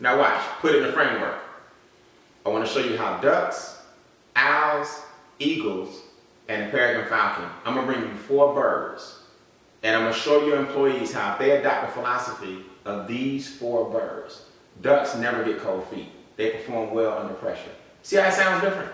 Now 0.01 0.19
watch, 0.19 0.43
put 0.61 0.75
it 0.75 0.79
in 0.79 0.89
the 0.89 0.93
framework. 0.93 1.39
I 2.45 2.49
want 2.49 2.67
to 2.67 2.71
show 2.71 2.81
you 2.81 2.97
how 2.97 3.19
ducks, 3.19 3.79
owls, 4.37 5.01
eagles, 5.39 6.03
and 6.49 6.65
a 6.65 6.71
peregrine 6.71 7.09
falcon, 7.09 7.49
I'm 7.65 7.75
gonna 7.75 7.87
bring 7.87 8.03
you 8.03 8.15
four 8.15 8.55
birds. 8.55 9.21
And 9.83 9.95
I'm 9.95 10.03
gonna 10.03 10.15
show 10.15 10.47
your 10.47 10.59
employees 10.59 11.13
how 11.13 11.33
if 11.33 11.39
they 11.39 11.51
adopt 11.53 11.89
the 11.89 11.93
philosophy 11.93 12.65
of 12.85 13.07
these 13.07 13.57
four 13.57 13.91
birds, 13.91 14.47
ducks 14.81 15.15
never 15.17 15.45
get 15.45 15.59
cold 15.59 15.87
feet. 15.89 16.09
They 16.37 16.51
perform 16.51 16.93
well 16.93 17.19
under 17.19 17.35
pressure. 17.35 17.71
See 18.03 18.17
how 18.17 18.29
it 18.29 18.35
sounds 18.35 18.63
different? 18.63 18.91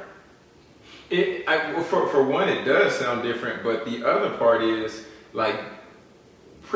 It, 1.10 1.48
I, 1.48 1.80
for, 1.82 2.08
for 2.08 2.22
one, 2.22 2.48
it 2.48 2.64
does 2.64 2.94
sound 2.96 3.22
different, 3.22 3.64
but 3.64 3.84
the 3.84 4.04
other 4.04 4.30
part 4.36 4.62
is 4.62 5.04
like 5.32 5.60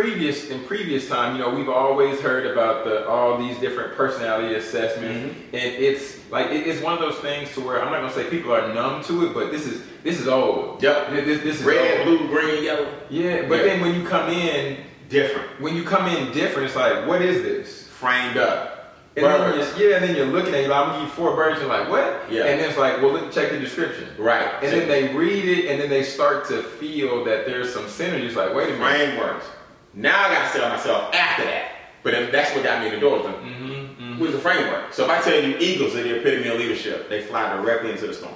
previous 0.04 0.50
in 0.50 0.62
previous 0.64 1.08
time, 1.08 1.36
you 1.36 1.42
know, 1.42 1.54
we've 1.54 1.68
always 1.68 2.20
heard 2.20 2.46
about 2.46 2.84
the 2.84 3.08
all 3.08 3.38
these 3.38 3.56
different 3.58 3.94
personality 3.94 4.54
assessments, 4.56 5.04
Mm-hmm. 5.34 5.54
and 5.54 5.74
it's 5.82 6.18
like 6.30 6.50
it, 6.50 6.66
it's 6.66 6.82
one 6.82 6.92
of 6.94 6.98
those 6.98 7.16
things 7.18 7.52
to 7.54 7.60
where 7.60 7.80
I'm 7.82 7.92
not 7.92 8.00
gonna 8.00 8.12
say 8.12 8.28
people 8.28 8.52
are 8.52 8.74
numb 8.74 9.04
to 9.04 9.26
it, 9.26 9.34
but 9.34 9.52
this 9.52 9.66
is 9.66 9.82
this 10.02 10.20
is 10.20 10.26
old. 10.28 10.82
Yep. 10.82 11.10
This, 11.10 11.42
this, 11.42 11.60
is 11.60 11.64
Red, 11.64 12.06
old. 12.06 12.18
blue, 12.18 12.28
green, 12.28 12.64
yellow. 12.64 12.92
Yeah, 13.08 13.48
but 13.48 13.58
Yeah. 13.58 13.62
then 13.64 13.80
when 13.82 13.94
you 13.94 14.06
come 14.06 14.28
in, 14.30 14.78
Different. 15.08 15.60
when 15.60 15.76
you 15.76 15.84
come 15.84 16.06
in 16.08 16.32
different, 16.32 16.66
it's 16.66 16.76
like, 16.76 17.06
what 17.06 17.22
is 17.22 17.42
this? 17.42 17.86
Framed 17.88 18.36
up. 18.36 18.72
And 19.16 19.24
then 19.24 19.38
Birds. 19.40 19.78
you're, 19.78 19.90
yeah, 19.90 19.96
and 19.98 20.04
then 20.08 20.16
you're 20.16 20.26
looking 20.26 20.52
at 20.54 20.60
it, 20.64 20.68
like, 20.68 20.76
I'm 20.80 20.88
gonna 20.88 20.98
give 21.04 21.08
you 21.08 21.14
four 21.14 21.36
birds, 21.36 21.60
you're 21.60 21.68
like, 21.68 21.88
what? 21.88 22.24
Yeah. 22.28 22.46
And 22.46 22.58
then 22.60 22.68
it's 22.68 22.76
like, 22.78 23.00
well, 23.00 23.30
check 23.30 23.50
the 23.52 23.60
description. 23.60 24.08
Right. 24.18 24.48
And 24.62 24.72
then 24.72 24.88
they 24.88 25.14
read 25.14 25.44
it, 25.44 25.70
and 25.70 25.80
then 25.80 25.88
they 25.88 26.02
start 26.02 26.48
to 26.48 26.62
feel 26.64 27.24
that 27.24 27.46
there's 27.46 27.72
some 27.72 27.84
synergy. 27.84 28.30
synergies. 28.30 28.34
Like, 28.34 28.54
wait 28.54 28.70
a 28.70 28.72
minute. 28.76 29.14
frameworks. 29.14 29.46
Now 29.94 30.26
I 30.28 30.34
gotta 30.34 30.48
sell 30.50 30.68
myself 30.68 31.14
after 31.14 31.44
that. 31.44 31.70
But 32.02 32.12
then 32.12 32.30
that's 32.32 32.54
what 32.54 32.64
got 32.64 32.80
me 32.80 32.88
in 32.88 32.94
the 32.94 33.00
door. 33.00 33.18
With 33.22 33.26
Mm-hmm, 33.26 34.20
Where's 34.20 34.32
the 34.32 34.38
framework? 34.38 34.92
So 34.92 35.04
if 35.04 35.10
I 35.10 35.20
tell 35.22 35.40
you 35.42 35.56
eagles 35.58 35.94
are 35.96 36.02
the 36.02 36.20
epitome 36.20 36.48
of 36.48 36.58
leadership, 36.58 37.08
they 37.08 37.22
fly 37.22 37.54
directly 37.56 37.90
into 37.92 38.06
the 38.06 38.14
storm. 38.14 38.34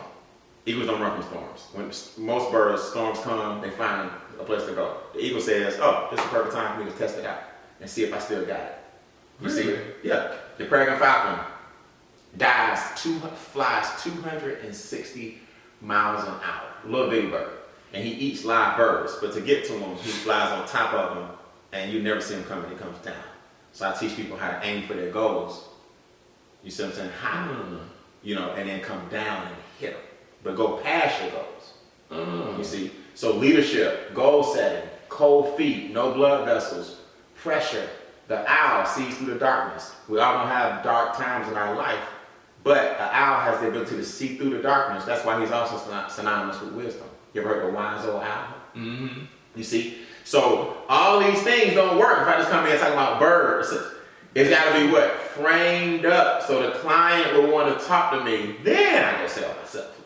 Eagles 0.67 0.87
don't 0.87 1.01
run 1.01 1.21
from 1.21 1.31
storms. 1.31 1.67
When 1.73 2.25
most 2.27 2.51
birds, 2.51 2.83
storms 2.83 3.19
come, 3.21 3.61
they 3.61 3.71
find 3.71 4.11
a 4.41 4.45
place 4.45 4.65
to 4.65 4.73
go. 4.73 4.97
The 5.15 5.21
eagle 5.21 5.41
says, 5.41 5.79
"Oh, 5.81 6.09
this 6.11 6.19
is 6.21 6.27
the 6.27 6.31
perfect 6.31 6.55
time 6.55 6.77
for 6.79 6.85
me 6.85 6.91
to 6.91 6.97
test 6.99 7.19
it 7.19 7.25
out 7.27 7.41
and 7.81 7.89
see 7.89 8.05
if 8.05 8.15
I 8.15 8.19
still 8.19 8.45
got 8.45 8.61
it." 8.61 8.79
You 9.41 9.51
see? 9.51 9.67
Really? 9.69 9.81
Yeah. 10.03 10.33
The 10.57 10.65
peregrine 10.65 10.99
falcon 10.99 11.45
dives 12.37 13.01
two, 13.03 13.19
flies 13.21 13.87
260 14.03 15.39
miles 15.81 16.25
an 16.25 16.35
hour. 16.45 16.69
Little 16.85 17.11
bitty 17.11 17.29
bird. 17.29 17.51
And 17.95 18.05
he 18.05 18.11
eats 18.13 18.45
live 18.45 18.77
birds, 18.77 19.17
but 19.21 19.33
to 19.35 19.41
get 19.41 19.65
to 19.67 19.73
them, 19.73 19.95
he 19.97 20.11
flies 20.11 20.51
on 20.53 20.67
top 20.69 20.93
of 20.93 21.15
them, 21.17 21.29
and 21.73 21.93
you 21.93 22.03
never 22.03 22.21
see 22.21 22.35
them 22.35 22.45
coming, 22.45 22.71
it 22.71 22.79
comes 22.79 22.99
down. 22.99 23.15
So 23.73 23.89
I 23.89 23.93
teach 23.93 24.17
people 24.17 24.37
how 24.37 24.51
to 24.51 24.65
aim 24.67 24.87
for 24.87 24.95
their 24.95 25.11
goals. 25.11 25.65
You 26.65 26.71
see 26.71 26.83
what 26.83 26.91
I'm 26.93 26.97
saying? 26.97 27.11
High, 27.11 27.49
Mm. 27.49 27.79
you 28.23 28.35
know, 28.35 28.51
and 28.57 28.69
then 28.69 28.81
come 28.81 29.07
down 29.11 29.47
and 29.47 29.57
hit 29.79 29.93
them. 29.93 30.03
But 30.43 30.57
go 30.57 30.79
past 30.79 31.21
your 31.23 31.31
goals. 31.33 31.73
Mm. 32.11 32.59
You 32.59 32.65
see? 32.65 32.91
So 33.15 33.33
leadership, 33.33 34.15
goal 34.15 34.43
setting, 34.43 34.89
cold 35.09 35.57
feet, 35.57 35.93
no 35.93 36.13
blood 36.13 36.45
vessels, 36.47 36.97
pressure. 37.37 37.89
The 38.29 38.45
owl 38.51 38.85
sees 38.87 39.17
through 39.17 39.33
the 39.35 39.39
darkness. 39.39 39.95
We 40.09 40.19
all 40.19 40.39
gonna 40.39 40.51
have 40.55 40.83
dark 40.85 41.17
times 41.17 41.49
in 41.49 41.55
our 41.57 41.75
life, 41.77 42.01
but 42.63 42.79
an 43.01 43.09
owl 43.13 43.41
has 43.41 43.61
the 43.61 43.69
ability 43.69 43.97
to 43.97 44.05
see 44.05 44.37
through 44.37 44.51
the 44.51 44.63
darkness. 44.63 45.05
That's 45.05 45.25
why 45.25 45.41
he's 45.41 45.51
also 45.51 45.79
synonymous 46.09 46.61
with 46.61 46.73
wisdom. 46.73 47.07
You 47.33 47.41
ever 47.43 47.55
heard 47.55 47.67
the 47.69 47.73
wise 47.77 48.05
old 48.07 48.23
owl? 48.23 48.47
Mm-hmm. 48.75 49.25
You 49.55 49.65
see? 49.65 49.99
So 50.29 50.77
all 50.91 51.21
these 51.21 51.41
things 51.41 51.73
don't 51.73 51.97
work 51.99 52.21
if 52.21 52.29
I 52.29 52.37
just 52.37 52.51
come 52.51 52.67
in 52.67 52.73
and 52.73 52.79
talk 52.79 52.93
about 52.93 53.19
birds. 53.19 53.73
It's 54.35 54.51
gotta 54.51 54.79
be 54.79 54.93
what? 54.93 55.11
Framed 55.11 56.05
up 56.05 56.43
so 56.43 56.61
the 56.61 56.73
client 56.81 57.33
will 57.33 57.51
want 57.51 57.79
to 57.79 57.87
talk 57.87 58.13
to 58.13 58.23
me. 58.23 58.57
Then 58.63 59.05
I 59.07 59.23
go 59.23 59.27
sell 59.27 59.57
myself. 59.59 59.99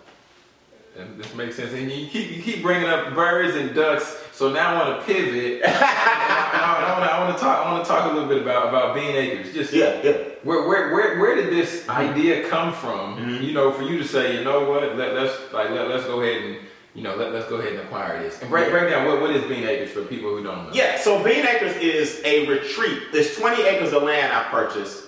And 0.96 1.18
this 1.18 1.34
makes 1.34 1.56
sense. 1.56 1.72
And 1.72 1.90
you 1.90 2.06
keep 2.06 2.30
you 2.30 2.40
keep 2.40 2.62
bringing 2.62 2.88
up 2.88 3.12
birds 3.16 3.56
and 3.56 3.74
ducks. 3.74 4.22
So 4.30 4.52
now 4.52 4.74
I 4.74 4.88
want 4.88 5.00
to 5.00 5.06
pivot. 5.12 5.62
and 5.64 5.74
I, 5.74 7.18
want 7.24 7.36
to 7.36 7.42
talk. 7.42 7.66
I 7.66 7.72
want 7.72 7.84
to 7.84 7.90
talk 7.90 8.08
a 8.08 8.14
little 8.14 8.28
bit 8.28 8.42
about 8.42 8.68
about 8.68 8.94
bean 8.94 9.16
acres. 9.16 9.52
Just 9.52 9.72
Yeah, 9.72 10.00
yeah. 10.04 10.12
Where, 10.44 10.68
where, 10.68 10.94
where, 10.94 11.18
where 11.18 11.34
did 11.34 11.52
this 11.52 11.88
idea 11.88 12.48
come 12.48 12.72
from? 12.72 13.16
Mhm. 13.16 13.42
You 13.42 13.54
know, 13.54 13.72
for 13.72 13.82
you 13.82 13.98
to 13.98 14.06
say, 14.06 14.38
you 14.38 14.44
know 14.44 14.70
what, 14.70 14.96
let, 14.96 15.14
let's 15.14 15.52
like 15.52 15.70
let, 15.70 15.88
let's 15.88 16.04
go 16.04 16.20
ahead 16.20 16.42
and 16.42 16.58
you 16.94 17.02
know 17.02 17.16
let, 17.16 17.32
let's 17.32 17.48
go 17.48 17.56
ahead 17.56 17.72
and 17.72 17.82
acquire 17.82 18.22
this 18.22 18.40
and 18.40 18.50
break 18.50 18.70
break 18.70 18.90
down 18.90 19.06
what, 19.06 19.20
what 19.20 19.30
is 19.30 19.42
Bean 19.44 19.64
Acres 19.64 19.90
for 19.90 20.02
people 20.04 20.30
who 20.30 20.42
don't 20.42 20.66
know. 20.66 20.70
Yeah, 20.72 20.98
so 20.98 21.22
Bean 21.22 21.46
Acres 21.46 21.76
is 21.76 22.20
a 22.24 22.46
retreat. 22.46 23.04
There's 23.12 23.36
20 23.36 23.62
acres 23.62 23.92
of 23.92 24.02
land 24.02 24.32
I 24.32 24.44
purchased 24.50 25.04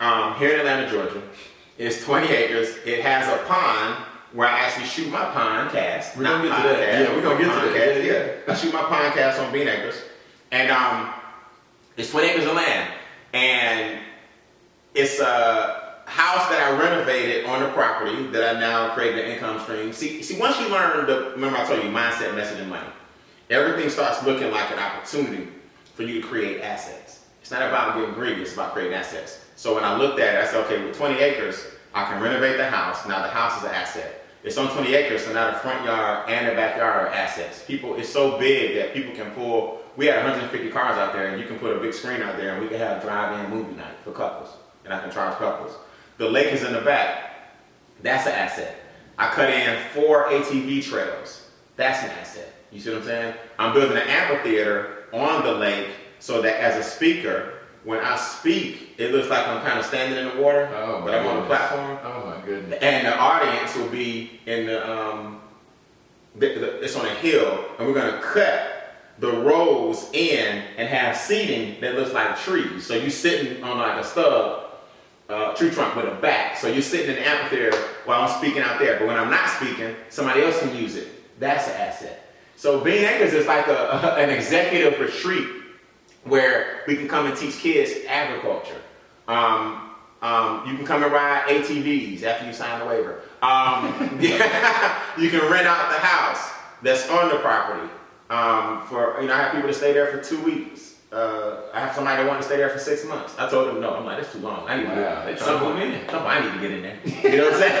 um, 0.00 0.34
here 0.36 0.54
in 0.54 0.60
Atlanta, 0.60 0.90
Georgia. 0.90 1.22
It's 1.78 2.04
20 2.04 2.28
acres. 2.28 2.76
It 2.84 3.00
has 3.02 3.26
a 3.28 3.42
pond 3.44 4.04
where 4.32 4.48
I 4.48 4.60
actually 4.60 4.86
shoot 4.86 5.10
my 5.10 5.24
pond 5.26 5.70
cast. 5.70 6.16
We're 6.16 6.24
gonna 6.24 6.48
get 6.48 6.56
to 6.56 6.68
that. 6.68 6.76
podcast, 6.78 7.08
Yeah, 7.08 7.16
we're 7.16 7.22
gonna 7.22 7.38
get 7.38 7.44
to 7.44 7.50
pond 7.50 7.68
that. 7.68 7.76
cast, 7.76 8.04
Yeah, 8.04 8.12
Yeah, 8.46 8.52
I 8.52 8.56
shoot 8.56 8.72
my 8.72 8.82
pond 8.82 9.14
cast 9.14 9.40
on 9.40 9.52
Bean 9.52 9.68
Acres, 9.68 10.02
and 10.50 10.70
um, 10.70 11.12
it's 11.96 12.10
20 12.10 12.28
acres 12.28 12.46
of 12.46 12.54
land, 12.54 12.92
and 13.32 14.00
it's 14.94 15.20
a 15.20 15.89
house 16.10 16.48
that 16.48 16.60
I 16.60 16.76
renovated 16.76 17.46
on 17.46 17.62
the 17.62 17.68
property 17.68 18.26
that 18.28 18.56
I 18.56 18.60
now 18.60 18.92
created 18.94 19.24
an 19.24 19.30
income 19.30 19.60
stream. 19.60 19.92
See, 19.92 20.22
see, 20.22 20.38
once 20.38 20.58
you 20.60 20.68
learn 20.68 21.06
the, 21.06 21.30
remember 21.30 21.56
I 21.56 21.64
told 21.64 21.84
you 21.84 21.90
mindset, 21.90 22.34
message, 22.34 22.58
and 22.58 22.68
money. 22.68 22.88
Everything 23.48 23.88
starts 23.88 24.24
looking 24.24 24.50
like 24.50 24.70
an 24.72 24.78
opportunity 24.78 25.48
for 25.94 26.02
you 26.02 26.20
to 26.20 26.26
create 26.26 26.62
assets. 26.62 27.20
It's 27.40 27.50
not 27.50 27.62
about 27.62 27.94
getting 27.94 28.12
greedy, 28.12 28.42
it's 28.42 28.54
about 28.54 28.72
creating 28.72 28.94
assets. 28.94 29.44
So 29.54 29.74
when 29.74 29.84
I 29.84 29.96
looked 29.96 30.18
at 30.18 30.34
it, 30.34 30.40
I 30.42 30.46
said, 30.46 30.64
okay, 30.66 30.84
with 30.84 30.96
20 30.96 31.18
acres, 31.20 31.64
I 31.94 32.04
can 32.04 32.20
renovate 32.20 32.56
the 32.56 32.68
house. 32.68 33.06
Now 33.06 33.22
the 33.22 33.28
house 33.28 33.58
is 33.58 33.64
an 33.64 33.74
asset. 33.74 34.24
It's 34.42 34.56
on 34.56 34.72
20 34.72 34.94
acres, 34.94 35.24
so 35.24 35.32
now 35.32 35.50
the 35.50 35.58
front 35.58 35.84
yard 35.84 36.28
and 36.28 36.48
the 36.48 36.52
backyard 36.52 37.06
are 37.06 37.08
assets. 37.08 37.62
People, 37.66 37.96
it's 37.96 38.08
so 38.08 38.38
big 38.38 38.74
that 38.76 38.94
people 38.94 39.14
can 39.14 39.30
pull. 39.32 39.80
We 39.96 40.06
had 40.06 40.16
150 40.24 40.70
cars 40.70 40.96
out 40.96 41.12
there, 41.12 41.26
and 41.26 41.40
you 41.40 41.46
can 41.46 41.58
put 41.58 41.76
a 41.76 41.80
big 41.80 41.92
screen 41.92 42.22
out 42.22 42.36
there, 42.36 42.54
and 42.54 42.62
we 42.62 42.68
can 42.68 42.78
have 42.78 42.98
a 42.98 43.00
drive-in 43.00 43.50
movie 43.50 43.76
night 43.76 43.94
for 44.02 44.12
couples, 44.12 44.56
and 44.84 44.94
I 44.94 45.00
can 45.00 45.10
charge 45.10 45.36
couples. 45.36 45.76
The 46.20 46.28
lake 46.28 46.52
is 46.52 46.62
in 46.62 46.74
the 46.74 46.82
back. 46.82 47.48
That's 48.02 48.26
an 48.26 48.34
asset. 48.34 48.76
I 49.16 49.28
cut 49.30 49.48
in 49.48 49.82
four 49.94 50.26
ATV 50.26 50.84
trails. 50.84 51.48
That's 51.76 52.02
an 52.04 52.10
asset. 52.10 52.52
You 52.70 52.78
see 52.78 52.90
what 52.90 52.98
I'm 52.98 53.04
saying? 53.04 53.34
I'm 53.58 53.72
building 53.72 53.96
an 53.96 54.06
amphitheater 54.06 55.04
on 55.14 55.42
the 55.44 55.52
lake 55.52 55.88
so 56.18 56.42
that 56.42 56.60
as 56.60 56.76
a 56.76 56.86
speaker, 56.86 57.54
when 57.84 58.00
I 58.00 58.16
speak, 58.16 58.96
it 58.98 59.12
looks 59.12 59.30
like 59.30 59.48
I'm 59.48 59.64
kind 59.64 59.78
of 59.78 59.86
standing 59.86 60.18
in 60.18 60.36
the 60.36 60.42
water, 60.42 60.68
Oh, 60.74 61.00
but 61.02 61.14
I'm 61.14 61.26
on 61.26 61.36
the 61.36 61.46
platform. 61.46 61.98
Oh 62.04 62.26
my 62.26 62.44
goodness. 62.44 62.78
And 62.82 63.06
the 63.06 63.18
audience 63.18 63.74
will 63.74 63.88
be 63.88 64.40
in 64.44 64.66
the, 64.66 64.90
um, 64.90 65.40
the, 66.36 66.48
the, 66.48 66.84
it's 66.84 66.96
on 66.96 67.06
a 67.06 67.14
hill, 67.14 67.64
and 67.78 67.88
we're 67.88 67.94
gonna 67.94 68.20
cut 68.20 68.94
the 69.20 69.32
rows 69.32 70.10
in 70.12 70.64
and 70.76 70.86
have 70.86 71.16
seating 71.16 71.80
that 71.80 71.94
looks 71.94 72.12
like 72.12 72.38
trees. 72.38 72.84
So 72.86 72.94
you're 72.94 73.08
sitting 73.08 73.64
on 73.64 73.78
like 73.78 74.04
a 74.04 74.04
stub, 74.04 74.66
uh, 75.30 75.54
tree 75.54 75.70
trunk 75.70 75.96
with 75.96 76.06
a 76.06 76.14
back. 76.16 76.56
So 76.56 76.68
you're 76.68 76.82
sitting 76.82 77.10
in 77.10 77.16
the 77.16 77.28
amphitheater 77.28 77.76
while 78.04 78.22
I'm 78.22 78.38
speaking 78.38 78.62
out 78.62 78.78
there. 78.78 78.98
But 78.98 79.08
when 79.08 79.16
I'm 79.16 79.30
not 79.30 79.48
speaking, 79.48 79.94
somebody 80.08 80.42
else 80.42 80.58
can 80.60 80.74
use 80.76 80.96
it. 80.96 81.08
That's 81.38 81.68
an 81.68 81.74
asset. 81.74 82.26
So 82.56 82.80
Bean 82.80 83.04
Acres 83.04 83.32
is 83.32 83.46
like 83.46 83.66
a, 83.68 84.16
an 84.18 84.30
executive 84.30 85.00
retreat 85.00 85.48
where 86.24 86.82
we 86.86 86.96
can 86.96 87.08
come 87.08 87.26
and 87.26 87.36
teach 87.36 87.58
kids 87.58 87.92
agriculture. 88.06 88.80
Um, 89.28 89.90
um, 90.22 90.68
you 90.68 90.76
can 90.76 90.84
come 90.84 91.02
and 91.02 91.12
ride 91.12 91.48
ATVs 91.48 92.22
after 92.22 92.46
you 92.46 92.52
sign 92.52 92.78
the 92.80 92.86
waiver. 92.86 93.22
Um, 93.40 94.18
you 94.20 95.30
can 95.30 95.50
rent 95.50 95.66
out 95.66 95.90
the 95.90 95.98
house 95.98 96.50
that's 96.82 97.08
on 97.08 97.30
the 97.30 97.36
property. 97.36 97.90
Um, 98.28 98.86
for 98.86 99.18
you 99.20 99.28
know, 99.28 99.34
I 99.34 99.44
have 99.44 99.52
people 99.52 99.68
to 99.68 99.74
stay 99.74 99.92
there 99.92 100.06
for 100.08 100.22
two 100.22 100.40
weeks. 100.42 100.89
Uh, 101.12 101.62
I 101.74 101.80
have 101.80 101.94
somebody 101.94 102.22
that 102.22 102.28
want 102.28 102.40
to 102.40 102.46
stay 102.46 102.56
there 102.56 102.68
for 102.68 102.78
six 102.78 103.04
months. 103.04 103.34
I 103.36 103.50
told 103.50 103.68
them 103.68 103.80
no. 103.80 103.94
I'm 103.94 104.04
like, 104.04 104.20
that's 104.20 104.32
too 104.32 104.38
long. 104.38 104.68
I 104.68 104.76
need 104.76 104.84
to 104.84 104.88
Wow, 104.90 105.24
they 105.24 105.32
get 105.32 105.40
trying 105.40 105.58
some 105.58 105.74
move 105.74 105.82
in. 105.82 106.10
I 106.14 106.40
need 106.40 106.52
to 106.52 106.60
get 106.60 106.70
in 106.70 106.82
there. 106.82 106.98
You 107.04 107.38
know 107.38 107.44
what 107.46 107.54
I'm 107.54 107.60
saying? 107.60 107.80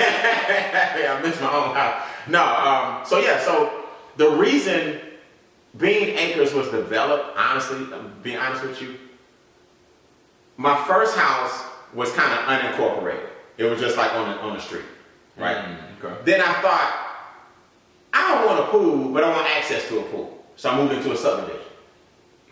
yeah, 1.00 1.16
I 1.16 1.22
missed 1.22 1.40
my 1.40 1.54
own 1.54 1.74
house. 1.74 2.08
No. 2.26 2.42
Um, 2.42 3.06
so 3.06 3.18
yeah. 3.20 3.40
So 3.40 3.84
the 4.16 4.30
reason 4.30 5.00
Bean 5.76 6.18
Acres 6.18 6.52
was 6.52 6.68
developed, 6.68 7.36
honestly, 7.36 7.86
I'm 7.94 8.12
being 8.22 8.36
honest 8.36 8.64
with 8.64 8.82
you, 8.82 8.96
my 10.56 10.76
first 10.84 11.16
house 11.16 11.64
was 11.94 12.10
kind 12.12 12.32
of 12.32 12.40
unincorporated. 12.46 13.28
It 13.56 13.64
was 13.64 13.80
just 13.80 13.96
like 13.96 14.12
on 14.14 14.28
the, 14.28 14.40
on 14.40 14.54
the 14.54 14.60
street, 14.60 14.84
right? 15.36 15.56
Mm, 15.56 16.04
okay. 16.04 16.20
Then 16.24 16.40
I 16.40 16.52
thought, 16.60 17.06
I 18.12 18.34
don't 18.34 18.46
want 18.46 18.60
a 18.60 18.70
pool, 18.70 19.12
but 19.12 19.22
I 19.22 19.30
want 19.30 19.46
access 19.56 19.86
to 19.88 20.00
a 20.00 20.02
pool. 20.04 20.44
So 20.56 20.70
I 20.70 20.76
moved 20.76 20.92
into 20.92 21.12
a 21.12 21.16
subdivision. 21.16 21.69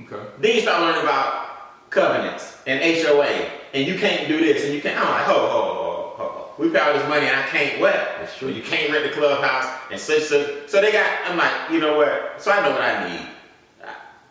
Okay. 0.02 0.26
Then 0.38 0.54
you 0.54 0.60
start 0.60 0.82
learning 0.82 1.02
about 1.02 1.90
covenants 1.90 2.58
and 2.66 2.80
HOA, 2.82 3.50
and 3.74 3.86
you 3.86 3.98
can't 3.98 4.28
do 4.28 4.38
this, 4.38 4.64
and 4.64 4.74
you 4.74 4.80
can't. 4.80 4.98
I'm 4.98 5.10
like, 5.10 5.24
ho, 5.24 5.34
ho, 5.34 5.48
ho, 5.48 6.14
ho, 6.16 6.28
ho. 6.28 6.50
We 6.58 6.70
pay 6.70 6.80
all 6.80 6.94
this 6.94 7.08
money, 7.08 7.26
and 7.26 7.36
I 7.36 7.42
can't 7.42 7.80
what? 7.80 7.94
That's 7.94 8.36
true. 8.36 8.48
You 8.48 8.62
can't 8.62 8.92
rent 8.92 9.04
the 9.04 9.10
clubhouse, 9.18 9.66
and 9.90 10.00
such, 10.00 10.22
such. 10.22 10.68
So 10.68 10.80
they 10.80 10.92
got. 10.92 11.06
I'm 11.26 11.36
like, 11.36 11.70
you 11.70 11.80
know 11.80 11.96
what? 11.96 12.40
So 12.40 12.50
I 12.52 12.62
know 12.62 12.72
what 12.72 12.82
I 12.82 13.08
need. 13.08 13.26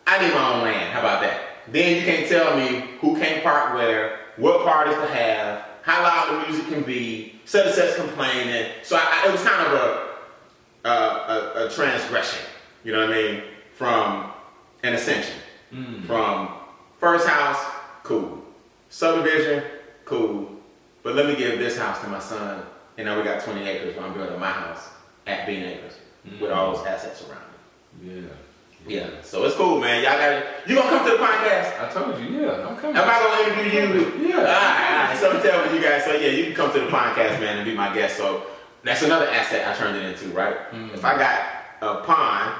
I- 0.06 0.26
need 0.26 0.34
my 0.34 0.54
own 0.54 0.62
land. 0.62 0.92
How 0.92 1.00
about 1.00 1.20
that? 1.22 1.48
then 1.72 1.96
you 1.96 2.02
can't 2.02 2.26
tell 2.28 2.56
me 2.56 2.84
who 3.00 3.16
can't 3.18 3.42
park 3.42 3.74
where, 3.74 4.20
what 4.36 4.64
parties 4.64 4.94
to 4.94 5.06
have, 5.06 5.64
how 5.82 6.02
loud 6.02 6.46
the 6.46 6.48
music 6.48 6.68
can 6.72 6.82
be, 6.82 7.40
set 7.44 7.66
of 7.66 7.74
sets 7.74 7.96
complaining. 7.96 8.70
So 8.82 8.96
I, 8.96 9.00
I, 9.24 9.28
it 9.28 9.32
was 9.32 9.42
kind 9.42 9.66
of 9.66 9.72
a, 9.74 10.88
a, 10.88 10.90
a, 10.90 11.66
a 11.66 11.70
transgression, 11.70 12.44
you 12.84 12.92
know 12.92 13.06
what 13.06 13.16
I 13.16 13.22
mean, 13.22 13.42
from 13.74 14.30
an 14.82 14.94
ascension. 14.94 15.34
Mm. 15.72 16.06
From 16.06 16.48
first 16.98 17.26
house, 17.28 17.58
cool. 18.02 18.42
Subdivision, 18.90 19.62
cool. 20.04 20.50
But 21.02 21.14
let 21.14 21.26
me 21.26 21.36
give 21.36 21.58
this 21.58 21.78
house 21.78 22.00
to 22.02 22.08
my 22.08 22.18
son, 22.18 22.62
and 22.96 23.06
now 23.06 23.16
we 23.16 23.22
got 23.24 23.42
20 23.42 23.66
acres. 23.68 23.94
But 23.96 24.04
I'm 24.04 24.14
building 24.14 24.38
my 24.40 24.50
house 24.50 24.88
at 25.26 25.46
Bean 25.46 25.62
Acres 25.64 25.94
with 26.40 26.50
all 26.50 26.74
those 26.76 26.86
assets 26.86 27.22
around 27.28 27.42
it. 27.42 28.22
Yeah. 28.22 28.28
Yeah, 28.86 29.08
so 29.22 29.44
it's 29.44 29.56
cool, 29.56 29.80
man. 29.80 30.02
Y'all 30.02 30.12
got 30.12 30.32
it. 30.32 30.46
You 30.66 30.76
gonna 30.76 30.88
come 30.88 31.04
to 31.04 31.16
the 31.18 31.22
podcast? 31.22 31.78
I 31.82 31.90
told 31.92 32.18
you, 32.22 32.40
yeah, 32.40 32.66
I'm 32.66 32.76
coming. 32.76 32.96
Am 32.96 33.04
I 33.06 33.18
gonna 33.18 33.62
interview 33.62 34.00
you? 34.22 34.28
Yeah. 34.28 34.36
All 34.36 34.44
right, 34.44 35.00
all 35.02 35.08
right. 35.08 35.18
So 35.18 35.42
tell 35.42 35.66
me, 35.66 35.76
you 35.76 35.82
guys. 35.84 36.04
So 36.04 36.12
yeah, 36.14 36.30
you 36.30 36.44
can 36.44 36.54
come 36.54 36.72
to 36.72 36.80
the 36.80 36.86
podcast, 36.86 37.38
man, 37.40 37.58
and 37.58 37.66
be 37.66 37.74
my 37.74 37.92
guest. 37.92 38.16
So 38.16 38.44
that's 38.84 39.02
another 39.02 39.26
asset 39.28 39.66
I 39.68 39.74
turned 39.78 39.96
it 39.96 40.04
into, 40.04 40.34
right? 40.34 40.56
Mhm. 40.72 40.94
If 40.94 41.04
I 41.04 41.18
got 41.18 41.40
a 41.82 42.02
pond 42.04 42.54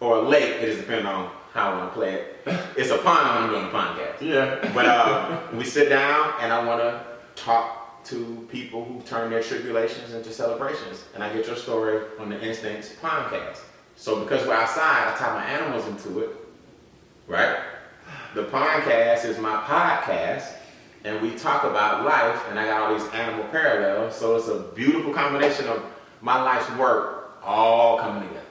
or 0.00 0.16
a 0.16 0.22
lake, 0.22 0.56
it 0.62 0.66
just 0.66 0.80
depends 0.80 1.06
on 1.06 1.30
how 1.52 1.72
I 1.72 1.76
want 1.78 1.90
to 1.90 1.94
play 1.94 2.14
it. 2.14 2.36
It's 2.76 2.90
a 2.90 2.98
pond 2.98 3.28
when 3.28 3.42
I'm 3.44 3.50
doing 3.50 3.64
the 3.64 3.70
podcast. 3.70 4.20
Yeah. 4.20 4.72
But 4.74 4.86
uh, 4.86 5.40
we 5.54 5.64
sit 5.64 5.88
down 5.88 6.34
and 6.40 6.52
I 6.52 6.64
want 6.64 6.80
to 6.80 7.04
talk 7.34 8.04
to 8.04 8.46
people 8.50 8.84
who 8.84 9.00
turn 9.02 9.30
their 9.30 9.42
tribulations 9.42 10.14
into 10.14 10.32
celebrations. 10.32 11.04
And 11.14 11.22
I 11.22 11.32
get 11.32 11.46
your 11.46 11.56
story 11.56 12.06
on 12.18 12.28
the 12.28 12.40
Instincts 12.40 12.94
podcast. 13.02 13.60
So 13.96 14.22
because 14.22 14.46
we're 14.46 14.54
outside, 14.54 15.12
I 15.12 15.16
tie 15.18 15.34
my 15.34 15.44
animals 15.44 15.86
into 15.88 16.20
it, 16.20 16.30
right? 17.26 17.58
The 18.34 18.44
podcast 18.44 19.24
is 19.24 19.38
my 19.38 19.56
podcast, 19.64 20.52
and 21.04 21.20
we 21.20 21.32
talk 21.32 21.64
about 21.64 22.04
life, 22.04 22.40
and 22.48 22.58
I 22.58 22.66
got 22.66 22.82
all 22.82 22.98
these 22.98 23.08
animal 23.12 23.44
parallels. 23.46 24.16
So 24.16 24.36
it's 24.36 24.48
a 24.48 24.60
beautiful 24.74 25.12
combination 25.12 25.66
of 25.66 25.82
my 26.20 26.40
life's 26.42 26.70
work 26.76 27.38
all 27.42 27.98
coming 27.98 28.28
together. 28.28 28.46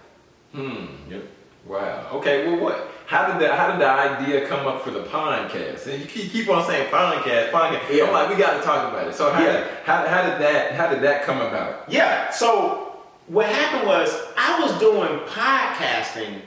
Hmm. 0.52 1.12
Yep. 1.12 1.24
Wow. 1.68 2.10
Okay. 2.14 2.48
Well, 2.48 2.60
what? 2.64 2.88
How 3.08 3.28
did 3.32 3.40
the 3.42 3.54
How 3.56 3.72
did 3.72 3.82
the 3.82 3.90
idea 3.90 4.48
come 4.48 4.68
up 4.68 4.82
for 4.84 4.92
the 4.92 5.04
podcast? 5.04 5.88
And 5.88 6.02
you 6.02 6.08
keep, 6.08 6.50
on 6.50 6.66
saying 6.66 6.90
podcast, 6.90 7.52
podcast. 7.52 7.94
Yeah. 7.94 8.06
I'm 8.06 8.14
like, 8.14 8.30
we 8.30 8.36
got 8.36 8.58
to 8.58 8.64
talk 8.64 8.92
about 8.92 9.08
it. 9.08 9.16
So 9.16 9.32
how, 9.32 9.44
Yeah. 9.44 9.54
did, 9.54 9.68
how, 9.84 10.06
how 10.08 10.22
did 10.30 10.42
that 10.42 10.74
How 10.74 10.90
did 10.90 11.02
that 11.04 11.24
come 11.24 11.42
about? 11.42 11.90
Yeah. 11.90 12.30
So 12.32 13.02
what 13.28 13.48
happened 13.48 13.88
was 13.88 14.14
I 14.38 14.62
was 14.62 14.78
doing 14.80 15.20
podcasting 15.28 16.42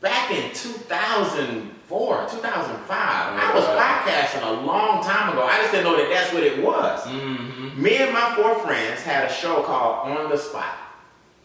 back 0.00 0.30
in 0.30 0.52
2004, 0.52 2.26
2005. 2.30 2.88
I 2.90 3.54
was 3.54 3.64
podcasting 3.64 4.46
a 4.46 4.66
long 4.66 5.02
time 5.02 5.32
ago. 5.32 5.42
I 5.42 5.58
just 5.58 5.72
didn't 5.72 5.84
know 5.84 5.96
that 5.96 6.08
that's 6.10 6.32
what 6.32 6.42
it 6.42 6.62
was. 6.62 7.00
Mm-hmm. 7.04 7.82
Me 7.82 7.96
and 7.96 8.12
my 8.12 8.34
four 8.36 8.58
friends 8.60 9.02
had 9.02 9.30
a 9.30 9.32
show 9.32 9.62
called 9.62 10.08
On 10.08 10.30
the 10.30 10.36
Spot. 10.36 10.64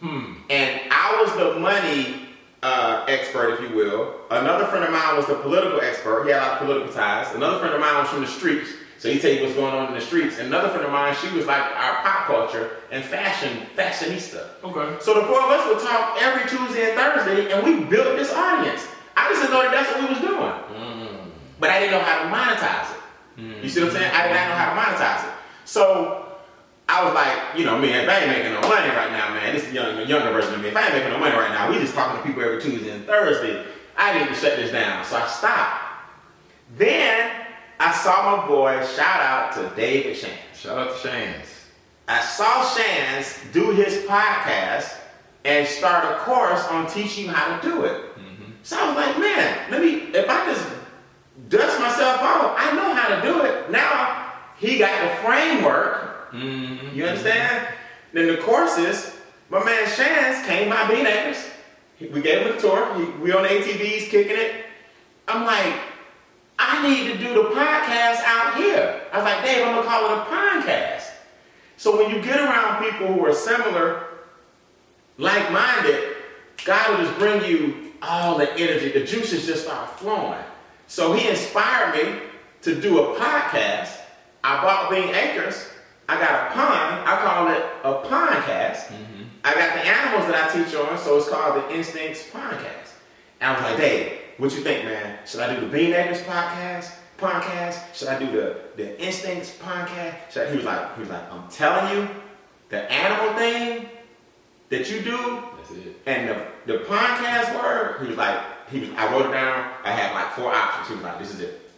Hmm. 0.02 0.34
And 0.50 0.82
I 0.92 1.22
was 1.22 1.34
the 1.36 1.60
money 1.60 2.28
uh, 2.64 3.06
expert, 3.08 3.54
if 3.54 3.62
you 3.62 3.76
will. 3.76 4.16
Another 4.30 4.66
friend 4.66 4.86
of 4.86 4.92
mine 4.92 5.18
was 5.18 5.26
the 5.26 5.36
political 5.36 5.82
expert. 5.82 6.26
He 6.26 6.32
had 6.32 6.42
a 6.42 6.46
lot 6.46 6.52
of 6.54 6.68
political 6.68 6.94
ties. 6.94 7.34
Another 7.36 7.60
friend 7.60 7.74
of 7.74 7.82
mine 7.82 7.96
was 7.96 8.10
from 8.10 8.22
the 8.22 8.28
streets. 8.28 8.70
So 9.00 9.10
he 9.10 9.18
tell 9.20 9.32
you 9.32 9.42
what's 9.42 9.56
going 9.56 9.74
on 9.74 9.88
in 9.88 9.94
the 9.96 10.02
streets. 10.02 10.38
Another 10.38 10.70
friend 10.70 10.86
of 10.86 10.92
mine, 10.92 11.16
she 11.16 11.36
was 11.36 11.48
like 11.48 11.64
our 11.64 12.04
pop 12.04 12.28
culture 12.28 12.78
and 12.92 13.04
fashion, 13.04 13.66
fashionista. 13.76 14.50
Okay. 14.64 14.98
So 15.02 15.16
the 15.16 15.26
four 15.26 15.42
of 15.42 15.50
us 15.50 15.68
would 15.68 15.80
talk 15.80 16.22
every 16.22 16.48
Tuesday 16.48 16.92
and 16.92 17.00
Thursday, 17.00 17.52
and 17.52 17.66
we 17.66 17.84
built 17.90 18.16
this 18.16 18.32
audience. 18.32 18.88
I 19.18 19.30
just 19.30 19.42
didn't 19.42 19.54
know 19.54 19.64
that 19.64 19.72
that's 19.72 19.92
what 19.92 20.02
we 20.02 20.10
was 20.14 20.22
doing. 20.22 20.38
Mm. 20.38 21.32
But 21.60 21.72
I 21.72 21.80
didn't 21.80 21.94
know 21.94 22.00
how 22.00 22.24
to 22.24 22.30
monetize 22.30 22.96
it. 22.96 23.64
You 23.64 23.70
see 23.70 23.80
what 23.82 23.90
I'm 23.90 23.96
saying? 23.96 24.12
I 24.14 24.28
didn't 24.28 24.50
know 24.50 24.56
how 24.56 24.74
to 24.74 24.82
monetize 24.82 25.28
it. 25.28 25.34
So 25.66 26.21
I 26.90 27.04
was 27.06 27.14
like, 27.14 27.58
you 27.58 27.66
know, 27.66 27.78
man, 27.80 28.04
if 28.04 28.10
I 28.10 28.20
ain't 28.20 28.30
making 28.30 28.54
no 28.54 28.62
money 28.62 28.90
right 28.90 29.12
now, 29.12 29.34
man, 29.34 29.54
this 29.54 29.66
is 29.66 29.74
young, 29.74 29.96
the 29.96 30.06
younger 30.06 30.32
version 30.32 30.54
of 30.54 30.62
me. 30.62 30.70
If 30.70 30.76
I 30.76 30.86
ain't 30.86 30.94
making 30.94 31.12
no 31.12 31.20
money 31.20 31.36
right 31.36 31.52
now, 31.52 31.70
we 31.70 31.80
just 31.80 31.94
talking 31.94 32.22
to 32.22 32.28
people 32.28 32.44
every 32.44 32.62
Tuesday 32.62 32.92
and 32.92 33.06
Thursday. 33.06 33.66
I 33.98 34.20
need 34.20 34.28
to 34.28 34.36
shut 34.36 34.58
this 34.58 34.72
down. 34.72 35.06
So 35.06 35.16
I 35.16 35.28
stopped. 35.28 35.84
Then 36.78 37.32
I 37.80 37.92
saw 37.94 38.38
my 38.38 38.48
boy, 38.48 38.86
shout 38.96 39.22
out 39.22 39.54
to 39.54 39.76
David 39.76 40.18
Shan. 40.18 40.32
Shout 40.54 40.78
out 40.78 40.96
to 40.96 41.08
Shans. 41.08 41.48
I 42.08 42.22
saw 42.22 42.68
Shans 42.76 43.40
do 43.54 43.72
his 43.72 44.06
podcast 44.06 44.98
and 45.46 45.68
start 45.68 46.06
a 46.06 46.20
course 46.20 46.64
on 46.68 46.88
teaching 46.88 47.26
you 47.26 47.32
how 47.32 47.58
to 47.58 47.68
do 47.68 47.86
it. 47.86 48.16
Mm-hmm. 48.18 48.52
So 48.64 48.78
I 48.78 48.88
was 48.88 48.96
like, 48.96 49.18
man, 49.18 49.72
let 49.72 49.82
me, 49.82 50.12
if 50.14 50.30
I 50.30 50.46
just 50.46 50.68
dust 51.50 51.80
myself 51.80 52.22
off, 52.22 52.56
I 52.58 52.72
know 52.74 52.94
how 52.94 53.16
to 53.16 53.22
do 53.22 53.42
it. 53.44 53.72
Now 53.72 54.34
he 54.58 54.78
got 54.78 55.02
the 55.02 55.16
framework. 55.24 56.11
Mm-hmm. 56.34 56.96
You 56.96 57.06
understand? 57.06 57.68
Then 58.14 58.28
the 58.28 58.38
courses, 58.38 59.16
my 59.50 59.64
man 59.64 59.88
Shans 59.90 60.46
came 60.46 60.70
by 60.70 60.88
Bean 60.88 61.06
Acres. 61.06 61.50
We 62.00 62.22
gave 62.22 62.46
him 62.46 62.56
a 62.56 62.60
tour. 62.60 62.94
He, 62.96 63.06
we 63.22 63.32
on 63.32 63.46
ATVs 63.46 64.10
kicking 64.10 64.36
it. 64.36 64.66
I'm 65.28 65.46
like, 65.46 65.80
I 66.58 66.88
need 66.88 67.12
to 67.12 67.18
do 67.18 67.34
the 67.34 67.50
podcast 67.50 68.22
out 68.26 68.56
here. 68.56 69.02
I 69.12 69.18
was 69.18 69.26
like, 69.26 69.44
Dave, 69.44 69.66
I'm 69.66 69.76
gonna 69.76 69.88
call 69.88 70.06
it 70.06 70.18
a 70.18 70.26
podcast. 70.26 71.10
So 71.78 71.98
when 71.98 72.16
you 72.16 72.22
get 72.22 72.40
around 72.40 72.84
people 72.84 73.08
who 73.08 73.26
are 73.26 73.34
similar, 73.34 74.06
like-minded, 75.18 76.16
God 76.66 76.98
will 76.98 77.06
just 77.06 77.18
bring 77.18 77.44
you 77.46 77.94
all 78.02 78.38
the 78.38 78.52
energy. 78.54 78.92
The 78.92 79.06
juices 79.06 79.46
just 79.46 79.66
start 79.66 79.90
flowing. 80.00 80.40
So 80.88 81.14
he 81.14 81.28
inspired 81.30 81.96
me 81.96 82.20
to 82.62 82.80
do 82.80 83.00
a 83.00 83.20
podcast. 83.20 83.98
I 84.44 84.62
bought 84.62 84.90
Bean 84.90 85.14
Acres. 85.14 85.70
I 86.12 86.20
got 86.20 86.52
a 86.52 86.54
pond. 86.54 87.08
I 87.08 87.16
call 87.24 87.48
it 87.48 87.64
a 87.86 88.06
podcast. 88.06 88.88
Mm-hmm. 88.88 89.24
I 89.46 89.54
got 89.54 89.76
the 89.76 89.88
animals 89.88 90.30
that 90.30 90.44
I 90.44 90.52
teach 90.54 90.76
on, 90.76 90.98
so 90.98 91.16
it's 91.18 91.30
called 91.30 91.56
the 91.56 91.74
Instincts 91.74 92.28
Podcast. 92.30 92.92
And 93.40 93.50
I 93.50 93.54
was 93.54 93.62
like, 93.64 93.78
Dave, 93.78 94.20
what 94.38 94.52
you 94.52 94.60
think, 94.60 94.84
man? 94.84 95.20
Should 95.26 95.40
I 95.40 95.56
do 95.56 95.62
the 95.62 95.68
Bean 95.68 95.94
Acres 95.94 96.20
podcast? 96.24 96.92
Podcast? 97.18 97.96
Should 97.96 98.10
I 98.10 98.20
do 98.20 98.30
the, 98.30 98.58
the 98.76 99.02
Instincts 99.02 99.58
podcast? 99.58 100.50
He 100.52 100.58
was 100.58 100.66
like, 100.66 100.96
he 100.96 101.00
was 101.00 101.10
like, 101.10 101.32
I'm 101.32 101.48
telling 101.50 101.96
you, 101.96 102.10
the 102.68 102.92
animal 102.92 103.34
thing 103.38 103.90
that 104.68 104.92
you 104.92 105.02
do 105.02 105.44
That's 105.60 105.72
it. 105.72 105.96
and 106.08 106.28
the, 106.28 106.46
the 106.66 106.84
podcast 106.84 107.56
word, 107.56 108.02
he 108.02 108.08
was 108.08 108.18
like, 108.18 108.38
he 108.70 108.82
was, 108.82 108.90
I 108.98 109.10
wrote 109.14 109.28
it 109.28 109.32
down. 109.32 109.72
I 109.86 109.92
had 109.92 110.14
like 110.14 110.34
four 110.34 110.54
options. 110.54 110.90
He 110.90 110.96
was 110.96 111.04
like, 111.04 111.20
this 111.20 111.34
is 111.34 111.40
it. 111.40 111.72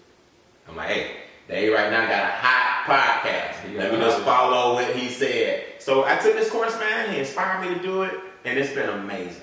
I'm 0.67 0.75
like, 0.75 0.88
hey, 0.89 1.17
they 1.48 1.70
right 1.70 1.91
now 1.91 2.08
got 2.08 2.24
a 2.24 2.32
hot 2.32 2.84
podcast. 2.86 3.70
He 3.70 3.78
Let 3.78 3.91
me 3.91 4.00
just 4.00 4.20
follow 4.24 4.76
what 4.76 4.96
he 4.96 5.10
said. 5.10 5.66
So 5.80 6.06
I 6.06 6.18
took 6.18 6.34
this 6.36 6.50
course, 6.50 6.78
man. 6.80 7.12
He 7.14 7.20
inspired 7.20 7.68
me 7.68 7.76
to 7.76 7.82
do 7.82 8.04
it, 8.04 8.14
and 8.46 8.58
it's 8.58 8.74
been 8.74 8.89
amazing. 8.89 9.41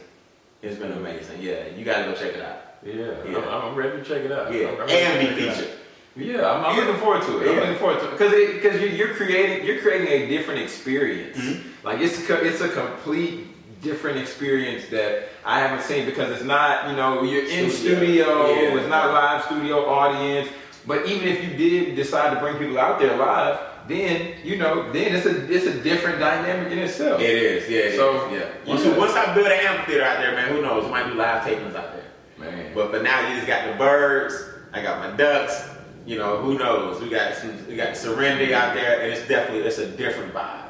It's 0.63 0.77
been 0.79 0.93
amazing. 0.93 1.41
Yeah, 1.41 1.67
you 1.77 1.85
gotta 1.85 2.05
go 2.05 2.15
check 2.15 2.35
it 2.35 2.41
out. 2.43 2.59
Yeah. 2.85 3.13
Yeah. 3.29 3.39
I'm, 3.39 3.71
I'm 3.71 3.75
ready 3.75 3.99
to 3.99 4.05
check 4.05 4.23
it 4.25 4.33
out. 4.33 4.53
Yeah, 4.53 4.69
I'm 4.69 4.77
to 4.89 4.95
and 4.95 5.21
be 5.21 5.27
check 5.27 5.39
it 5.39 5.49
out. 5.49 5.55
featured. 5.57 5.77
Yeah, 6.17 6.51
I'm, 6.51 6.65
I'm 6.65 6.77
Yeah. 6.77 6.85
looking 6.85 7.01
forward 7.01 7.23
to 7.23 7.39
it. 7.41 7.49
I'm 7.49 7.55
Yeah. 7.55 7.61
looking 7.63 7.77
forward 7.77 8.01
to 8.01 8.07
it 8.09 8.11
because 8.13 8.33
because 8.55 8.81
you're, 8.81 8.91
you're 8.91 9.15
creating 9.15 9.67
you're 9.67 9.81
creating 9.81 10.09
a 10.09 10.29
different 10.29 10.61
experience. 10.61 11.39
Mhm. 11.39 11.63
Like 11.85 12.01
it's 12.01 12.29
a, 12.29 12.45
it's 12.45 12.61
a 12.61 12.69
complete 12.69 13.47
different 13.81 14.19
experience 14.19 14.87
that 14.89 15.29
I 15.45 15.61
haven't 15.61 15.83
seen 15.83 16.05
because 16.05 16.31
it's 16.33 16.45
not 16.45 16.91
you 16.91 16.97
know 16.97 17.23
you're 17.23 17.45
in 17.49 17.71
Studio. 17.71 17.97
studio. 17.97 18.47
Yeah. 18.51 18.79
It's 18.81 18.89
not 18.89 19.13
live 19.15 19.45
studio 19.45 19.87
audience. 19.89 20.49
But 20.91 21.07
even 21.07 21.29
if 21.29 21.39
you 21.45 21.51
did 21.57 21.95
decide 21.95 22.35
to 22.35 22.41
bring 22.41 22.57
people 22.59 22.77
out 22.81 22.99
there 22.99 23.17
live, 23.17 23.61
then 23.87 24.35
you 24.43 24.57
know 24.59 24.91
then 24.93 25.15
it's 25.15 25.25
a 25.25 25.35
it's 25.55 25.67
a 25.67 25.81
different 25.83 26.19
dynamic 26.19 26.73
in 26.73 26.81
itself. 26.81 27.21
It 27.21 27.31
is, 27.31 27.71
yeah. 27.71 27.79
it 27.79 27.97
So, 27.97 28.27
is, 28.27 28.33
yeah. 28.67 28.77
should, 28.77 28.87
not? 28.89 28.99
once 28.99 29.13
I 29.15 29.33
build 29.33 29.47
an 29.47 29.53
amphitheater 29.53 30.03
out 30.03 30.19
there, 30.19 30.33
man, 30.35 30.49
who 30.53 30.63
knows? 30.63 30.85
We 30.85 30.91
might 30.91 31.07
do 31.07 31.15
live 31.15 31.45
tapings 31.45 31.77
out 31.77 31.93
there. 31.95 32.07
Man. 32.39 32.73
But 32.75 32.91
for 32.91 33.01
now, 33.01 33.29
you 33.29 33.37
just 33.37 33.47
got 33.47 33.71
the 33.71 33.79
birds. 33.79 34.35
I 34.73 34.83
got 34.83 34.99
my 34.99 35.17
ducks. 35.17 35.69
You 36.07 36.19
know, 36.19 36.39
who 36.39 36.59
knows? 36.59 37.01
We 37.01 37.09
got 37.09 37.35
some. 37.37 37.53
We 37.69 37.77
got 37.77 37.97
serenity 37.97 38.53
out 38.53 38.75
there, 38.75 39.01
and 39.01 39.13
it's 39.13 39.27
definitely 39.29 39.63
it's 39.69 39.79
a 39.79 39.87
different 39.87 40.35
vibe. 40.35 40.67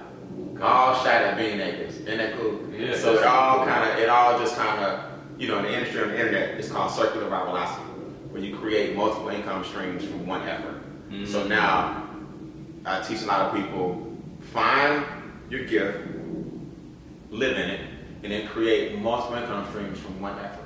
All 0.60 0.94
shot 0.96 1.22
at 1.28 1.38
Bean 1.38 1.60
Acres. 1.62 1.96
Isn't 1.96 2.18
that 2.18 2.36
cool? 2.36 2.60
Yeah, 2.76 2.94
So 2.94 3.14
it 3.14 3.24
all 3.24 3.58
cool. 3.58 3.66
kind 3.66 3.90
of 3.90 3.98
it 3.98 4.10
all 4.10 4.38
just 4.38 4.54
kind 4.56 4.84
of 4.84 5.00
you 5.40 5.48
know 5.48 5.58
in 5.60 5.64
the 5.64 5.72
industry 5.72 6.02
on 6.02 6.08
the 6.10 6.18
internet 6.20 6.58
it's 6.58 6.68
called 6.70 6.90
circular 6.90 7.26
velocity, 7.28 7.86
where 8.30 8.42
you 8.42 8.56
create 8.56 8.96
multiple 8.96 9.28
income 9.28 9.64
streams 9.64 10.04
from 10.04 10.26
one 10.26 10.42
effort. 10.48 10.80
So 11.26 11.44
Mhm. 11.44 11.48
now 11.48 12.04
I 12.86 13.00
teach 13.00 13.22
a 13.22 13.26
lot 13.26 13.40
of 13.40 13.54
people 13.54 14.16
find 14.52 15.04
your 15.50 15.64
gift, 15.64 15.98
live 17.30 17.56
in 17.56 17.70
it, 17.70 17.80
and 18.22 18.32
then 18.32 18.46
create 18.48 18.98
multiple 18.98 19.36
income 19.36 19.66
streams 19.70 19.98
from 19.98 20.20
one 20.20 20.38
effort. 20.38 20.64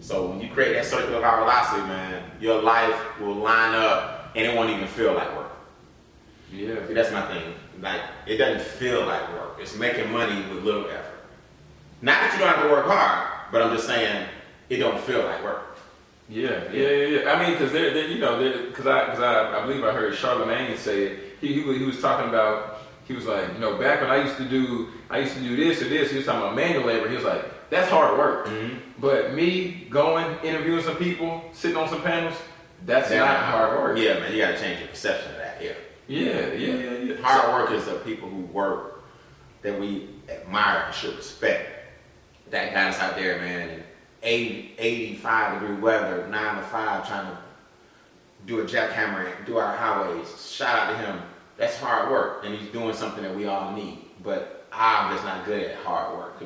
So 0.00 0.26
when 0.26 0.40
you 0.40 0.48
create 0.48 0.72
that 0.74 0.86
circle 0.86 1.14
of 1.14 1.22
circular 1.22 1.38
velocity, 1.40 1.82
man, 1.86 2.22
your 2.40 2.60
life 2.62 2.96
will 3.20 3.34
line 3.34 3.74
up 3.74 4.30
and 4.34 4.46
it 4.46 4.56
won't 4.56 4.70
even 4.70 4.88
feel 4.88 5.12
like 5.12 5.36
work. 5.36 5.52
Yeah. 6.52 6.74
See, 6.86 6.94
that's 6.94 7.12
my 7.12 7.22
thing. 7.22 7.54
Like, 7.80 8.00
it 8.26 8.36
doesn't 8.36 8.62
feel 8.62 9.06
like 9.06 9.28
work. 9.32 9.58
It's 9.60 9.76
making 9.76 10.10
money 10.10 10.42
with 10.52 10.64
little 10.64 10.86
effort. 10.86 11.20
Not 12.00 12.20
that 12.20 12.32
you 12.32 12.38
don't 12.40 12.48
have 12.48 12.64
to 12.64 12.70
work 12.70 12.86
hard, 12.86 13.28
but 13.52 13.62
I'm 13.62 13.74
just 13.74 13.86
saying 13.86 14.26
it 14.68 14.78
don't 14.78 14.98
feel 15.00 15.24
like 15.24 15.42
work. 15.44 15.71
Yeah, 16.32 16.72
yeah, 16.72 16.88
yeah. 16.88 17.06
yeah. 17.24 17.32
I 17.32 17.42
mean, 17.42 17.52
because 17.52 17.72
they're, 17.72 17.92
they're, 17.92 18.08
you 18.08 18.18
know, 18.18 18.38
because 18.68 18.86
I, 18.86 19.04
because 19.06 19.20
I, 19.20 19.58
I 19.62 19.66
believe 19.66 19.84
I 19.84 19.92
heard 19.92 20.14
Charlemagne 20.14 20.76
say 20.76 21.02
it. 21.04 21.18
He, 21.40 21.54
he, 21.54 21.60
was- 21.62 21.76
he 21.78 21.84
was 21.84 22.00
talking 22.00 22.28
about, 22.28 22.78
he 23.06 23.12
was 23.12 23.26
like, 23.26 23.52
you 23.52 23.58
know, 23.58 23.76
back 23.76 24.00
when 24.00 24.10
I 24.10 24.22
used 24.24 24.36
to 24.38 24.48
do, 24.48 24.88
I 25.10 25.18
used 25.18 25.34
to 25.34 25.40
do 25.40 25.56
this 25.56 25.82
or 25.82 25.88
this. 25.88 26.10
He 26.10 26.16
was 26.18 26.26
talking 26.26 26.42
about 26.42 26.54
manual 26.56 26.84
labor. 26.86 27.08
He 27.08 27.16
was 27.16 27.24
like, 27.24 27.44
that's 27.70 27.90
hard 27.90 28.16
work. 28.18 28.46
Mhm. 28.46 28.78
But 28.98 29.34
me 29.34 29.86
going, 29.90 30.38
interviewing 30.42 30.82
some 30.84 30.96
people, 30.96 31.42
sitting 31.52 31.76
on 31.76 31.88
some 31.88 32.02
panels, 32.02 32.34
that's 32.86 33.08
They're 33.10 33.18
not 33.20 33.36
hard 33.38 33.78
work. 33.78 33.98
Yeah, 33.98 34.18
man, 34.20 34.32
you 34.32 34.38
gotta 34.38 34.58
change 34.58 34.78
your 34.80 34.88
perception 34.88 35.30
of 35.32 35.38
that. 35.38 35.58
Yeah. 35.62 35.72
yeah, 36.08 36.46
yeah, 36.52 36.74
yeah. 36.74 36.90
yeah. 37.14 37.16
Hard 37.22 37.52
workers 37.70 37.86
are 37.88 37.98
people 38.00 38.28
who 38.28 38.40
work 38.42 39.04
that 39.62 39.78
we 39.78 40.08
admire 40.28 40.84
and 40.86 40.94
should 40.94 41.16
respect. 41.16 41.70
That 42.50 42.72
guy's 42.74 42.98
out 42.98 43.16
there, 43.16 43.38
man, 43.38 43.81
80, 44.22 44.74
85 44.78 45.60
degree 45.60 45.76
weather, 45.76 46.26
9 46.28 46.56
to 46.56 46.62
5, 46.62 47.08
trying 47.08 47.26
to 47.30 47.38
do 48.46 48.60
a 48.60 48.64
jackhammer 48.64 49.34
and 49.36 49.46
do 49.46 49.56
our 49.58 49.76
highways. 49.76 50.50
Shout 50.50 50.78
out 50.78 50.90
to 50.92 50.96
him. 50.98 51.20
That's 51.56 51.78
hard 51.78 52.10
work, 52.10 52.44
and 52.44 52.54
he's 52.54 52.68
doing 52.70 52.94
something 52.94 53.22
that 53.22 53.34
we 53.34 53.46
all 53.46 53.72
need. 53.72 53.98
But 54.22 54.66
I'm 54.72 55.12
just 55.14 55.24
not 55.24 55.44
good 55.44 55.62
at 55.62 55.76
hard 55.78 56.16
work. 56.16 56.42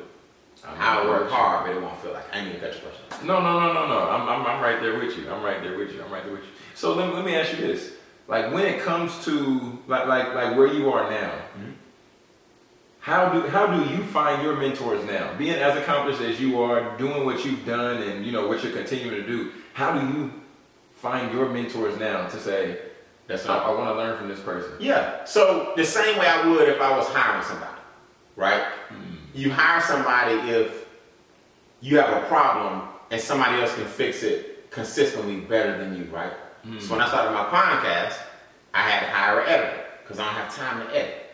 I 0.65 1.05
work 1.05 1.29
hard, 1.29 1.65
but 1.67 1.75
it 1.75 1.81
won't 1.81 1.97
feel 2.01 2.13
like 2.13 2.25
I 2.35 2.41
need 2.41 2.49
even 2.49 2.61
cut 2.61 2.73
your 2.73 2.81
question. 2.91 3.27
No, 3.27 3.41
no, 3.41 3.59
no, 3.59 3.73
no, 3.73 3.87
no. 3.87 4.09
I'm, 4.09 4.27
I'm, 4.27 4.45
I'm 4.45 4.61
right 4.61 4.81
there 4.81 4.97
with 4.99 5.15
you. 5.17 5.29
I'm 5.31 5.41
right 5.43 5.61
there 5.63 5.77
with 5.77 5.93
you. 5.93 6.03
I'm 6.03 6.11
right 6.11 6.23
there 6.23 6.33
with 6.33 6.41
you. 6.43 6.49
So 6.75 6.93
let, 6.93 7.07
me- 7.07 7.13
let 7.15 7.23
me 7.25 7.35
ask 7.35 7.51
you 7.57 7.65
this: 7.65 7.93
like 8.27 8.51
when 8.53 8.65
it 8.65 8.81
comes 8.81 9.23
to 9.25 9.79
like 9.87 10.07
like 10.07 10.33
like 10.35 10.57
where 10.57 10.67
you 10.67 10.91
are 10.91 11.09
now, 11.09 11.31
Mhm. 11.57 11.73
How 13.07 13.29
do 13.29 13.47
how 13.47 13.67
do 13.67 13.89
you 13.89 14.03
find 14.03 14.43
your 14.43 14.57
mentors 14.57 15.01
now? 15.05 15.33
Being 15.37 15.53
as 15.53 15.77
accomplished 15.77 16.19
as 16.19 16.41
you 16.41 16.61
are, 16.61 16.97
doing 16.97 17.25
what 17.25 17.45
you've 17.45 17.65
done, 17.65 18.03
and 18.03 18.25
you 18.25 18.33
know 18.33 18.49
what 18.49 18.61
you're 18.61 18.73
continuing 18.73 19.15
to 19.15 19.25
do. 19.25 19.51
How 19.71 19.97
do 19.97 20.05
you 20.05 20.33
find 20.91 21.31
your 21.31 21.47
mentors 21.47 21.97
now 21.97 22.27
to 22.27 22.37
say, 22.37 22.79
That's 23.27 23.47
I, 23.47 23.59
I 23.59 23.69
want 23.69 23.89
to 23.91 23.95
learn 23.95 24.17
from 24.17 24.27
this 24.27 24.41
person? 24.41 24.73
Yeah. 24.81 25.23
So 25.23 25.71
the 25.77 25.85
same 25.85 26.19
way 26.19 26.27
I 26.27 26.49
would 26.49 26.67
if 26.67 26.81
I 26.81 26.97
was 26.97 27.07
hiring 27.07 27.45
somebody, 27.45 27.79
right? 28.35 28.63
Mm-hmm. 28.89 29.15
You 29.33 29.51
hire 29.53 29.79
somebody 29.79 30.51
if 30.51 30.85
you 31.79 31.99
have 32.01 32.21
a 32.21 32.25
problem 32.27 32.89
and 33.09 33.21
somebody 33.21 33.61
else 33.61 33.73
can 33.73 33.85
fix 33.85 34.21
it 34.21 34.69
consistently 34.69 35.37
better 35.37 35.77
than 35.77 35.97
you, 35.97 36.03
right? 36.11 36.33
So 36.61 36.69
mm-hmm. 36.69 36.91
when 36.91 36.99
I 36.99 37.07
started 37.07 37.31
my 37.31 37.45
podcast, 37.45 38.19
I 38.73 38.81
had 38.81 38.99
to 38.99 39.11
hire 39.13 39.39
an 39.39 39.47
editor 39.47 39.83
because 40.03 40.19
I 40.19 40.25
don't 40.25 40.33
have 40.33 40.53
time 40.53 40.85
to 40.85 40.93
edit. 40.93 41.26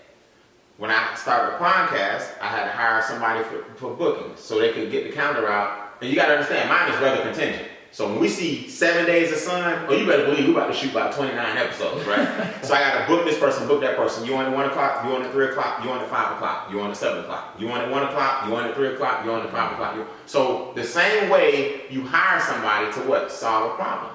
When 0.77 0.89
I 0.89 1.13
started 1.15 1.53
the 1.53 1.63
podcast, 1.63 2.39
I 2.41 2.47
had 2.47 2.65
to 2.65 2.71
hire 2.71 3.01
somebody 3.03 3.43
for, 3.43 3.63
for 3.75 3.93
bookings 3.95 4.39
so 4.39 4.59
they 4.59 4.73
could 4.73 4.89
get 4.91 5.03
the 5.03 5.11
calendar 5.11 5.47
out. 5.47 5.97
And 6.01 6.09
you 6.09 6.15
got 6.15 6.27
to 6.27 6.33
understand, 6.33 6.67
mine 6.67 6.91
is 6.91 6.99
rather 6.99 7.21
contingent. 7.21 7.69
So 7.93 8.09
when 8.09 8.19
we 8.19 8.27
see 8.27 8.67
seven 8.67 9.05
days 9.05 9.31
of 9.31 9.37
sun, 9.37 9.85
oh, 9.87 9.93
you 9.93 10.07
better 10.07 10.25
believe 10.25 10.47
we're 10.47 10.55
about 10.55 10.65
to 10.65 10.73
shoot 10.73 10.89
about 10.89 11.13
29 11.13 11.57
episodes, 11.57 12.03
right? 12.07 12.27
so 12.63 12.73
I 12.73 12.79
got 12.79 13.01
to 13.01 13.07
book 13.07 13.23
this 13.23 13.37
person, 13.37 13.67
book 13.67 13.81
that 13.81 13.95
person. 13.95 14.25
You 14.25 14.33
on 14.35 14.45
at 14.45 14.51
1 14.51 14.65
o'clock, 14.65 15.05
you 15.05 15.13
on 15.13 15.21
at 15.21 15.31
3 15.31 15.49
o'clock, 15.49 15.83
you 15.83 15.91
on 15.91 16.01
at 16.01 16.09
5 16.09 16.31
o'clock, 16.33 16.71
you 16.71 16.81
on 16.81 16.89
at 16.89 16.97
7 16.97 17.23
o'clock, 17.23 17.55
you 17.59 17.69
on 17.69 17.81
at 17.81 17.91
1 17.91 18.03
o'clock, 18.05 18.47
you 18.47 18.55
on 18.55 18.65
at 18.65 18.73
3 18.73 18.93
o'clock, 18.95 19.23
you 19.23 19.31
on 19.31 19.45
at 19.45 19.51
5 19.51 19.73
o'clock. 19.73 20.07
So 20.25 20.73
the 20.73 20.83
same 20.83 21.29
way 21.29 21.83
you 21.91 22.01
hire 22.01 22.41
somebody 22.41 22.91
to 22.93 22.99
what? 23.07 23.31
Solve 23.31 23.73
a 23.73 23.75
problem. 23.75 24.11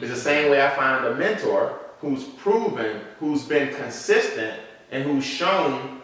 It's 0.00 0.10
the 0.10 0.16
same 0.16 0.50
way 0.50 0.60
I 0.60 0.74
find 0.74 1.06
a 1.06 1.14
mentor 1.14 1.78
who's 2.00 2.24
proven, 2.24 3.00
who's 3.20 3.44
been 3.44 3.72
consistent, 3.76 4.60
and 4.94 5.02
who's 5.02 5.24
shown 5.24 6.00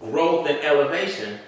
growth 0.00 0.48
and 0.48 0.58
elevation 0.58 1.38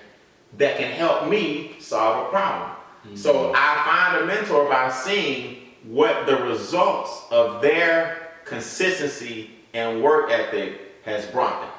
that 0.56 0.78
can 0.78 0.90
help 0.92 1.28
me 1.28 1.76
solve 1.80 2.26
a 2.26 2.30
problem. 2.30 2.70
Mm-hmm. 3.04 3.16
So 3.16 3.52
I 3.54 3.82
find 3.84 4.22
a 4.22 4.26
mentor 4.26 4.68
by 4.68 4.90
seeing 4.90 5.56
what 5.82 6.26
the 6.26 6.36
results 6.44 7.24
of 7.30 7.60
their 7.60 8.30
consistency 8.44 9.50
and 9.74 10.02
work 10.02 10.30
ethic 10.30 10.80
has 11.04 11.26
brought 11.26 11.60
them. 11.60 11.70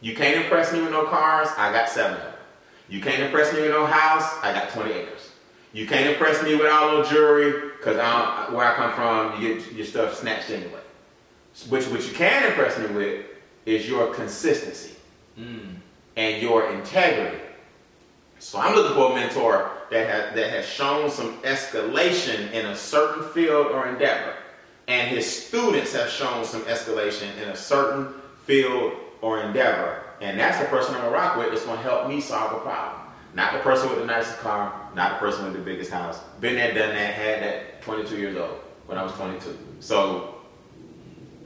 You 0.00 0.14
can't 0.14 0.42
impress 0.42 0.72
me 0.72 0.80
with 0.80 0.92
no 0.92 1.06
cars, 1.06 1.48
I 1.58 1.72
got 1.72 1.88
seven 1.88 2.16
of 2.16 2.22
them. 2.22 2.34
You 2.88 3.00
can't 3.00 3.22
impress 3.22 3.52
me 3.52 3.62
with 3.62 3.70
no 3.70 3.84
house, 3.84 4.32
I 4.42 4.52
got 4.52 4.70
20 4.70 4.92
acres. 4.92 5.32
You 5.72 5.86
can't 5.86 6.08
impress 6.08 6.42
me 6.42 6.54
with 6.54 6.66
all 6.66 6.92
no 6.92 7.04
jewelry, 7.04 7.70
because 7.76 7.96
where 8.52 8.66
I 8.66 8.74
come 8.76 8.92
from, 8.94 9.42
you 9.42 9.54
get 9.54 9.72
your 9.72 9.86
stuff 9.86 10.16
snatched 10.16 10.50
anyway. 10.50 10.80
Which, 11.68 11.86
what 11.88 12.06
you 12.06 12.12
can 12.12 12.44
impress 12.44 12.78
me 12.78 12.86
with 12.86 13.26
is 13.66 13.88
your 13.88 14.12
consistency 14.14 14.94
mm. 15.38 15.74
and 16.16 16.42
your 16.42 16.72
integrity. 16.72 17.38
So 18.38 18.58
I'm 18.58 18.74
looking 18.74 18.94
for 18.94 19.12
a 19.12 19.14
mentor 19.14 19.70
that 19.90 20.08
has, 20.08 20.34
that 20.34 20.50
has 20.50 20.66
shown 20.66 21.10
some 21.10 21.36
escalation 21.42 22.50
in 22.52 22.66
a 22.66 22.76
certain 22.76 23.28
field 23.30 23.66
or 23.66 23.86
endeavor, 23.88 24.34
and 24.88 25.08
his 25.08 25.26
students 25.26 25.92
have 25.92 26.08
shown 26.08 26.44
some 26.44 26.62
escalation 26.62 27.36
in 27.42 27.50
a 27.50 27.56
certain 27.56 28.14
field 28.46 28.94
or 29.20 29.42
endeavor, 29.42 30.02
and 30.22 30.38
that's 30.38 30.58
the 30.58 30.64
person 30.66 30.94
I'm 30.94 31.02
gonna 31.02 31.12
rock 31.12 31.36
with 31.36 31.50
that's 31.50 31.66
gonna 31.66 31.82
help 31.82 32.08
me 32.08 32.20
solve 32.20 32.52
a 32.52 32.60
problem. 32.60 33.00
Not 33.34 33.52
the 33.52 33.60
person 33.60 33.88
with 33.90 33.98
the 33.98 34.06
nicest 34.06 34.38
car, 34.38 34.88
not 34.94 35.12
the 35.12 35.18
person 35.18 35.44
with 35.44 35.52
the 35.52 35.60
biggest 35.60 35.90
house. 35.90 36.18
Been 36.40 36.56
there, 36.56 36.74
done 36.74 36.94
that, 36.94 37.14
had 37.14 37.42
that 37.42 37.82
22 37.82 38.16
years 38.16 38.36
old 38.36 38.58
when 38.86 38.98
I 38.98 39.02
was 39.02 39.12
22. 39.12 39.56
So 39.78 40.36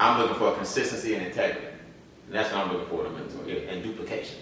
I'm 0.00 0.20
looking 0.20 0.36
for 0.36 0.54
consistency 0.54 1.14
and 1.14 1.26
integrity. 1.26 1.66
And 2.34 2.42
that's 2.42 2.52
what 2.52 2.66
I'm 2.66 2.72
looking 2.72 2.88
for 2.88 3.06
in 3.06 3.12
a 3.12 3.16
mentor, 3.16 3.44
yeah, 3.48 3.70
and 3.70 3.80
duplication. 3.80 4.38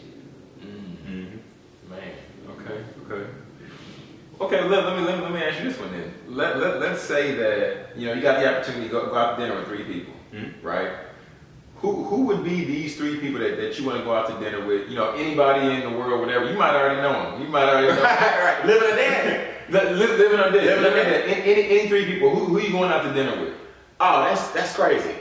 Man, 1.90 2.00
okay, 2.48 2.84
okay. 3.04 3.30
Okay, 4.40 4.64
let, 4.66 4.86
let 4.86 4.96
me 4.98 5.04
let 5.04 5.18
me 5.18 5.22
let 5.24 5.30
me 5.32 5.42
ask 5.42 5.58
you 5.62 5.68
this 5.68 5.78
one 5.78 5.92
then. 5.92 6.10
Let, 6.26 6.58
let 6.58 6.80
let's 6.80 7.02
say 7.02 7.34
that 7.34 7.94
you 7.94 8.06
know 8.06 8.14
you 8.14 8.22
got 8.22 8.40
the 8.40 8.48
opportunity 8.50 8.86
to 8.86 8.90
go, 8.90 9.06
go 9.10 9.14
out 9.14 9.36
to 9.38 9.44
dinner 9.44 9.58
with 9.58 9.66
three 9.68 9.84
people, 9.84 10.14
Mhm. 10.32 10.54
right? 10.62 10.90
Who 11.82 12.04
who 12.04 12.22
would 12.28 12.42
be 12.42 12.64
these 12.64 12.96
three 12.96 13.18
people 13.20 13.40
that, 13.40 13.58
that 13.58 13.78
you 13.78 13.84
want 13.84 13.98
to 13.98 14.04
go 14.04 14.14
out 14.14 14.26
to 14.28 14.40
dinner 14.42 14.64
with? 14.64 14.88
You 14.88 14.96
know, 14.96 15.10
anybody 15.12 15.68
in 15.74 15.80
the 15.82 15.90
world, 15.98 16.20
whatever. 16.20 16.50
You 16.50 16.56
might 16.56 16.74
already 16.74 17.02
know 17.02 17.12
them. 17.32 17.42
You 17.42 17.48
might 17.48 17.68
already 17.68 17.88
know. 17.88 17.92
'em. 17.92 18.02
right, 18.04 18.64
living 18.64 18.90
a 18.90 18.96
day. 18.96 19.54
Li- 19.68 19.90
li- 19.90 20.16
living 20.16 20.40
on 20.40 20.52
this. 20.54 20.62
Living 20.64 20.78
on 20.86 20.92
Living 20.94 21.24
on 21.24 21.28
Any, 21.28 21.42
any, 21.42 21.78
any 21.80 21.88
three 21.90 22.06
people. 22.06 22.30
Who 22.34 22.46
who 22.46 22.58
you 22.58 22.72
going 22.72 22.90
out 22.90 23.02
to 23.02 23.12
dinner 23.12 23.38
with? 23.38 23.52
Oh, 24.00 24.24
that's 24.24 24.48
that's 24.52 24.74
crazy. 24.74 25.14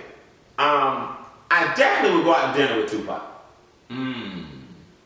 Um, 0.58 1.18
I 1.52 1.74
definitely 1.76 2.18
would 2.18 2.24
go 2.24 2.34
out 2.34 2.56
to 2.56 2.62
dinner 2.62 2.80
with 2.80 2.90
Tupac. 2.90 3.22
Mm. 3.90 4.46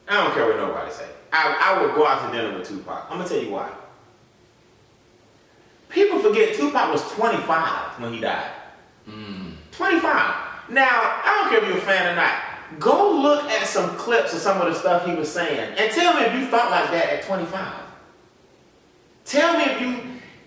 I 0.08 0.24
don't 0.24 0.34
care 0.36 0.46
what 0.46 0.58
nobody 0.58 0.92
say. 0.92 1.10
I, 1.34 1.58
I 1.60 1.82
would 1.82 1.96
go 1.96 2.06
out 2.06 2.32
to 2.32 2.38
dinner 2.38 2.56
with 2.56 2.68
Tupac. 2.68 3.08
I'm 3.10 3.18
gonna 3.18 3.28
tell 3.28 3.42
you 3.42 3.50
why. 3.50 3.72
People 5.90 6.20
forget 6.20 6.56
Tupac 6.56 6.92
was 6.92 7.02
25 7.14 8.00
when 8.00 8.14
he 8.14 8.20
died. 8.20 8.52
Mm. 9.10 9.54
25. 9.72 10.70
Now, 10.70 10.88
I 11.24 11.40
don't 11.40 11.50
care 11.50 11.64
if 11.64 11.68
you're 11.68 11.80
a 11.80 11.82
fan 11.82 12.14
or 12.14 12.16
not. 12.16 12.80
Go 12.80 13.20
look 13.20 13.46
at 13.46 13.66
some 13.66 13.96
clips 13.98 14.34
of 14.34 14.40
some 14.40 14.62
of 14.62 14.72
the 14.72 14.80
stuff 14.80 15.04
he 15.06 15.16
was 15.16 15.32
saying 15.32 15.76
and 15.78 15.92
tell 15.92 16.14
me 16.14 16.26
if 16.26 16.34
you 16.34 16.46
thought 16.46 16.70
like 16.70 16.92
that 16.92 17.10
at 17.12 17.24
25. 17.24 17.74
Tell 19.26 19.58
me 19.58 19.64
if 19.66 19.82
you 19.82 20.00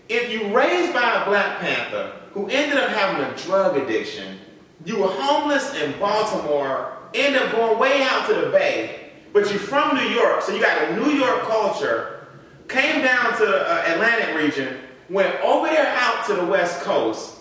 if 0.08 0.30
you 0.30 0.56
raised 0.56 0.92
by 0.94 1.22
a 1.22 1.24
Black 1.24 1.58
Panther 1.58 2.12
who 2.32 2.48
ended 2.48 2.78
up 2.78 2.90
having 2.90 3.24
a 3.24 3.36
drug 3.36 3.76
addiction, 3.76 4.38
you 4.84 4.98
were 4.98 5.08
homeless 5.08 5.74
in 5.74 5.98
Baltimore, 5.98 6.96
ended 7.14 7.42
up 7.42 7.52
going 7.52 7.78
way 7.78 8.02
out 8.02 8.28
to 8.28 8.34
the 8.34 8.50
Bay, 8.50 9.10
but 9.32 9.50
you're 9.50 9.58
from 9.58 9.96
New 9.96 10.08
York, 10.08 10.42
so 10.42 10.54
you 10.54 10.60
got 10.60 10.90
a 10.90 10.96
New 10.96 11.12
York 11.12 11.42
culture, 11.42 12.26
came 12.68 13.02
down 13.02 13.36
to 13.38 13.46
the 13.46 13.70
uh, 13.70 13.84
Atlantic 13.86 14.36
region, 14.36 14.78
went 15.10 15.34
over 15.40 15.66
there 15.68 15.94
out 15.96 16.26
to 16.26 16.34
the 16.34 16.44
West 16.44 16.82
Coast, 16.82 17.36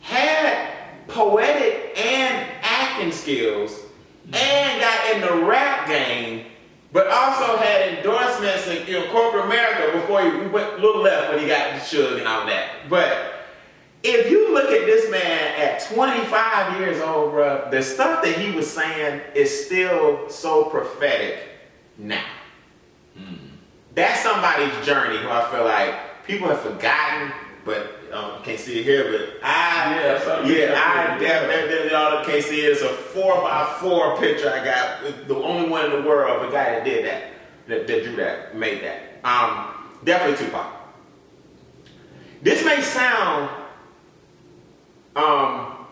had 0.00 0.74
poetic 1.08 1.98
and 1.98 2.46
acting 2.62 3.12
skills, 3.12 3.80
and 4.32 4.80
got 4.80 5.14
in 5.14 5.20
the 5.22 5.46
rap 5.46 5.88
game, 5.88 6.46
but 6.92 7.06
also 7.08 7.56
had 7.56 7.98
endorsements 7.98 8.66
in 8.68 9.10
corporate 9.10 9.46
America 9.46 9.98
before 9.98 10.22
he 10.22 10.46
went 10.48 10.74
a 10.74 10.76
little 10.76 11.02
left 11.02 11.32
when 11.32 11.40
he 11.40 11.46
got 11.46 11.72
the 11.72 11.80
Suge 11.80 12.18
and 12.18 12.28
all 12.28 12.46
that. 12.46 12.88
But 12.88 13.37
if 14.02 14.30
you 14.30 14.54
look 14.54 14.70
at 14.70 14.86
this 14.86 15.10
man 15.10 15.60
at 15.60 15.84
25 15.92 16.80
years 16.80 17.00
old, 17.02 17.32
bro, 17.32 17.68
the 17.70 17.82
stuff 17.82 18.22
that 18.22 18.36
he 18.36 18.52
was 18.52 18.70
saying 18.70 19.20
is 19.34 19.66
still 19.66 20.28
so 20.28 20.64
prophetic 20.64 21.40
now. 21.96 22.24
That's 23.94 24.20
somebody's 24.20 24.86
journey 24.86 25.18
who 25.18 25.28
I 25.28 25.50
feel 25.50 25.64
like 25.64 26.24
people 26.24 26.48
have 26.48 26.60
forgotten, 26.60 27.32
but 27.64 27.98
um, 28.12 28.42
can't 28.44 28.58
see 28.58 28.78
it 28.78 28.84
here, 28.84 29.10
but 29.10 29.44
I, 29.44 29.94
Yeah, 29.94 30.14
I 30.14 30.24
saw 30.24 30.42
the 30.42 30.54
yeah. 30.54 31.14
I 31.16 31.18
definitely, 31.18 31.92
all 31.92 32.24
can't 32.24 32.44
see 32.44 32.60
it. 32.60 32.70
It's 32.70 32.82
a 32.82 32.88
four 32.88 33.42
by 33.42 33.76
four 33.80 34.16
picture 34.18 34.50
I 34.50 34.64
got. 34.64 35.26
The 35.26 35.34
only 35.34 35.68
one 35.68 35.86
in 35.86 35.90
the 35.90 36.08
world, 36.08 36.46
the 36.46 36.52
guy 36.52 36.70
that 36.70 36.84
did 36.84 37.04
that, 37.06 37.32
that, 37.66 37.86
that 37.88 38.04
drew 38.04 38.16
that, 38.16 38.56
made 38.56 38.82
that. 38.84 39.18
Um, 39.24 39.74
definitely 40.04 40.46
Tupac. 40.46 40.66
This 42.40 42.64
may 42.64 42.80
sound 42.80 43.50
um, 45.18 45.86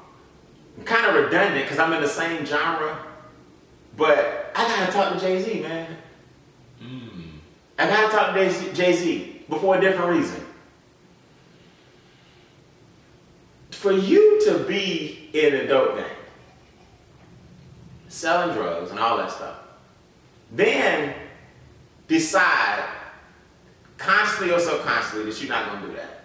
kind 0.84 1.06
of 1.06 1.24
redundant 1.24 1.64
because 1.64 1.78
I'm 1.78 1.92
in 1.92 2.02
the 2.02 2.08
same 2.08 2.46
genre, 2.46 2.98
but 3.96 4.52
I 4.54 4.68
gotta 4.68 4.92
talk 4.92 5.14
to 5.14 5.20
Jay 5.20 5.42
Z, 5.42 5.60
man. 5.60 5.96
I 7.78 7.88
gotta 7.88 8.10
talk 8.14 8.34
to 8.34 8.72
Jay 8.72 8.92
Z 8.94 9.44
before 9.48 9.76
a 9.76 9.80
different 9.80 10.10
reason. 10.10 10.46
for 13.86 13.92
you 13.92 14.40
to 14.44 14.58
be 14.64 15.30
in 15.32 15.54
a 15.54 15.66
dope 15.68 15.96
game, 15.96 16.04
selling 18.08 18.52
drugs 18.56 18.90
and 18.90 18.98
all 18.98 19.16
that 19.18 19.30
stuff, 19.30 19.58
then 20.50 21.14
decide 22.08 22.84
consciously 23.96 24.50
or 24.50 24.58
subconsciously 24.58 25.24
that 25.24 25.40
you're 25.40 25.50
not 25.50 25.70
going 25.70 25.82
to 25.82 25.88
do 25.88 25.94
that. 25.94 26.24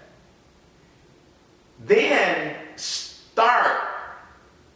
Then 1.86 2.56
start 3.32 3.78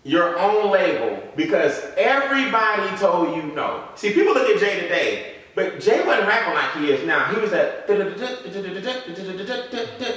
your 0.04 0.38
own 0.38 0.72
label 0.72 1.22
because 1.36 1.84
everybody 1.98 2.96
told 2.98 3.36
you 3.36 3.44
no. 3.54 3.90
See, 3.96 4.14
people 4.14 4.34
look 4.34 4.50
at 4.50 4.60
Jay 4.60 4.80
today, 4.82 5.36
but 5.56 5.80
Jay 5.80 6.06
wasn't 6.06 6.28
rapping 6.28 6.54
like 6.54 6.72
he 6.78 6.92
is 6.92 7.06
now. 7.06 7.34
He 7.34 7.42
was 7.42 7.52
that. 7.52 7.88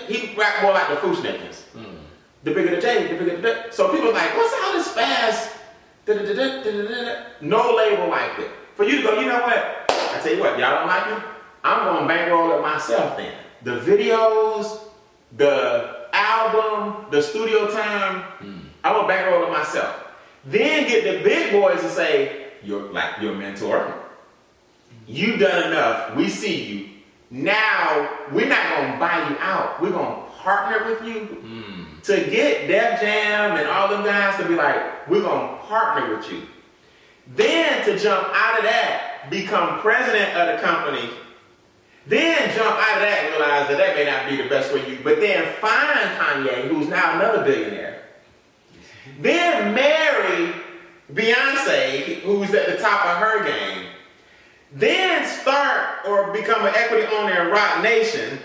He 0.08 0.34
rapped 0.36 0.62
more 0.62 0.72
like 0.72 0.88
the 0.88 0.96
Fu-Schnickens. 0.96 1.62
Hmm. 1.72 1.96
The 2.44 2.54
bigger 2.54 2.76
the 2.76 2.80
J, 2.80 3.08
the 3.08 3.24
bigger 3.24 3.40
the. 3.40 3.72
So 3.72 3.90
people 3.90 4.12
like, 4.12 4.36
what's 4.36 4.54
all 4.62 4.72
this 4.74 4.88
fast? 4.88 5.56
No 7.40 7.74
label 7.74 8.08
like 8.08 8.38
it. 8.38 8.50
For 8.76 8.84
you 8.84 8.98
to 8.98 9.02
go, 9.02 9.20
you 9.20 9.26
know 9.26 9.40
what? 9.40 9.84
I 9.90 10.20
tell 10.22 10.34
you 10.34 10.40
what, 10.40 10.58
y'all 10.58 10.78
don't 10.78 10.86
like 10.86 11.10
me? 11.10 11.16
I'm 11.64 11.84
gonna 11.84 12.06
bankroll 12.06 12.58
it 12.58 12.62
myself 12.62 13.16
then. 13.16 13.34
The 13.62 13.80
videos, 13.80 14.80
the 15.36 15.97
album, 16.18 17.06
the 17.10 17.22
studio 17.22 17.70
time, 17.70 18.22
hmm. 18.38 18.58
I'm 18.84 18.94
gonna 18.94 19.08
bankroll 19.08 19.46
it 19.46 19.50
myself. 19.50 20.04
Then 20.44 20.88
get 20.88 21.04
the 21.04 21.22
big 21.22 21.52
boys 21.52 21.80
to 21.80 21.90
say, 21.90 22.48
you're 22.62 22.92
like 22.92 23.20
your 23.20 23.34
mentor. 23.34 23.94
You've 25.06 25.40
done 25.40 25.70
enough. 25.70 26.16
We 26.16 26.28
see 26.28 26.64
you. 26.64 26.88
Now 27.30 28.10
we're 28.32 28.48
not 28.48 28.62
gonna 28.70 28.98
buy 28.98 29.28
you 29.28 29.36
out. 29.40 29.80
We're 29.80 29.92
gonna 29.92 30.24
partner 30.38 30.90
with 30.90 31.04
you 31.04 31.24
hmm. 31.26 32.00
to 32.02 32.30
get 32.30 32.68
Def 32.68 33.00
Jam 33.00 33.56
and 33.56 33.68
all 33.68 33.88
them 33.88 34.04
guys 34.04 34.40
to 34.40 34.48
be 34.48 34.54
like, 34.54 35.08
we're 35.08 35.22
gonna 35.22 35.58
partner 35.62 36.16
with 36.16 36.30
you. 36.30 36.42
Then 37.36 37.84
to 37.84 37.98
jump 37.98 38.28
out 38.32 38.58
of 38.58 38.64
that, 38.64 39.28
become 39.30 39.80
president 39.80 40.34
of 40.36 40.56
the 40.56 40.66
company. 40.66 41.10
Then 42.08 42.56
jump 42.56 42.70
out 42.70 42.96
of 42.96 43.02
that 43.02 43.20
and 43.22 43.30
realize 43.32 43.68
that 43.68 43.76
that 43.76 43.94
may 43.94 44.06
not 44.06 44.30
be 44.30 44.42
the 44.42 44.48
best 44.48 44.70
for 44.70 44.78
you. 44.78 44.98
But 45.04 45.20
then 45.20 45.52
find 45.56 46.16
Kanye, 46.16 46.68
who's 46.68 46.88
now 46.88 47.16
another 47.16 47.44
billionaire. 47.44 48.02
Then 49.20 49.74
marry 49.74 50.54
Beyonce, 51.12 52.20
who's 52.20 52.54
at 52.54 52.66
the 52.66 52.76
top 52.78 53.04
of 53.04 53.16
her 53.18 53.44
game. 53.44 53.88
Then 54.72 55.26
start 55.26 56.06
or 56.06 56.32
become 56.32 56.64
an 56.64 56.72
equity 56.74 57.06
owner 57.14 57.42
in 57.42 57.52
Roc 57.52 57.82
Nation. 57.82 58.38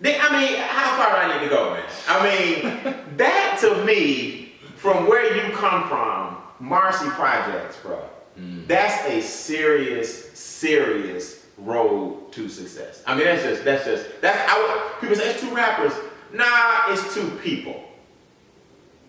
Then, 0.00 0.20
I 0.20 0.40
mean, 0.40 0.56
how 0.60 0.96
far 0.96 1.10
do 1.10 1.32
I 1.32 1.36
need 1.36 1.44
to 1.44 1.50
go, 1.50 1.72
man? 1.72 1.84
I 2.08 2.24
mean, 2.24 2.94
that 3.16 3.58
to 3.60 3.84
me, 3.84 4.52
from 4.76 5.08
where 5.08 5.36
you 5.36 5.52
come 5.54 5.88
from, 5.88 6.38
Marcy 6.60 7.08
Projects, 7.10 7.76
bro, 7.78 8.02
mm. 8.38 8.66
that's 8.66 9.04
a 9.08 9.20
serious, 9.20 10.30
serious 10.32 11.39
road 11.62 12.32
to 12.32 12.48
success. 12.48 13.02
I 13.06 13.14
mean, 13.14 13.24
that's 13.24 13.42
just, 13.42 13.64
that's 13.64 13.84
just, 13.84 14.20
that's, 14.20 14.50
I 14.50 14.58
would, 14.60 15.00
people 15.00 15.16
say 15.16 15.30
it's 15.30 15.40
two 15.40 15.54
rappers. 15.54 15.92
Nah, 16.32 16.92
it's 16.92 17.14
two 17.14 17.28
people. 17.42 17.84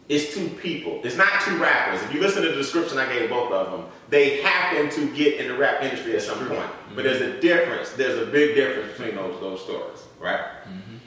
It's 0.10 0.34
two 0.34 0.50
people. 0.50 1.00
It's 1.06 1.16
not 1.16 1.42
two 1.42 1.58
rappers. 1.58 2.04
If 2.04 2.14
you 2.14 2.20
listen 2.20 2.42
to 2.44 2.50
the 2.50 2.56
description 2.56 2.98
I 2.98 3.06
gave 3.06 3.30
both 3.30 3.52
of 3.52 3.72
them, 3.72 3.90
they 4.10 4.42
happen 4.42 4.90
to 4.90 5.16
get 5.16 5.40
in 5.40 5.48
the 5.48 5.58
rap 5.58 5.82
industry 5.82 6.16
at 6.16 6.22
some 6.22 6.46
point. 6.48 6.70
But 6.96 7.04
there's 7.04 7.22
a 7.22 7.40
difference. 7.40 7.92
There's 7.92 8.20
a 8.20 8.30
big 8.30 8.56
difference 8.56 8.98
between 8.98 9.16
those 9.16 9.40
those 9.40 9.64
stories, 9.64 10.00
right? 10.20 10.42
Mm-hmm. 10.68 10.98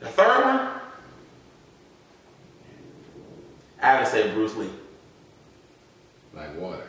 The 0.00 0.06
third 0.08 0.44
one, 0.44 0.80
I 3.80 3.98
would 3.98 4.08
say 4.08 4.30
Bruce 4.34 4.54
Lee. 4.56 4.68
Like 6.34 6.54
water. 6.58 6.86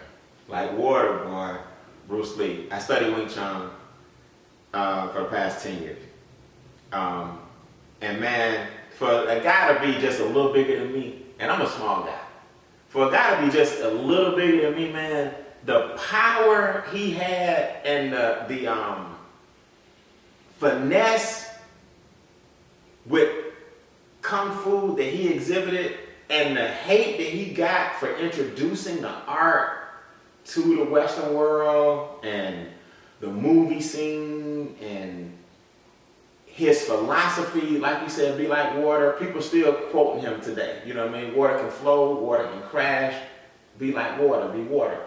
Like 0.49 0.77
water, 0.77 1.19
boy. 1.19 1.57
Bruce 2.07 2.35
Lee. 2.37 2.67
I 2.71 2.79
studied 2.79 3.15
Wing 3.15 3.27
Chun 3.27 3.69
uh, 4.73 5.09
for 5.09 5.21
the 5.21 5.25
past 5.25 5.63
10 5.63 5.81
years. 5.81 6.03
Um, 6.91 7.39
and 8.01 8.19
man, 8.19 8.67
for 8.97 9.27
a 9.27 9.41
guy 9.41 9.73
to 9.73 9.79
be 9.79 9.99
just 9.99 10.19
a 10.19 10.25
little 10.25 10.53
bigger 10.53 10.79
than 10.79 10.93
me, 10.93 11.23
and 11.39 11.51
I'm 11.51 11.61
a 11.61 11.69
small 11.69 12.03
guy, 12.03 12.19
for 12.89 13.07
a 13.07 13.11
guy 13.11 13.39
to 13.39 13.45
be 13.45 13.51
just 13.51 13.81
a 13.81 13.89
little 13.89 14.35
bigger 14.35 14.69
than 14.69 14.75
me, 14.75 14.91
man, 14.91 15.33
the 15.65 15.97
power 16.09 16.85
he 16.91 17.11
had 17.11 17.81
and 17.83 18.13
the, 18.13 18.45
the 18.47 18.67
um, 18.67 19.15
finesse 20.59 21.49
with 23.05 23.29
kung 24.21 24.55
fu 24.57 24.95
that 24.95 25.05
he 25.05 25.29
exhibited 25.29 25.97
and 26.29 26.57
the 26.57 26.67
hate 26.67 27.17
that 27.17 27.27
he 27.27 27.53
got 27.53 27.95
for 27.95 28.15
introducing 28.15 29.01
the 29.01 29.11
art 29.27 29.74
to 30.45 30.77
the 30.77 30.85
Western 30.85 31.33
world 31.33 32.23
and 32.23 32.67
the 33.19 33.27
movie 33.27 33.81
scene 33.81 34.75
and 34.81 35.35
his 36.45 36.83
philosophy, 36.83 37.77
like 37.79 38.01
you 38.01 38.09
said, 38.09 38.37
be 38.37 38.47
like 38.47 38.77
water. 38.77 39.13
People 39.19 39.41
still 39.41 39.73
quoting 39.73 40.21
him 40.21 40.39
today. 40.39 40.81
You 40.85 40.93
know 40.93 41.05
what 41.05 41.15
I 41.15 41.21
mean? 41.23 41.35
Water 41.35 41.57
can 41.57 41.69
flow, 41.69 42.19
water 42.19 42.47
can 42.47 42.61
crash, 42.63 43.21
be 43.77 43.91
like 43.91 44.19
water, 44.19 44.47
be 44.49 44.61
water. 44.61 45.01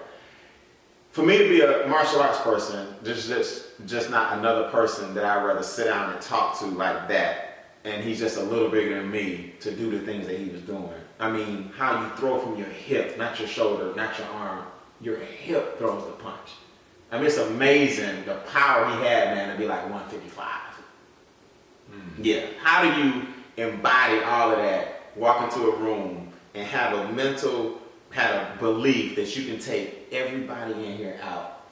For 1.12 1.22
me 1.24 1.39
to 1.39 1.49
be 1.49 1.61
a 1.62 1.86
martial 1.89 2.20
arts 2.20 2.39
person, 2.41 2.95
there's 3.03 3.26
just 3.26 3.64
just 3.86 4.11
not 4.11 4.39
another 4.39 4.68
person 4.70 5.14
that 5.14 5.24
I'd 5.24 5.45
rather 5.45 5.62
sit 5.62 5.86
down 5.86 6.12
and 6.12 6.20
talk 6.20 6.59
to 6.61 6.66
like 6.66 7.09
that. 7.09 7.45
And 7.84 8.05
he's 8.05 8.18
just 8.18 8.36
a 8.36 8.43
little 8.43 8.68
bigger 8.68 8.97
than 8.97 9.11
me 9.11 9.55
to 9.61 9.74
do 9.74 9.91
the 9.91 10.01
things 10.01 10.26
that 10.26 10.39
he 10.39 10.51
was 10.51 10.61
doing. 10.62 10.91
I 11.18 11.30
mean, 11.30 11.72
how 11.76 12.05
you 12.05 12.11
throw 12.16 12.39
from 12.39 12.57
your 12.57 12.68
hip, 12.68 13.16
not 13.16 13.39
your 13.39 13.49
shoulder, 13.49 13.95
not 13.95 14.18
your 14.18 14.28
arm. 14.28 14.64
Your 15.01 15.19
hip 15.19 15.79
throws 15.79 16.05
the 16.07 16.13
punch. 16.13 16.51
I 17.11 17.17
mean, 17.17 17.27
it's 17.27 17.39
amazing 17.39 18.25
the 18.27 18.35
power 18.53 18.87
he 18.87 19.05
had, 19.05 19.35
man, 19.35 19.53
to 19.53 19.59
be 19.59 19.67
like 19.67 19.83
155. 19.85 20.47
Mm. 21.91 22.01
Yeah. 22.19 22.47
How 22.63 22.83
do 22.83 23.03
you 23.03 23.27
embody 23.57 24.21
all 24.21 24.53
of 24.53 24.59
that, 24.59 25.03
walk 25.17 25.43
into 25.43 25.71
a 25.71 25.77
room 25.77 26.33
and 26.55 26.67
have 26.67 26.93
a 26.99 27.13
mental, 27.13 27.81
have 28.11 28.57
a 28.57 28.59
belief 28.59 29.17
that 29.17 29.37
you 29.37 29.51
can 29.51 29.59
take 29.59 30.09
everybody 30.13 30.73
in 30.73 30.97
here 30.97 31.19
out 31.23 31.63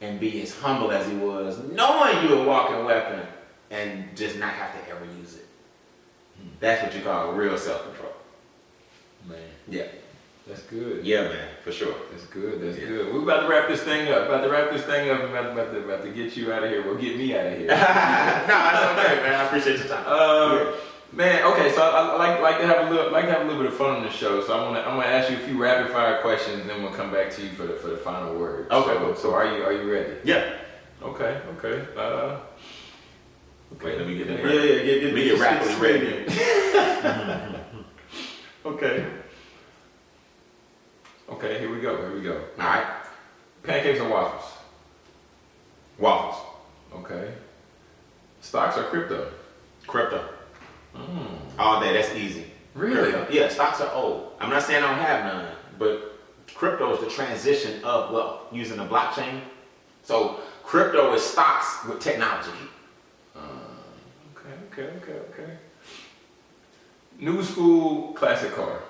and 0.00 0.20
be 0.20 0.42
as 0.42 0.54
humble 0.56 0.90
as 0.92 1.06
he 1.06 1.14
was, 1.16 1.58
knowing 1.72 2.22
you're 2.24 2.42
a 2.42 2.44
walking 2.44 2.84
weapon 2.84 3.26
and 3.70 4.16
just 4.16 4.38
not 4.38 4.52
have 4.52 4.72
to 4.72 4.90
ever 4.90 5.04
use 5.20 5.36
it. 5.36 5.46
Hmm. 6.38 6.48
That's 6.60 6.82
what 6.82 6.94
you 6.94 7.02
call 7.02 7.32
real 7.32 7.56
self-control. 7.56 8.12
Man, 9.28 9.38
Yeah. 9.68 9.86
That's 10.46 10.62
good. 10.62 11.04
Yeah, 11.04 11.22
man, 11.22 11.48
for 11.64 11.72
sure. 11.72 11.94
That's 12.10 12.24
good. 12.26 12.60
That's 12.62 12.78
Yeah. 12.78 12.86
good. 12.88 13.12
We're 13.14 13.22
about 13.22 13.40
to 13.42 13.48
wrap 13.48 13.68
this 13.68 13.82
thing 13.82 14.08
up. 14.12 14.28
About 14.28 14.42
to 14.44 14.48
wrap 14.50 14.70
this 14.70 14.82
thing 14.82 15.10
up. 15.10 15.22
About, 15.22 15.52
about, 15.52 15.72
to, 15.72 15.78
about 15.84 16.02
to 16.04 16.10
get 16.10 16.36
you 16.36 16.52
out 16.52 16.62
of 16.62 16.70
here. 16.70 16.82
Well, 16.84 16.94
get 16.94 17.16
me 17.16 17.36
out 17.36 17.46
of 17.46 17.58
here. 17.58 17.66
no, 17.68 17.74
that's 17.76 18.98
okay, 19.06 19.22
man. 19.22 19.34
I 19.34 19.44
appreciate 19.46 19.78
your 19.78 19.88
time. 19.88 20.04
Uh, 20.06 20.72
man, 21.12 21.42
okay. 21.52 21.72
So 21.72 21.82
I, 21.82 22.00
I 22.00 22.16
like 22.16 22.40
like 22.40 22.58
to 22.60 22.66
have 22.66 22.86
a 22.86 22.90
little 22.94 23.10
like 23.10 23.24
to 23.26 23.32
have 23.32 23.42
a 23.42 23.44
little 23.44 23.60
bit 23.62 23.70
of 23.72 23.76
fun 23.76 23.96
on 23.96 24.02
the 24.04 24.10
show. 24.10 24.40
So 24.44 24.54
I'm 24.56 24.72
gonna 24.72 24.80
I'm 24.86 24.96
gonna 24.96 25.06
ask 25.06 25.30
you 25.30 25.36
a 25.36 25.40
few 25.40 25.58
rapid 25.60 25.90
fire 25.92 26.20
questions, 26.22 26.60
and 26.60 26.70
then 26.70 26.82
we'll 26.82 26.92
come 26.92 27.10
back 27.12 27.30
to 27.32 27.42
you 27.42 27.48
for 27.50 27.64
the 27.66 27.74
for 27.74 27.88
the 27.88 27.96
final 27.96 28.34
word. 28.38 28.70
Okay, 28.70 28.92
So, 28.94 28.98
cool. 28.98 29.14
so 29.16 29.34
are 29.34 29.46
you 29.46 29.64
are 29.64 29.72
you 29.72 29.90
ready? 29.92 30.14
yeah. 30.24 30.58
Okay. 31.02 31.40
Okay. 31.58 31.84
Uh, 31.96 32.38
Wait, 33.82 33.98
let 33.98 34.06
me 34.06 34.16
get 34.16 34.28
yeah, 34.28 34.36
that 34.36 34.44
yeah, 34.44 34.60
yeah. 34.62 34.82
Get, 34.84 34.84
get, 34.84 35.04
Let 35.04 35.14
me 35.14 35.24
get 35.24 35.40
rapidly 35.40 35.74
ready. 35.74 36.26
Okay. 38.64 39.06
Okay. 41.30 41.58
Here 41.58 41.74
we 41.74 41.80
go. 41.80 41.96
Here 41.96 42.14
we 42.14 42.22
go. 42.22 42.40
All 42.58 42.66
right. 42.66 42.86
Pancakes 43.62 44.00
or 44.00 44.08
waffles? 44.08 44.52
Waffles. 45.98 46.46
Okay. 46.94 47.32
Stocks 48.40 48.76
or 48.78 48.84
crypto? 48.84 49.32
Crypto. 49.86 50.28
Mm. 50.94 51.26
All 51.58 51.80
day. 51.80 51.92
That's 51.92 52.14
easy. 52.14 52.44
Really? 52.74 53.12
Crypto. 53.12 53.32
Yeah, 53.32 53.48
stocks 53.48 53.80
are 53.80 53.92
old. 53.92 54.32
I'm 54.40 54.50
not 54.50 54.62
saying 54.62 54.84
I 54.84 54.88
don't 54.88 55.04
have 55.04 55.24
none, 55.24 55.48
but 55.78 56.18
crypto 56.54 56.94
is 56.94 57.00
the 57.00 57.10
transition 57.10 57.82
of 57.84 58.12
wealth 58.12 58.42
using 58.52 58.76
the 58.76 58.84
blockchain. 58.84 59.40
So 60.02 60.40
crypto 60.62 61.12
is 61.14 61.22
stocks 61.22 61.84
with 61.88 62.00
technology. 62.00 62.50
Okay, 63.36 64.82
okay, 64.82 64.96
okay, 64.98 65.18
okay. 65.30 65.52
New 67.18 67.42
school 67.42 68.12
classic 68.12 68.52
car. 68.54 68.82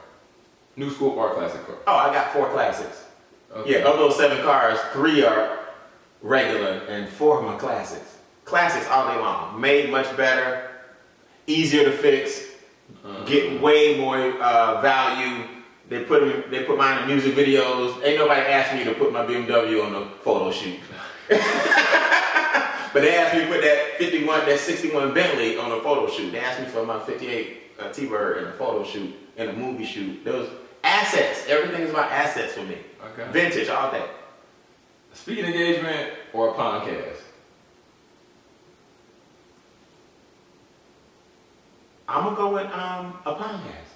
New 0.76 0.90
school 0.90 1.10
or 1.18 1.34
classic 1.34 1.64
car. 1.66 1.76
Oh, 1.86 1.96
I 1.96 2.12
got 2.12 2.32
four 2.32 2.50
classics. 2.50 3.04
Okay. 3.54 3.72
Yeah, 3.80 3.88
of 3.88 3.96
those 3.98 4.16
seven 4.16 4.42
cars, 4.44 4.78
three 4.92 5.24
are 5.24 5.60
regular 6.22 6.80
and 6.88 7.08
four 7.08 7.38
of 7.38 7.44
them 7.44 7.54
are 7.54 7.58
classics. 7.58 8.18
Classics 8.44 8.86
all 8.90 9.08
day 9.12 9.18
long. 9.20 9.58
Made 9.60 9.90
much 9.90 10.14
better, 10.16 10.70
easier 11.46 11.84
to 11.84 11.92
fix, 11.92 12.42
get 13.26 13.60
way 13.60 13.98
more 13.98 14.18
uh, 14.42 14.80
value. 14.82 15.46
They 15.88 16.04
put 16.04 16.22
'em- 16.22 16.44
they 16.50 16.64
put 16.64 16.76
mine 16.76 17.02
in 17.02 17.08
music 17.08 17.34
videos. 17.34 18.04
Ain't 18.04 18.18
nobody 18.18 18.40
asked 18.42 18.74
me 18.74 18.84
to 18.84 18.92
put 18.92 19.12
my 19.12 19.24
BMW 19.24 19.82
on 19.84 19.94
a 19.94 20.06
photo 20.22 20.50
shoot. 20.50 20.78
but 21.28 21.38
they 23.02 23.16
asked 23.16 23.34
me 23.34 23.40
to 23.42 23.46
put 23.48 23.62
that 23.62 23.94
51, 23.98 24.46
that 24.46 24.58
61 24.58 25.14
Bentley 25.14 25.56
on 25.58 25.72
a 25.72 25.80
photo 25.80 26.08
shoot. 26.10 26.30
They 26.32 26.40
asked 26.40 26.60
me 26.60 26.66
for 26.66 26.84
my 26.84 26.98
58 27.00 27.62
uh, 27.78 27.92
T-Bird 27.92 28.38
in 28.38 28.44
a 28.48 28.52
photo 28.52 28.84
shoot, 28.84 29.14
in 29.36 29.48
a 29.48 29.52
movie 29.52 29.84
shoot. 29.84 30.24
Those 30.24 30.48
assets. 30.86 31.44
Everything 31.48 31.82
is 31.82 31.90
about 31.90 32.10
assets 32.12 32.52
for 32.54 32.62
me. 32.62 32.78
Okay. 33.12 33.30
Vintage, 33.32 33.68
all 33.68 33.90
that. 33.90 34.08
Speaking 35.12 35.46
engagement 35.46 36.12
or 36.32 36.50
a 36.50 36.52
podcast? 36.52 37.16
I'm 42.08 42.24
gonna 42.24 42.36
go 42.36 42.54
with 42.54 42.66
um, 42.66 43.18
a 43.26 43.34
podcast. 43.34 43.90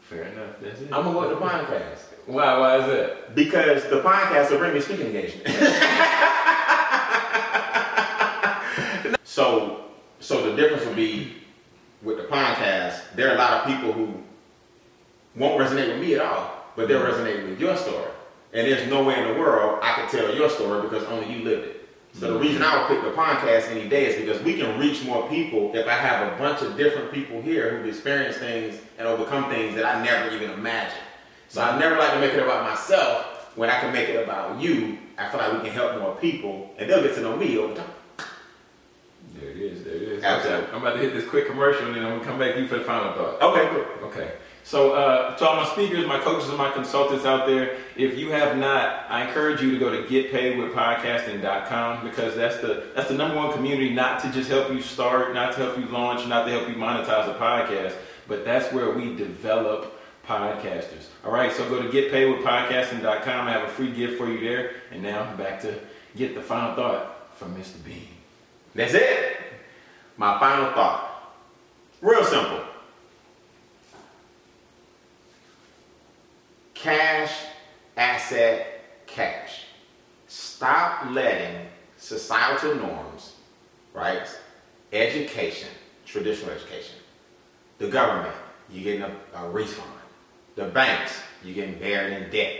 Fair 0.00 0.24
enough. 0.24 0.56
That's 0.60 0.80
it. 0.80 0.88
I'm 0.92 1.04
gonna 1.04 1.12
go 1.12 1.20
with 1.20 1.30
the 1.38 1.44
podcast 1.44 1.98
Why? 2.26 2.58
Why 2.58 2.78
is 2.78 2.86
that? 2.86 3.34
because 3.34 3.84
the 3.88 4.00
podcast 4.00 4.50
will 4.50 4.58
bring 4.58 4.74
me 4.74 4.80
speaking 4.80 5.06
engagement. 5.06 5.46
so, 9.24 9.84
so 10.20 10.50
the 10.50 10.56
difference 10.56 10.84
will 10.84 10.94
be 10.94 11.36
with 12.02 12.16
the 12.16 12.24
podcast. 12.24 13.00
There 13.14 13.30
are 13.30 13.34
a 13.34 13.38
lot 13.38 13.52
of 13.52 13.66
people 13.66 13.92
who 13.92 14.21
won't 15.34 15.60
resonate 15.60 15.88
with 15.88 16.00
me 16.00 16.14
at 16.14 16.20
all, 16.20 16.64
but 16.76 16.88
they'll 16.88 17.00
mm-hmm. 17.00 17.22
resonate 17.22 17.48
with 17.48 17.60
your 17.60 17.76
story. 17.76 18.10
And 18.52 18.66
there's 18.66 18.88
no 18.88 19.02
way 19.02 19.18
in 19.18 19.32
the 19.32 19.40
world 19.40 19.80
I 19.82 19.94
could 19.94 20.10
tell 20.10 20.34
your 20.34 20.50
story 20.50 20.82
because 20.82 21.04
only 21.04 21.32
you 21.32 21.42
lived 21.42 21.66
it. 21.66 21.88
So 22.14 22.20
the 22.20 22.34
mm-hmm. 22.34 22.42
reason 22.42 22.62
I 22.62 22.76
would 22.76 22.88
pick 22.88 23.02
the 23.02 23.16
podcast 23.16 23.70
any 23.70 23.88
day 23.88 24.06
is 24.06 24.20
because 24.20 24.42
we 24.42 24.58
can 24.58 24.78
reach 24.78 25.02
more 25.04 25.26
people 25.30 25.74
if 25.74 25.86
I 25.86 25.94
have 25.94 26.32
a 26.32 26.36
bunch 26.36 26.60
of 26.60 26.76
different 26.76 27.10
people 27.12 27.40
here 27.40 27.78
who've 27.78 27.86
experienced 27.86 28.38
things 28.38 28.78
and 28.98 29.08
overcome 29.08 29.50
things 29.50 29.74
that 29.76 29.86
I 29.86 30.02
never 30.04 30.34
even 30.34 30.50
imagined. 30.50 31.00
So 31.48 31.62
I 31.62 31.78
never 31.78 31.96
like 31.96 32.12
to 32.12 32.20
make 32.20 32.34
it 32.34 32.42
about 32.42 32.68
myself 32.68 33.56
when 33.56 33.70
I 33.70 33.80
can 33.80 33.92
make 33.92 34.10
it 34.10 34.22
about 34.22 34.60
you. 34.60 34.98
I 35.16 35.28
feel 35.28 35.40
like 35.40 35.52
we 35.54 35.60
can 35.60 35.70
help 35.70 35.98
more 35.98 36.14
people 36.16 36.74
and 36.78 36.88
they'll 36.88 37.02
get 37.02 37.14
to 37.14 37.22
know 37.22 37.36
me 37.36 37.56
over 37.56 37.74
time. 37.74 37.90
There 39.34 39.50
it 39.50 39.56
is. 39.56 39.84
There 39.84 39.94
it 39.94 40.02
is. 40.02 40.22
Absolutely. 40.22 40.72
I'm 40.72 40.82
about 40.82 40.94
to 40.94 40.98
hit 41.00 41.14
this 41.14 41.28
quick 41.28 41.46
commercial, 41.46 41.86
and 41.86 41.96
then 41.96 42.04
I'm 42.04 42.18
gonna 42.18 42.24
come 42.24 42.38
back 42.38 42.54
to 42.54 42.60
you 42.60 42.68
for 42.68 42.78
the 42.78 42.84
final 42.84 43.12
thought. 43.14 43.42
Okay, 43.42 43.70
good. 43.70 43.86
Okay. 44.04 44.32
So, 44.64 44.92
uh, 44.92 45.36
to 45.36 45.46
all 45.46 45.56
my 45.56 45.66
speakers, 45.72 46.06
my 46.06 46.20
coaches, 46.20 46.48
and 46.48 46.56
my 46.56 46.70
consultants 46.70 47.24
out 47.24 47.46
there, 47.46 47.76
if 47.96 48.16
you 48.16 48.30
have 48.30 48.56
not, 48.56 49.06
I 49.08 49.26
encourage 49.26 49.60
you 49.60 49.72
to 49.72 49.78
go 49.78 49.90
to 49.90 50.02
getpaidwithpodcasting.com 50.08 52.04
because 52.04 52.36
that's 52.36 52.58
the 52.58 52.84
that's 52.94 53.08
the 53.08 53.14
number 53.14 53.36
one 53.36 53.52
community 53.52 53.90
not 53.90 54.20
to 54.22 54.30
just 54.30 54.48
help 54.48 54.72
you 54.72 54.80
start, 54.80 55.34
not 55.34 55.52
to 55.54 55.58
help 55.58 55.78
you 55.78 55.86
launch, 55.86 56.26
not 56.28 56.44
to 56.44 56.52
help 56.52 56.68
you 56.68 56.74
monetize 56.76 57.28
a 57.28 57.34
podcast, 57.38 57.94
but 58.28 58.44
that's 58.44 58.72
where 58.72 58.90
we 58.90 59.16
develop 59.16 59.98
podcasters. 60.26 61.08
All 61.24 61.32
right, 61.32 61.52
so 61.52 61.68
go 61.68 61.82
to 61.82 61.88
getpaidwithpodcasting.com. 61.88 63.48
I 63.48 63.52
have 63.52 63.68
a 63.68 63.72
free 63.72 63.90
gift 63.92 64.18
for 64.18 64.28
you 64.28 64.40
there. 64.40 64.72
And 64.90 65.02
now 65.02 65.34
back 65.36 65.60
to 65.62 65.78
get 66.16 66.34
the 66.34 66.42
final 66.42 66.74
thought 66.74 67.36
from 67.36 67.54
Mr. 67.56 67.82
Bean. 67.84 68.08
That's 68.74 68.94
it. 68.94 69.36
My 70.16 70.38
final 70.38 70.72
thought. 70.72 71.34
Real 72.00 72.24
simple. 72.24 72.60
Cash, 76.82 77.30
asset, 77.96 78.80
cash. 79.06 79.66
Stop 80.26 81.12
letting 81.12 81.68
societal 81.96 82.74
norms, 82.74 83.36
right? 83.94 84.26
Education, 84.92 85.68
traditional 86.04 86.50
education. 86.50 86.96
The 87.78 87.86
government, 87.86 88.34
you're 88.68 88.82
getting 88.82 89.02
a, 89.02 89.12
a 89.36 89.48
refund. 89.48 89.92
The 90.56 90.64
banks, 90.64 91.20
you're 91.44 91.54
getting 91.54 91.78
buried 91.78 92.14
in 92.14 92.30
debt. 92.30 92.56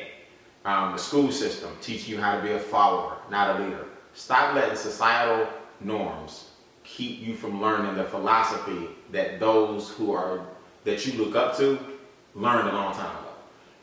Um, 0.65 0.93
the 0.93 0.99
school 0.99 1.33
system, 1.33 1.71
teaching 1.81 2.15
you 2.15 2.21
how 2.21 2.37
to 2.37 2.43
be 2.45 2.53
a 2.53 2.61
follower, 2.61 3.17
not 3.29 3.59
a 3.59 3.65
leader. 3.65 3.87
Stop 4.15 4.55
letting 4.55 4.77
societal 4.77 5.49
norms 5.81 6.51
keep 6.85 7.19
you 7.21 7.35
from 7.35 7.61
learning 7.61 7.97
the 7.97 8.05
philosophy 8.05 8.87
that 9.11 9.41
those 9.41 9.91
who 9.91 10.13
are 10.13 10.47
that 10.85 11.05
you 11.05 11.13
look 11.15 11.35
up 11.35 11.57
to 11.57 11.77
learned 12.37 12.69
a 12.69 12.73
long 12.73 12.95
time. 12.95 13.22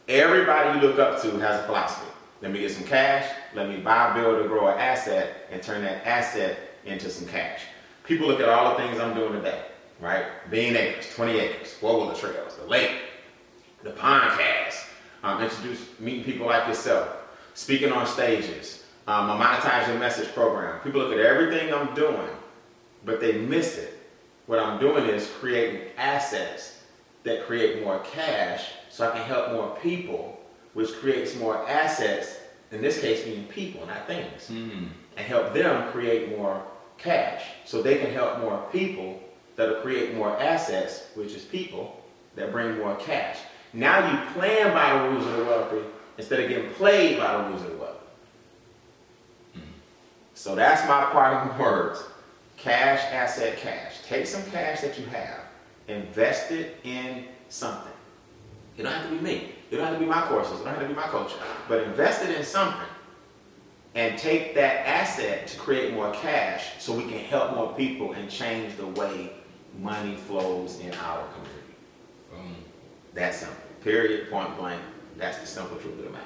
Everybody 0.10 0.80
you 0.80 0.88
look 0.88 0.98
up 0.98 1.22
to 1.22 1.38
has 1.38 1.60
a 1.60 1.64
philosophy. 1.68 2.12
Let 2.42 2.52
me 2.52 2.62
get 2.62 2.72
some 2.72 2.84
cash, 2.84 3.32
let 3.54 3.70
me 3.70 3.78
buy, 3.78 4.12
build, 4.16 4.44
or 4.44 4.48
grow 4.48 4.68
an 4.70 4.80
asset, 4.80 5.48
and 5.52 5.62
turn 5.62 5.84
that 5.84 6.04
asset 6.04 6.58
into 6.84 7.12
some 7.12 7.28
cash. 7.28 7.62
People 8.06 8.26
look 8.26 8.40
at 8.40 8.50
all 8.50 8.76
the 8.76 8.84
things 8.84 9.00
I'm 9.00 9.14
doing 9.14 9.34
today, 9.34 9.66
right? 10.00 10.26
Bean 10.50 10.76
Acres, 10.76 11.14
20 11.14 11.38
acres, 11.38 11.74
four 11.74 12.00
wheeler 12.00 12.16
trails, 12.16 12.56
the 12.56 12.66
lake, 12.66 13.02
the 13.84 13.92
podcast, 13.92 14.84
um, 15.22 15.44
introduce 15.44 15.86
meeting 16.00 16.24
people 16.24 16.48
like 16.48 16.68
yourself, 16.68 17.16
speaking 17.54 17.92
on 17.92 18.08
stages, 18.08 18.86
um, 19.06 19.30
a 19.30 19.34
monetize 19.34 19.88
your 19.88 20.00
message 20.00 20.34
program. 20.34 20.80
People 20.80 21.02
look 21.02 21.14
at 21.14 21.20
everything 21.20 21.72
I'm 21.72 21.94
doing, 21.94 22.30
but 23.06 23.22
they 23.22 23.34
miss 23.38 23.78
it. 23.78 24.00
What 24.48 24.58
I'm 24.58 24.80
doing 24.80 25.06
is 25.06 25.30
creating 25.40 25.82
assets 25.98 26.80
that 27.26 27.46
create 27.46 27.84
more 27.84 28.00
cash 28.00 28.72
so 29.00 29.08
I 29.10 29.12
can 29.18 29.22
help 29.28 29.54
more 29.54 29.78
people, 29.82 30.38
which 30.74 30.92
creates 30.96 31.34
more 31.38 31.66
assets, 31.70 32.36
in 32.74 32.82
this 32.82 33.00
case 33.00 33.26
meaning 33.26 33.46
people, 33.46 33.88
not 33.88 34.06
things, 34.08 34.50
Mm. 34.50 34.90
and 35.16 35.26
help 35.26 35.54
them 35.54 35.90
create 35.94 36.38
more 36.38 36.62
cash 36.98 37.44
so 37.64 37.82
they 37.82 37.96
can 37.96 38.12
help 38.12 38.40
more 38.40 38.62
people 38.74 39.24
that'll 39.56 39.80
create 39.82 40.16
more 40.16 40.38
assets, 40.42 41.06
which 41.16 41.34
is 41.34 41.44
people 41.46 42.04
that 42.36 42.52
bring 42.52 42.78
more 42.78 42.94
cash. 42.98 43.38
Now 43.72 43.98
you 44.12 44.18
plan 44.34 44.74
by 44.74 44.92
the 45.02 45.10
rules 45.10 45.26
of 45.28 45.38
the 45.38 45.46
wealthy 45.46 45.84
instead 46.18 46.42
of 46.42 46.50
getting 46.50 46.70
played 46.74 47.18
by 47.20 47.38
the 47.38 47.44
rules 47.48 47.62
of 47.62 47.70
the 47.72 47.78
wealthy. 47.78 48.00
So 50.34 50.56
that's 50.56 50.86
my 50.90 51.06
parting 51.06 51.58
words. 51.64 52.04
Cash, 52.58 53.00
asset, 53.14 53.56
cash. 53.60 54.02
Take 54.06 54.26
some 54.26 54.44
cash 54.52 54.82
that 54.82 55.00
you 55.00 55.06
have, 55.06 55.40
invest 55.88 56.52
it 56.52 56.76
in 56.84 57.24
something. 57.48 57.94
It 58.80 58.84
don't 58.84 58.94
have 58.94 59.10
to 59.10 59.16
be 59.16 59.22
me. 59.22 59.52
It 59.70 59.76
don't 59.76 59.86
have 59.88 59.96
to 59.96 60.00
be 60.00 60.06
my 60.06 60.22
courses. 60.22 60.62
It 60.62 60.64
don't 60.64 60.74
have 60.74 60.82
to 60.84 60.88
be 60.88 60.94
my 60.94 61.08
coaching. 61.08 61.38
But 61.68 61.84
invest 61.84 62.24
it 62.24 62.34
in 62.34 62.46
something 62.46 62.88
and 63.94 64.18
take 64.18 64.56
that 64.56 64.88
asset 64.88 65.48
to 65.48 65.58
create 65.58 65.94
more 65.94 66.14
cash 66.14 66.82
so 66.82 66.94
we 66.94 67.04
can 67.04 67.20
help 67.20 67.56
more 67.56 67.74
people 67.74 68.14
and 68.14 68.30
change 68.30 68.78
the 68.78 68.88
way 68.88 69.34
money 69.78 70.16
flows 70.16 70.80
in 70.80 70.94
our 70.94 71.28
community. 71.28 71.76
Um, 72.34 72.40
Boom. 72.40 72.56
That's 73.14 73.40
simple. 73.40 73.58
Period, 73.84 74.32
point 74.32 74.58
blank. 74.58 74.82
That's 75.18 75.40
the 75.40 75.46
simple 75.48 75.76
truth 75.78 76.00
of 76.00 76.06
the 76.06 76.12
matter. 76.12 76.24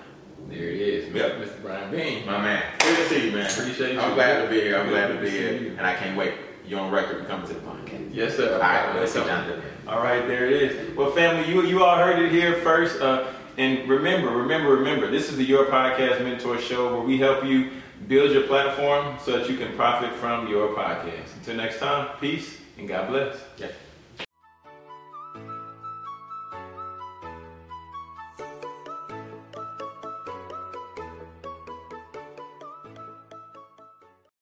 There 0.50 0.70
it 0.70 0.80
is. 0.82 1.14
Yep. 1.14 1.38
Mr. 1.38 1.62
Brian 1.64 1.90
Bean. 1.90 2.24
My 2.28 2.40
man. 2.40 2.64
Good 2.80 2.98
to 2.98 3.10
see 3.10 3.26
you, 3.28 3.32
man. 3.32 3.50
Appreciate 3.50 3.98
I'm 3.98 4.10
you. 4.10 4.16
glad 4.16 4.44
to 4.44 4.50
be 4.50 4.62
here. 4.62 4.78
I'm 4.78 4.90
glad 4.90 5.08
to 5.08 5.20
be 5.20 5.30
here. 5.32 5.54
you. 5.54 5.70
And 5.70 5.82
I 5.88 5.96
can't 5.96 6.16
wait. 6.16 6.36
You're 6.66 6.80
on 6.80 6.92
record. 6.92 7.18
You're 7.18 7.26
coming 7.26 7.48
to 7.48 7.54
the 7.54 7.60
podcast. 7.60 8.10
Yes, 8.14 8.36
sir. 8.36 8.54
All 8.54 8.60
right, 8.60 8.88
let's 8.88 9.00
Let's 9.00 9.12
sit 9.14 9.26
down 9.26 9.48
there. 9.48 9.62
All 9.88 10.00
right, 10.00 10.26
there 10.28 10.46
it 10.46 10.62
is. 10.62 10.96
Well, 10.96 11.12
family, 11.12 11.52
you 11.52 11.64
you 11.64 11.84
all 11.84 11.98
heard 11.98 12.20
it 12.20 12.32
here 12.32 12.56
first. 12.62 13.02
Uh, 13.02 13.28
and 13.58 13.88
remember, 13.88 14.30
remember, 14.30 14.76
remember, 14.76 15.12
this 15.12 15.30
is 15.30 15.38
the 15.38 15.44
Your 15.44 15.66
Podcast 15.66 16.24
Mentor 16.24 16.58
Show 16.58 16.92
where 16.92 17.06
we 17.06 17.18
help 17.18 17.46
you 17.46 17.70
build 18.08 18.32
your 18.32 18.44
platform 18.44 19.18
so 19.24 19.38
that 19.38 19.50
you 19.50 19.58
can 19.58 19.76
profit 19.76 20.12
from 20.14 20.48
your 20.48 20.70
podcast. 20.70 21.36
Until 21.38 21.56
next 21.56 21.80
time, 21.80 22.18
peace 22.20 22.58
and 22.78 22.88
God 22.88 23.10
bless. 23.10 23.38
Yeah. 23.58 23.68